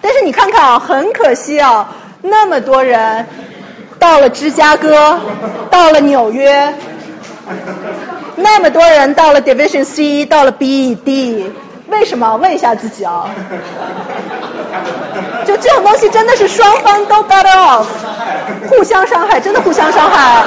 [0.00, 1.92] 但是你看看啊，很可惜啊，
[2.22, 3.26] 那么多人。
[4.02, 5.20] 到了芝加哥，
[5.70, 6.74] 到了纽约，
[8.34, 11.52] 那么多人到了 Division C，到了 B、D，
[11.86, 12.36] 为什么？
[12.36, 13.30] 问一下自己啊！
[15.46, 17.84] 就这种东西真的是双方都 better off，
[18.68, 20.42] 互相伤害，真的互相伤害。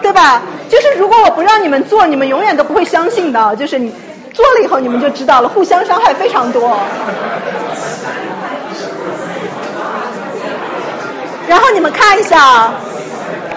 [0.00, 0.40] 对吧？
[0.70, 3.54] 就是如果我不让你们做，你们永远都不会相信的。
[3.56, 3.92] 就是你。
[4.40, 6.78] 做了以后你们就知道了，互相伤害非常多。
[11.46, 12.72] 然后你们看一下，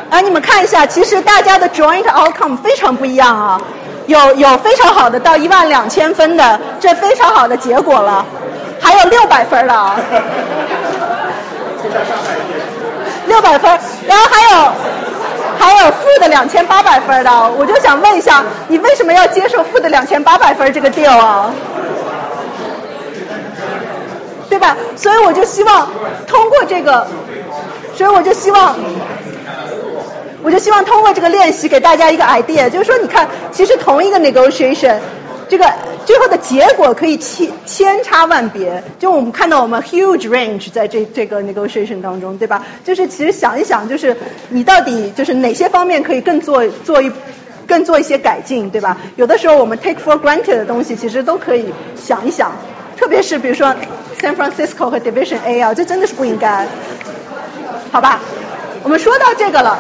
[0.10, 3.62] 啊，你们看一下，其实大家的 joint outcome 非常不一样啊，
[4.08, 8.26] 有有非常好的到一万两千分的，这非常好的结果了，
[8.82, 9.96] 还有六百分的啊，
[13.28, 14.72] 六百分，然后还有。
[15.64, 21.54] 还有负的两千八百分的，我就想问一下，你为什么要接受负的两千八百分这个 deal 啊？
[24.50, 24.76] 对吧？
[24.98, 25.90] 所以我就希望
[26.28, 27.08] 通过这个，
[27.96, 28.76] 所以我就希望，
[30.44, 34.98] 我就希望通过这个练习给大家一个 idea，就是说，你看，其实同一个 negotiation。
[35.54, 35.72] 这个
[36.04, 42.66] 最后的结果可以千千差万别，就我们看到我们 huge range 在这这个 negotiation 当中，对吧？
[42.84, 44.18] 就是其实想一想，就是
[44.50, 47.12] 你到底就是哪些方面可以更做做一
[47.68, 48.98] 更做一些改进，对吧？
[49.16, 52.52] 有的时候我们 take for granted 的东西，其实都可以想一想，
[52.98, 53.76] 特别是比如说
[54.20, 56.66] San Francisco 和 Division A 啊，这真的是不应该，
[57.92, 58.20] 好吧？
[58.82, 59.78] 我们说到这个了。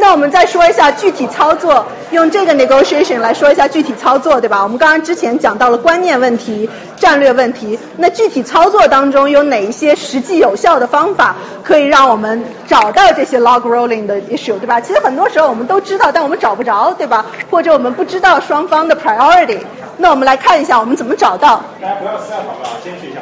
[0.00, 4.62] 那我们再说一下具体操作，用这个 negotiation 来说一下具体操作，对吧？
[4.62, 11.34] 我们刚刚之前讲到了观念问题、战略问题，那具体操作当中有哪一些实际有效的方法
[11.64, 14.80] 可以让我们找到这些 log rolling 的 issue，对吧？
[14.80, 17.26] 其实很多时候我们都知道，但我们找不着，对吧？
[17.50, 19.58] 或者我们不知道双方的 priority。
[19.96, 21.60] 那我们来看一下，我们怎么找到？
[21.82, 23.20] 大家不要不要跑了，坚持一下。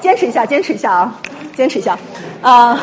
[0.00, 1.14] 坚持一下，坚持一下啊，
[1.54, 1.98] 坚持一下
[2.40, 2.80] 啊。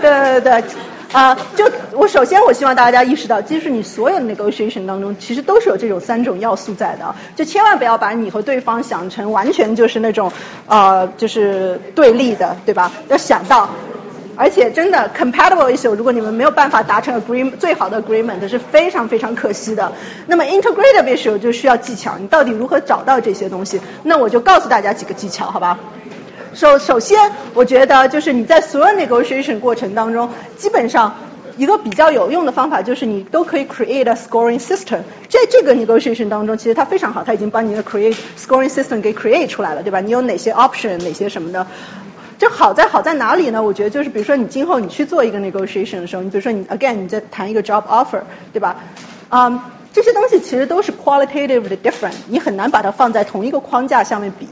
[0.00, 0.64] 对对对。
[1.12, 10.32] 啊，就我首先我希望大家意识到，其实你所有的 negotiation 当中，其实都是有这种三种要素在的，就千万不要把你和对方想成完全就是那种
[10.66, 12.92] 呃就是对立的，对吧？
[13.08, 13.70] 要想到，
[14.34, 19.92] 而且真的 compatible issue，如果你们没有办法达成 agreement，最好的 agreement 是非常非常可惜的。
[20.26, 23.80] 那么 integrative issue 就需要技巧，你到底如何找到这些东西？
[24.02, 25.78] 那我就告诉大家几个技巧，好吧？
[26.56, 31.14] 首首先，我觉得就是你在所有 negotiation 过程当中，基本上
[31.58, 35.00] 一个比较有用的方法就是你都可以 create a scoring system。
[35.28, 40.00] 在这个 negotiation 当中，其实它非常好，它已经把你的 create scoring system 给 create 出来了，对吧？
[40.00, 41.66] 你有哪些 option，哪些什么的？
[42.38, 43.62] 这好在好在哪里呢？
[43.62, 48.22] 我觉得就是比如说你今后你去做一个 negotiation 的时候，你比如说你 again 你在谈一个 job offer，
[48.54, 48.76] 对吧？
[49.28, 49.60] 嗯，
[49.92, 54.48] 这些东西其实都是 qualitative 的 different，你很难把它放在同一个框架下面比。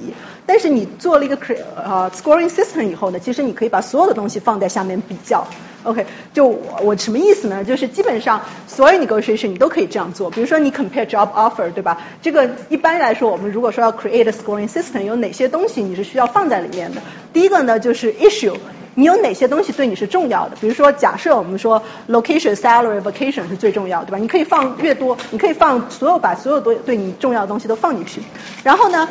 [0.47, 5.47] 但是你做了一个 cre 呃 scoring system 以后呢，其实你可以把所有的东西放在下面比较。
[5.85, 7.63] OK，就我什么意思呢？
[7.63, 10.31] 就是基本上所有 negotiation 你都可以这样做。
[10.31, 12.01] 比如说你 compare job offer，对吧？
[12.23, 17.03] 这个一般来说，我们如果说要 create a scoring system，有哪些东西你是需要放在里面的？
[17.35, 18.57] 第一个呢，就是 issue，
[18.95, 20.57] 你有哪些东西对你是重要的？
[20.59, 24.17] 比如说，假设我们说 location、salary、vacation 是最重要，对吧？
[24.19, 28.23] 你可以放越多，你可以放所有把所有对对你重要的东西都放进去。
[28.63, 29.07] 然后呢？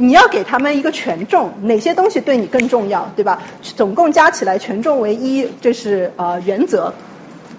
[0.00, 3.42] 你要给他们一个权重，哪些东西对你更重要，对吧？
[3.62, 6.94] 总共加起来权重为一，这是呃原则。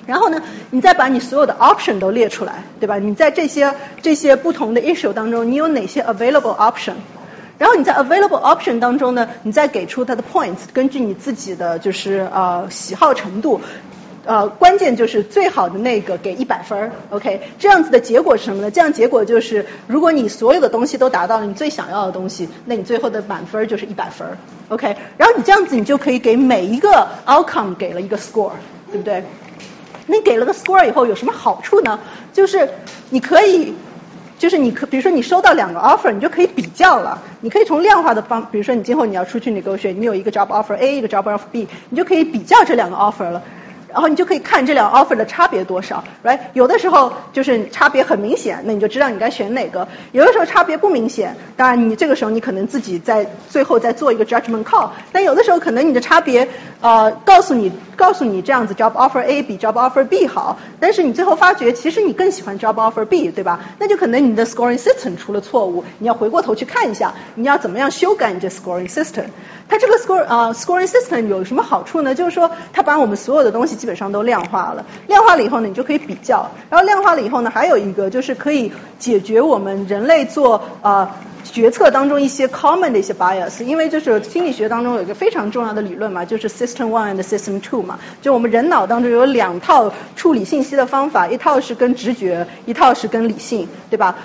[0.06, 0.42] 然后呢，
[0.72, 2.98] 你再把你所有的 option 都列出来，对吧？
[2.98, 6.94] 你在这些这些不同的 issue 当中，你有哪些 available option？
[7.58, 13.60] 然后你在 available option 当中呢，你再给出它的 points，根据你自己的就是呃喜好程度。
[14.26, 18.70] 呃，关键就是最好的那个给一百分儿，OK，这样子的结果是什么呢？
[18.70, 24.38] 这样结果就是，如果你所有的东西都达到了你最想要的东西，那你最后的满分就是一百分儿
[24.68, 28.52] ，OK，然后你这样子你就可以给每一个 outcome 给了一个 score，
[28.92, 29.24] 对不对？
[30.06, 32.00] 你给了个 score 以后有什么好处呢？
[32.34, 32.70] 就是
[33.10, 33.74] 你可以，
[34.38, 43.42] 就是你可，比如说你收到两个 offer，你就可以比较了，你可以从量化的方，比如说你今后你要出去 negotiate，你有一个 job offer A，一个 job offer B，你就可以比较这两个 offer 了。
[43.92, 46.40] 然后你就可以看这两 offer 的差别多少，right？
[46.54, 54.90] 有的时候就是差别很明显，那你就知道你该选哪个；有的时候差别不明显，当然你这个时候你可能自己在最后再做一个 judgment call。
[55.12, 56.48] 但有的时候可能你的差别
[56.82, 63.60] 呃告诉你告诉你这样子 job offer A 比 job offer B 好，但是你最后发觉其实你更喜欢 job offer B，对吧？
[63.80, 69.26] 那就可能你的 scoring system 出了错误，你要回过头去看一下，你要怎么样修改你这 scoring system。
[69.68, 72.16] 它这个 score 啊 scoring system 有什么好处呢？
[72.16, 76.52] 就是说它把我们所有的东西基本上都量化了，量化了以后呢，你就可以比较。
[76.70, 81.10] 然后量化了以后呢，还有一个就是可以解决我们人类做呃
[81.46, 83.64] 决策当中一些 common 的一些 bias。
[83.64, 87.98] 因为就是心理学当中有一个非常重要的理论嘛，就是 system one and system two 嘛。
[88.22, 94.16] 就我们人脑当中有两套处理信息的方法，一套是跟直觉，一套是跟理性，对吧？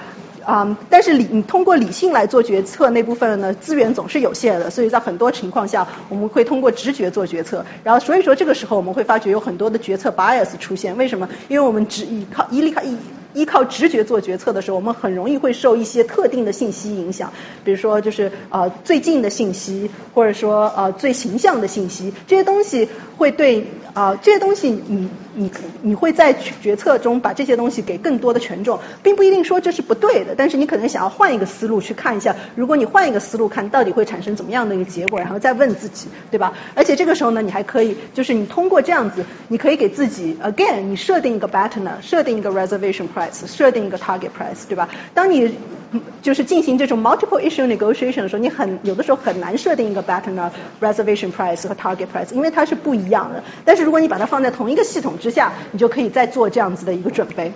[0.45, 7.65] 啊，但是理你通过理性来做决策那部分呢，资源总是有限的，所以在很多情况下，我们会通过直觉做决策。
[7.83, 11.29] 然后所以说这个时候我们会发觉有很多的决策 bias 出现，为什么？
[11.49, 12.97] 因为我们只依靠依离开依
[13.35, 17.33] 依靠直觉做决策的时候，我们很容易会受一些特定的信息影响，
[17.65, 22.89] 比如说就是呃最近的信息，或者说呃最形象的信息，这些东西
[23.19, 25.09] 会对啊这些东西你。
[25.37, 25.51] 你
[25.83, 36.53] 你会在决策中把这些东西给更多的权重，并不一定说这是不对的，但是你可能想要换一个思路去看一下，如果你换一个思路看到底会产生怎么样的一个结果，然后再问自己，对吧？
[36.77, 44.89] 而且这个时候呢，你还可以就是你通过这样子，你可以给自己 again 你设定一个 BATNA，设定一个 reservation price，设定一个 target price，对吧？
[45.15, 45.57] 当你
[46.23, 53.43] 就是进行这种 multiple issue negotiation 的时候，你很有的时候很难设定一个 BATNA reservation price 和 target price，因为它是不一样的。
[53.65, 55.15] 但是如果你把它放在同一个系统。
[55.25, 57.53] 之下，你就可以再做这样子的一个准备。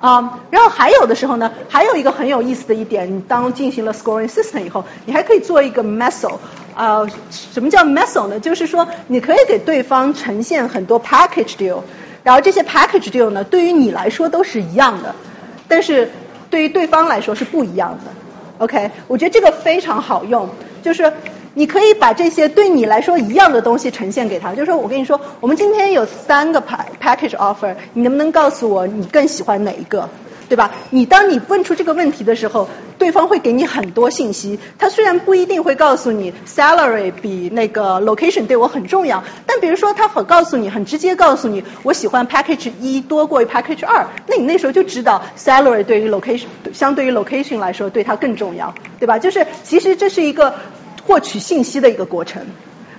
[0.00, 6.38] 啊，然后还有的时候呢，还有一个很有意思的一点，你当进行了 scoring system 以后，你还可以做一个 method。
[6.74, 8.40] 啊，什么叫 method 呢？
[8.40, 11.80] 就是说你可以给对方呈现很多 package deal，
[12.22, 15.14] 然后这些 package deal 呢，对于你来说都是一样的，
[15.68, 16.10] 但是
[16.50, 18.10] 对于对方来说是不一样的。
[18.58, 20.48] OK，我觉得这个非常好用，
[20.82, 21.12] 就是。
[21.54, 30.08] 你可以把这些对你来说一样的东西呈现给他，就是说我跟你说，我们今天有三个 package offer，你能不能告诉我你更喜欢哪一个，
[30.48, 30.70] 对吧？
[30.90, 34.58] 你当你问出这个问题的时候，对方会给你很多信息。
[34.78, 49.18] 他虽然不一定会告诉你 salary 比那个 location 对我很重要，但比如说他很告诉你，很直接告诉你，我喜欢 package 一多过于 package 二，那你那时候就知道 salary 对于 location 相对于 location 来说对他更重要，对吧？
[49.18, 50.54] 就是其实这是一个。
[51.04, 52.40] 获取信息的一个过程，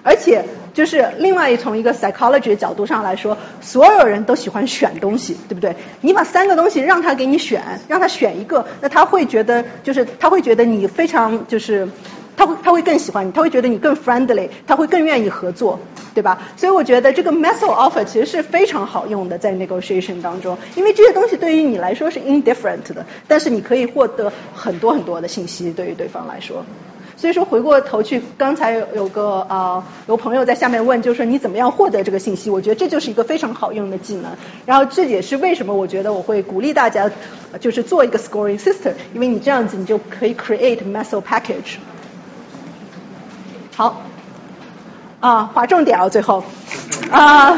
[0.04, 0.44] 而且
[0.74, 5.76] 就是另外一从一个 psychology 的角度上来说，所有人都喜欢选东西，对不对？
[6.02, 11.88] 你把三个东西让他给你选，让他选一个，那他会觉得就是他会觉得你非常就是
[12.36, 15.80] 他会他会更喜欢你，他会觉得你更 friendly，他会更愿意合作，
[16.14, 16.40] 对吧？
[16.58, 26.66] 所以我觉得这个 method offer 其实是非常好用的在 negotiation 当中，因为这些东西对于你来说是 indifferent 的，但是你可以获得很多很多的信息，对于对方来说。
[27.24, 32.50] 所以说回过头去，刚才有个啊有朋友在下面问，就是说你怎么样获得这个信息？
[32.50, 34.32] 我觉得这就是一个非常好用的技能。
[34.66, 37.10] 然后这也是为什么我觉得我会鼓励大家
[37.62, 41.78] 就是做一个 scoring system，因为你这样子你就可以 create method package。
[43.74, 44.02] 好，
[45.22, 46.44] 啊划重点啊最后
[47.10, 47.58] 啊。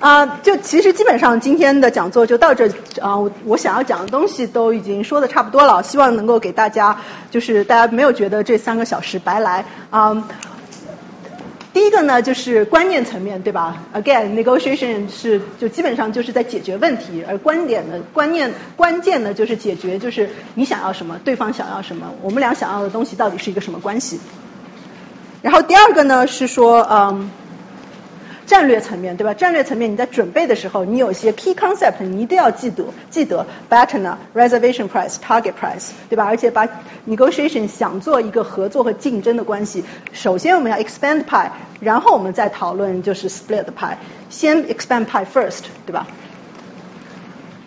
[0.00, 2.66] 啊，就其实基本上今天的讲座就到这
[3.02, 6.96] 啊，我想要讲的东西都已经说的差不多了，希望能够给大家
[7.30, 10.26] 就是大家没有觉得这三个小时白来啊。
[11.74, 24.18] 第一个呢，就是观念层面，对吧？Again，negotiation 是就基本上就是在解决问题，而观点的观念关键呢就是解决就是你想要什么，对方想要什么，我们俩想要的东西到底是一个什么关系。
[25.42, 27.30] 然后第二个呢是说，嗯。
[28.50, 29.32] 战略层面，对吧？
[29.32, 36.24] 战略层面，你在准备的时候，你有些 key concept，你一定要记得，记得 BATNA reservation price target price，对吧？
[36.24, 36.66] 而且把
[37.08, 43.94] negotiation 想做一个合作和竞争的关系，首先我们要 expand pie，然后我们再讨论就是 split pie，
[44.30, 46.08] 先 expand pie first，对吧？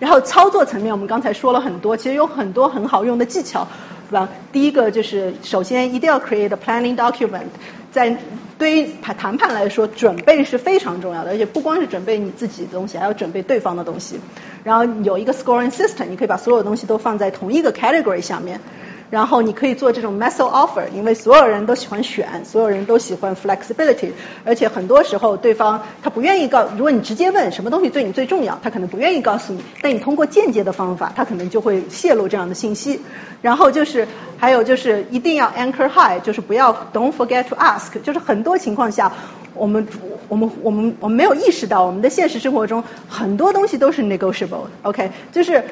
[0.01, 3.65] 然后操作层面，我们刚才说了很多，其实有很多很好用的技巧，
[4.09, 4.27] 对吧？
[4.51, 7.47] 第一个就是首先一定要 create a planning document，
[7.93, 8.17] 在
[8.57, 14.19] 对于谈判来说，准备是非常重要的，而且不光是准备你自己的东西，还要准备对方的东西。
[14.63, 18.59] 然后有一个 scoring system，你可以把所有东西都放在同一个 category 下面。
[19.13, 24.09] 然后你可以做这种 method offer，因为所有人都喜欢选，所有人都喜欢 flexibility，
[24.43, 29.63] 而且很多时候对方他不愿意告，如果你直接问什么东西对你最重要，他可能不愿意告诉你。
[29.83, 33.01] 但你通过间接的方法，他可能就会泄露这样的信息。
[33.43, 34.07] 然后就是
[34.39, 39.11] 还有就是一定要 anchor high，就是不要 don't forget to ask，就是很多情况下
[39.53, 39.87] 我们
[40.27, 45.63] 我们我们我们没有意识到我们的现实生活中很多东西都是 negotiable，OK，就是。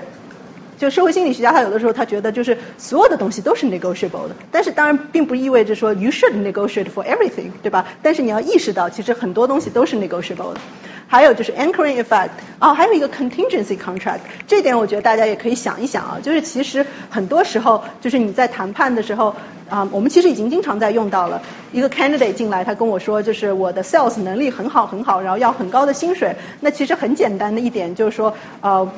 [0.82, 7.86] 就社会心理学家，他有的时候他觉得就是所有的东西都是 negotiable 的，但是当然并不意味着说 you should negotiate for everything，对吧？
[8.02, 10.60] 但是你要意识到，其实很多东西都是 negotiable 的。
[11.08, 12.30] 还有就是 anchoring effect，
[12.60, 19.36] 哦，还有一个 contingency contract，这点我觉得大家也可以想一想啊，就是其实很多时候就是你在谈判的时候
[19.70, 21.44] 啊，我们其实已经经常在用到了。
[21.72, 26.36] 一个 candidate 进来，他跟我说就是我的 sales 能力很好很好，然后要很高的薪水。
[26.60, 28.92] 那其实很简单的一点就是说呃。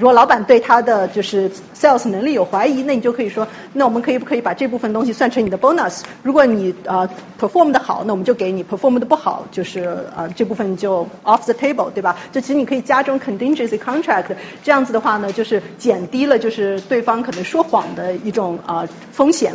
[0.00, 6.00] 如果老板对他的就是 sales 能力有怀疑，那你就可以说，那我们可以不可以把这部分东西算成你的 bonus？
[6.22, 7.06] 如果你呃
[7.38, 12.16] perform 的好，那我们就给你；perform 的不好，就是呃这部分就 off the table，对吧？
[12.32, 14.24] 就其实你可以加种 contingency contract，
[14.64, 19.52] 这样子的话呢，就是减低了就是对方可能说谎的一种呃风险。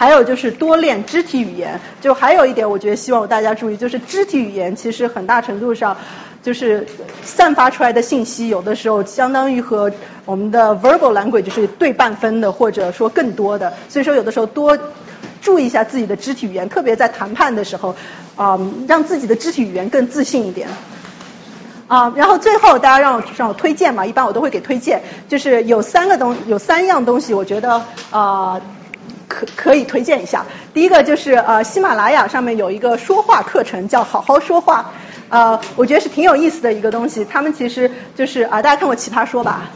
[0.00, 5.94] 还有就是多练肢体语言，就还有一点，我觉得希望大家注意，就是肢体语言其实很大程度上。
[6.42, 6.86] 就是
[7.22, 9.92] 散发出来的信息，有的时候相当于和
[10.24, 13.74] 我们的 verbal language 是对半分的，或者说更多的。
[13.90, 14.78] 所以说，有的时候多
[15.42, 17.94] 注意一下自己的肢体语言，特别在谈判的时候，
[18.36, 18.58] 啊，
[18.88, 20.66] 让自己的肢体语言更自信一点。
[21.88, 28.58] 啊，然后最后大家让我让我推荐嘛，一般我都会给推荐，就是有三个东有三样东西，我觉得啊
[29.30, 30.44] 可可以推荐一下。
[30.74, 34.90] 第一个就是呃喜马拉雅上面有一个说话课程，叫好好说话。
[35.30, 37.24] 呃，我觉得是挺有意思的一个东西。
[37.24, 39.70] 他们其实就是啊，大家看过《奇葩说》吧？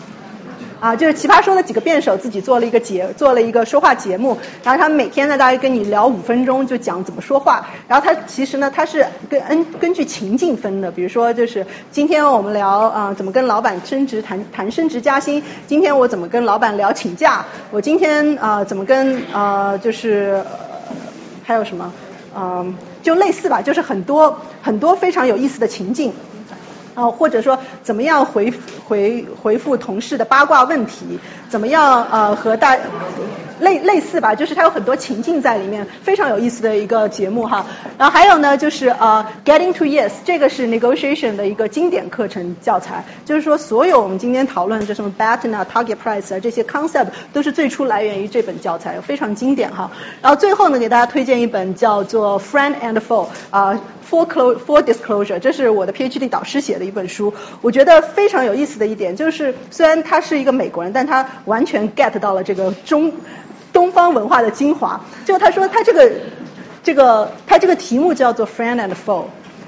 [0.85, 4.37] 啊，就是《奇葩说》的几个辩手自己做了一个节，做了一个说话节目。
[4.63, 7.67] 然后他们每天呢，大概跟你聊五分钟，就讲怎么说话。
[7.89, 10.91] 然后他其实呢，他是根根根据情境分的。
[10.91, 15.43] 比如说，就是今天我们聊啊，怎么跟老板升职谈谈升职加薪。
[15.67, 17.47] 今天我怎么跟老板聊请假？
[17.71, 20.45] 我今天啊，怎么跟啊，就是
[21.45, 21.91] 还有什么？
[22.37, 22.75] 嗯。
[23.03, 26.15] 就类似吧，就是很多很多非常有意思的情境，
[26.95, 28.53] 啊，或者说怎么样回
[28.87, 31.19] 回回复同事的八卦问题，
[31.49, 32.77] 怎么样啊和大。
[33.65, 37.67] 类类似吧，就是它有很多情境在里面，非常有意思的一个节目哈。
[37.99, 43.05] 然后还有呢，就是呃，Getting to Yes，这个是 negotiation 的一个经典课程教材。
[43.25, 49.91] 就是说，所有我们今天讨论的这什么 BATNA 啊、Target Price 啊这些 concept 都是最初来源于这本教材，非常经典哈。
[50.23, 53.81] 然后最后呢，给大家推荐一本叫做 Friend and Foe 啊
[54.11, 57.33] ，For close, for Disclosure，这是我的 PhD 导师写的一本书。
[57.63, 63.13] 我觉得非常有意思的一点就是，虽然他是一个美国人，但他完全 get 到了这个中。
[63.75, 66.11] 东方文化的精华，就他说他这个
[66.83, 69.25] 这个他这个题目叫做 friend and foe，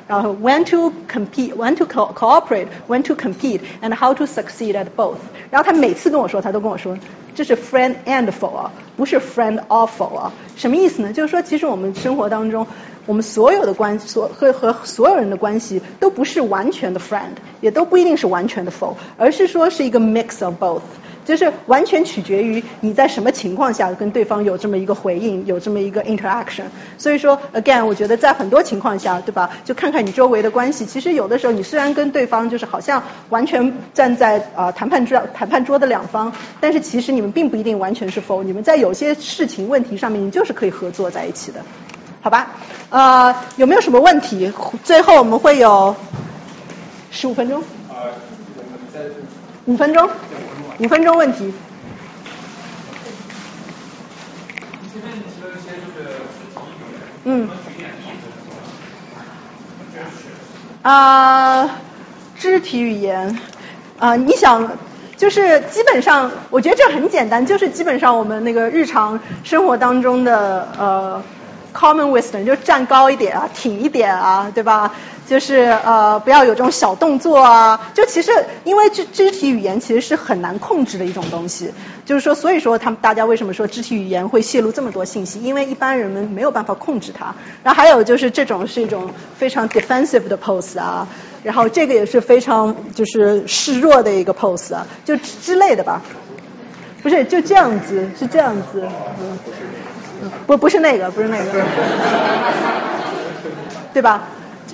[0.07, 5.17] 然后 when to compete，when to cooperate，when to compete，and how to succeed at both。
[5.51, 6.97] 然后他每次跟我说，他都跟我说，
[7.35, 10.33] 这是 friend and foe 啊，不是 friend or foe 啊。
[10.57, 11.13] 什么意思呢？
[11.13, 12.67] 就是说，其实我们生活当中，
[13.07, 20.83] 我们所有的关所和和所有人的关系，都不是完全的 friend，也都不一定是完全的 foe，而是说是一个 mix of both。
[21.25, 26.67] 就是完全取决于你在什么情况下跟对方有这么一个回应，有这么一个 interaction。
[26.99, 29.51] 所以说，again，我觉得在很多情况下，对吧？
[29.65, 30.87] 就看看你周围的关系。
[30.87, 41.59] 其实有的时候，你虽然跟对方就是好像完全站在啊谈判桌谈判桌的两方，但是其实你们并不一定完全是否，你们在有些事情问题上面，你就是可以合作在一起的，
[42.27, 42.49] 好吧？
[42.91, 44.53] 呃，有没有什么问题？
[44.83, 45.95] 最后我们会有。
[47.13, 47.63] 十五分钟。
[49.67, 50.11] 五分钟，
[50.81, 51.55] 五分钟问题。
[57.23, 57.49] 嗯。
[60.83, 61.71] 啊，
[62.37, 63.39] 肢体语言
[64.01, 64.69] 啊，你想，
[65.17, 71.23] 就是基本上，我觉得这很简单，就是基本上我们那个日常生活当中的呃。
[71.77, 74.93] Common wisdom 就站高一点啊，挺一点啊，对吧？
[75.29, 77.91] 就是呃，不要有这种小动作啊。
[77.93, 78.33] 就其实
[78.65, 81.75] 因为肢肢体语言其实是很难控制的一种东西，
[82.07, 85.43] 就是说，所以说他们大家为什么说肢体语言会泄露这么多信息？
[85.43, 87.35] 因为一般人们没有办法控制它。
[87.63, 91.07] 然后还有就是这种是一种非常 defensive 的 pose 啊，
[91.43, 96.01] 然后这个也是非常就是示弱的一个 pose 啊，就之类的吧。
[97.03, 98.89] 不是就这样子，是这样子。
[99.21, 99.39] 嗯。
[100.47, 101.53] 不不是那个，不是那个，
[103.93, 104.29] 对吧？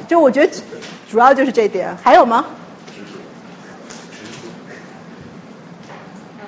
[0.09, 0.53] 就我觉得
[1.09, 2.45] 主要就是这点，还有吗？
[6.39, 6.47] 呃，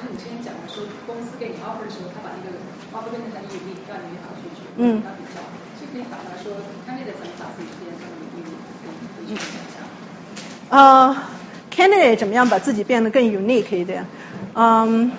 [0.00, 2.56] 就是你之前讲的说，公司给你 offer 的时候，他把那个
[2.92, 5.02] offer 变成很有利，让你银行去去嗯。
[5.18, 5.40] 比较，
[5.80, 6.54] 就可以反过来说，
[6.86, 8.56] 看那个怎么把自己变成有利，
[9.16, 9.82] 可以去想象。
[10.70, 11.16] 呃
[11.70, 14.06] ，candidate 怎么样把自己变得更 unique 一点？
[14.54, 15.12] 嗯。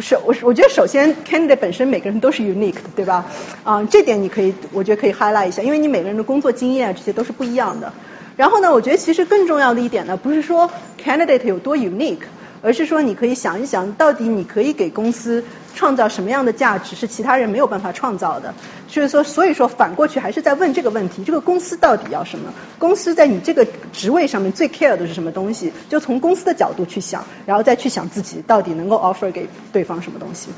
[0.00, 3.26] 首我我觉得首先 candidate 本身每个人都是 unique 的，对吧？
[3.64, 7.92] 啊，这点你可以，我觉得可以 highlight 一下，因为你每个人的工作经验这些都是不一样的。
[8.36, 10.70] 然后呢，我觉得其实更重要的一点呢，不是说
[11.04, 12.18] candidate 有多 unique。
[12.62, 15.44] 而是说，你可以想一想，到底你可以给公司
[15.74, 18.54] 创造什么样的价值，是其他人没有办法创造的。
[18.88, 22.52] 所以说，所以说反过去还是在问这个问题：这个公司到底要什么？
[22.78, 25.72] 公司在你这个职位上面最 care 的是什么东西？
[25.88, 30.50] 就从公司的角度去想，然后再去想自己到底能够 offer 给对方什么东西。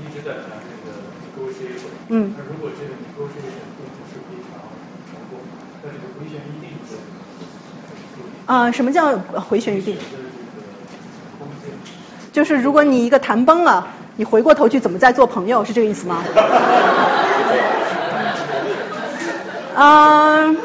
[0.00, 0.92] 一直在谈那个
[1.24, 2.34] negotiation，嗯。
[2.36, 4.60] 那如果这个 negotiation 并不是非常
[5.10, 5.40] 成功，
[5.82, 6.96] 那这个回旋余地是？
[8.48, 9.18] 啊，什么叫
[9.48, 9.94] 回旋余地？
[12.32, 16.24] 就是如果你一个谈崩了，你回过头去怎么再做朋友，是这个意思吗？
[19.76, 20.56] 啊，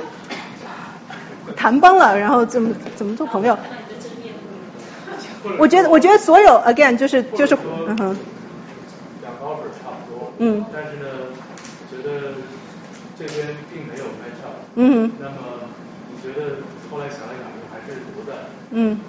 [1.58, 3.58] 谈崩了，然后怎么怎么做朋友？
[5.58, 8.18] 我觉得，我觉得所有 again 就是就是嗯哼。
[9.22, 10.32] 两个 offer 差不多。
[10.38, 10.66] 嗯。
[10.72, 11.06] 但是呢，
[11.92, 12.36] 觉得
[13.20, 14.56] 这边并没有 match up。
[14.76, 15.12] 嗯。
[15.20, 15.36] 那么
[16.12, 16.58] 你觉得
[16.90, 17.53] 后来想了想？
[18.72, 19.00] 嗯。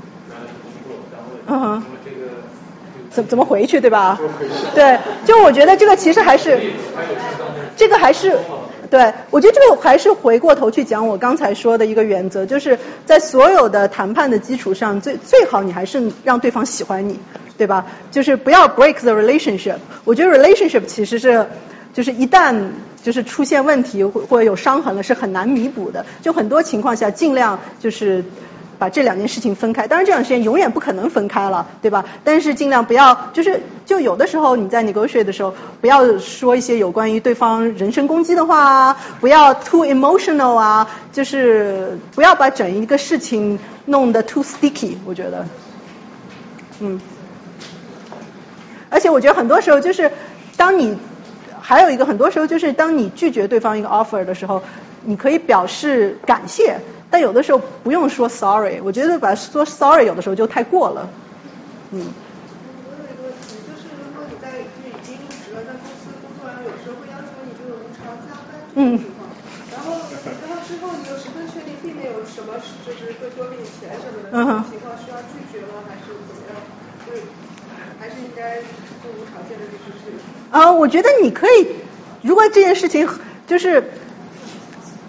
[3.10, 4.18] 怎怎么回去对吧？
[4.74, 6.60] 对，就我觉得这个其实还是
[7.76, 8.36] 这个还是
[8.90, 12.76] 对，我觉得这个还是回过头去讲我刚才说的一个原则，就是
[13.06, 17.20] 在所有的谈判的基础上，最最好你还是让对方喜欢你，
[17.56, 17.86] 对吧？
[18.10, 19.76] 就是不要 break the relationship。
[20.04, 21.46] 我觉得 relationship 其实是
[21.92, 22.70] 就是一旦
[23.04, 26.04] 就是出现问题或或者有伤痕了，是很难弥补的。
[26.20, 28.24] 就很多情况下，尽量就是。
[28.78, 32.04] 把这两件事情分开，当然这两件事情永远不可能分开了，对吧？
[32.24, 45.46] 但是尽量不要，就是就有的时候你在 negotiate 的时候，不要说一些有关于对方人身攻击的话啊，不要 too emotional 啊，就是不要把整一个事情弄得 too sticky，我觉得，
[46.80, 47.00] 嗯。
[48.90, 50.12] 而且我觉得很多时候就是
[50.56, 50.96] 当你
[51.60, 54.62] 还有一个很多时候就是当你拒绝对方一个 offer 的时候，
[55.02, 56.78] 你可以表示感谢。
[57.14, 61.06] 但有的时候不用说 sorry，我觉得把说 sorry 有的时候就太过了，
[61.94, 62.02] 嗯。
[62.02, 69.30] 我有一个问题，就是如果你在就已经入职了，在公司工作，然后有时候会要求你这个无偿加班这种情况，
[69.70, 69.94] 然后
[70.42, 74.34] 然后之后你又十分确定并没有什么就是会多给你钱什么的
[74.66, 75.86] 情况，需要拒绝吗？
[75.86, 76.58] 还是怎么样？
[77.06, 77.14] 就
[78.02, 80.18] 还是应该就无条件的就是去？
[80.50, 81.78] 啊，我觉得你可以，
[82.26, 83.06] 如果这件事情
[83.46, 84.02] 就是。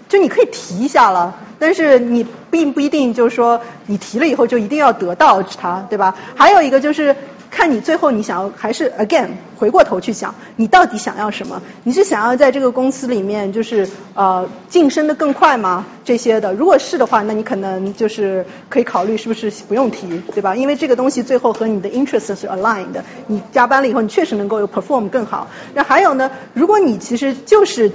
[0.08, 6.14] 就你可以提一下了，但是你并不一定就是说你提了以后就一定要得到它，对吧？
[6.34, 7.16] 还有一个就是
[7.50, 11.62] 看你最后你想要还是 again 回过头去想，你到底想要什么？
[11.84, 15.86] 你是想要在这个公司里面就是呃晋升的更快吗？
[16.04, 20.54] 这些的，如果是的话，那你可能就是可以考虑是不是不用提，对吧？
[20.54, 25.48] 因为这个东西最后和你的 interest 是 aligned，你加班了以后你确实能够有 perform 更好。
[25.72, 27.90] 那还有呢，如果你其实就是。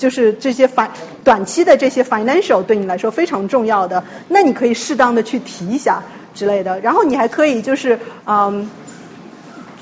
[0.00, 0.90] 就是这些反
[1.22, 6.02] 短期的这些 financial 对你来说非常重要的，那你可以适当的去提一下
[6.34, 8.70] 之类的，然后你还可以就是嗯，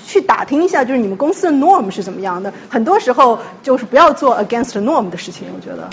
[0.05, 5.89] 去打听一下就是你们公司的 norm 是怎么样的，很多时候就是不要做 against norm 的事情，我觉得，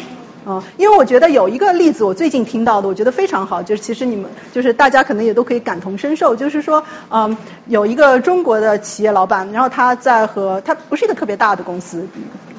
[0.48, 7.38] 嗯，因为我觉得有一个例子我最近听到的，我觉得非常好，就是其实你们就是大家可能也都可以感同身受，就是说嗯，
[7.68, 12.08] 有一个中国的企业老板，然后他在和他不是一个特别大的公司。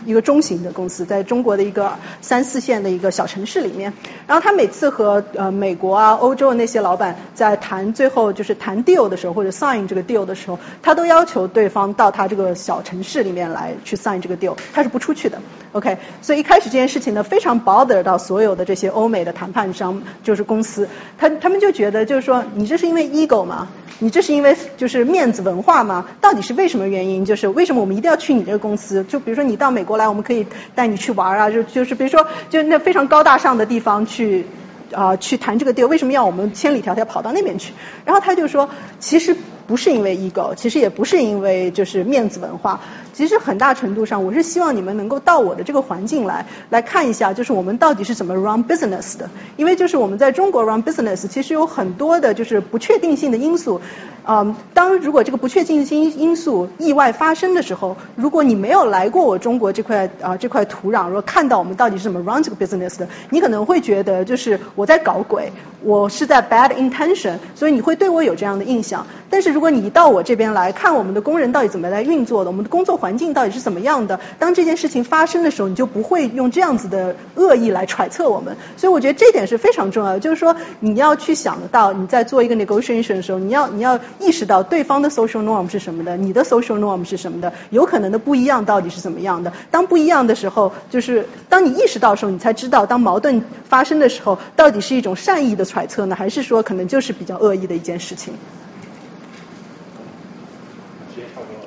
[0.06, 1.92] 一个中型的公司，在中国的一个
[2.22, 3.92] 三四线的一个小城市里面。
[4.26, 15.38] 然后他每次和呃美国啊、欧洲的那些老板在谈最后就是谈 deal 的时候，或者 sign 这个 deal 的时候，他都要求对方到他这个小城市里面来去 sign 这个 deal，他是不出去的。
[15.72, 20.88] OK，所以一开始这件事情呢，非常 bother 到所有的这些欧美的谈判商，就是公司，
[21.18, 23.68] 他他们就觉得就是说，你这是因为 ego 吗？
[23.98, 26.06] 你这是因为就是面子文化吗？
[26.20, 27.24] 到底是为什么原因？
[27.24, 29.02] 就是为什么我们一定要去你这个公司？
[29.04, 34.44] 就比如说你到美国来，我们可以带你去玩啊，就就是比如说就那非常高大上的地方去
[34.92, 37.72] 啊去谈这个地儿为什么要我们千里迢迢跑到那边去？
[38.04, 38.68] 然后他就说，
[38.98, 39.36] 其实
[39.66, 42.80] 不是因为 ego，其实也不是因为就是面子文化。
[43.12, 49.30] 其实很大程度上，我是希望你们能够到我的这个环境来，来看一下，就是我们到底是怎么 run business 的。
[49.56, 53.80] 因为就是我们在中国 run business，其实有很多的就是不确定性的因素。
[54.28, 65.52] 嗯，当如果这个不确定性因素意外发生的时候，如果你没有来过我中国这块啊这块土壤，如果看到我们到底是怎么 run 这个 business 的，你可能会觉得就是我在搞鬼，
[65.82, 69.06] 我是在 bad intention，所以你会对我有这样的印象。
[69.30, 74.20] 但是如果你到我这边来看我们的工人到底怎么来运作的，我们的工作环境到底是怎么样的？
[74.38, 78.54] 当这件事情发生的时候，你就不会用这样子的恶意来揣测我们。
[78.76, 89.50] 所以我觉得这点是非常重要的，就是说你要去想得到，你在做一个 negotiation 的时候，你要你要意识到对方的 social norm 是什么的，你的 social norm 是什么的，有可能的不一样到底是怎么样的。
[89.70, 98.34] 当不一样的时候，就是当你意识到的时候，你才知道，当矛盾发生的时候，到底是一种善意的揣测呢，还是说可能就是比较恶意的一件事情？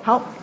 [0.10, 0.39] 好。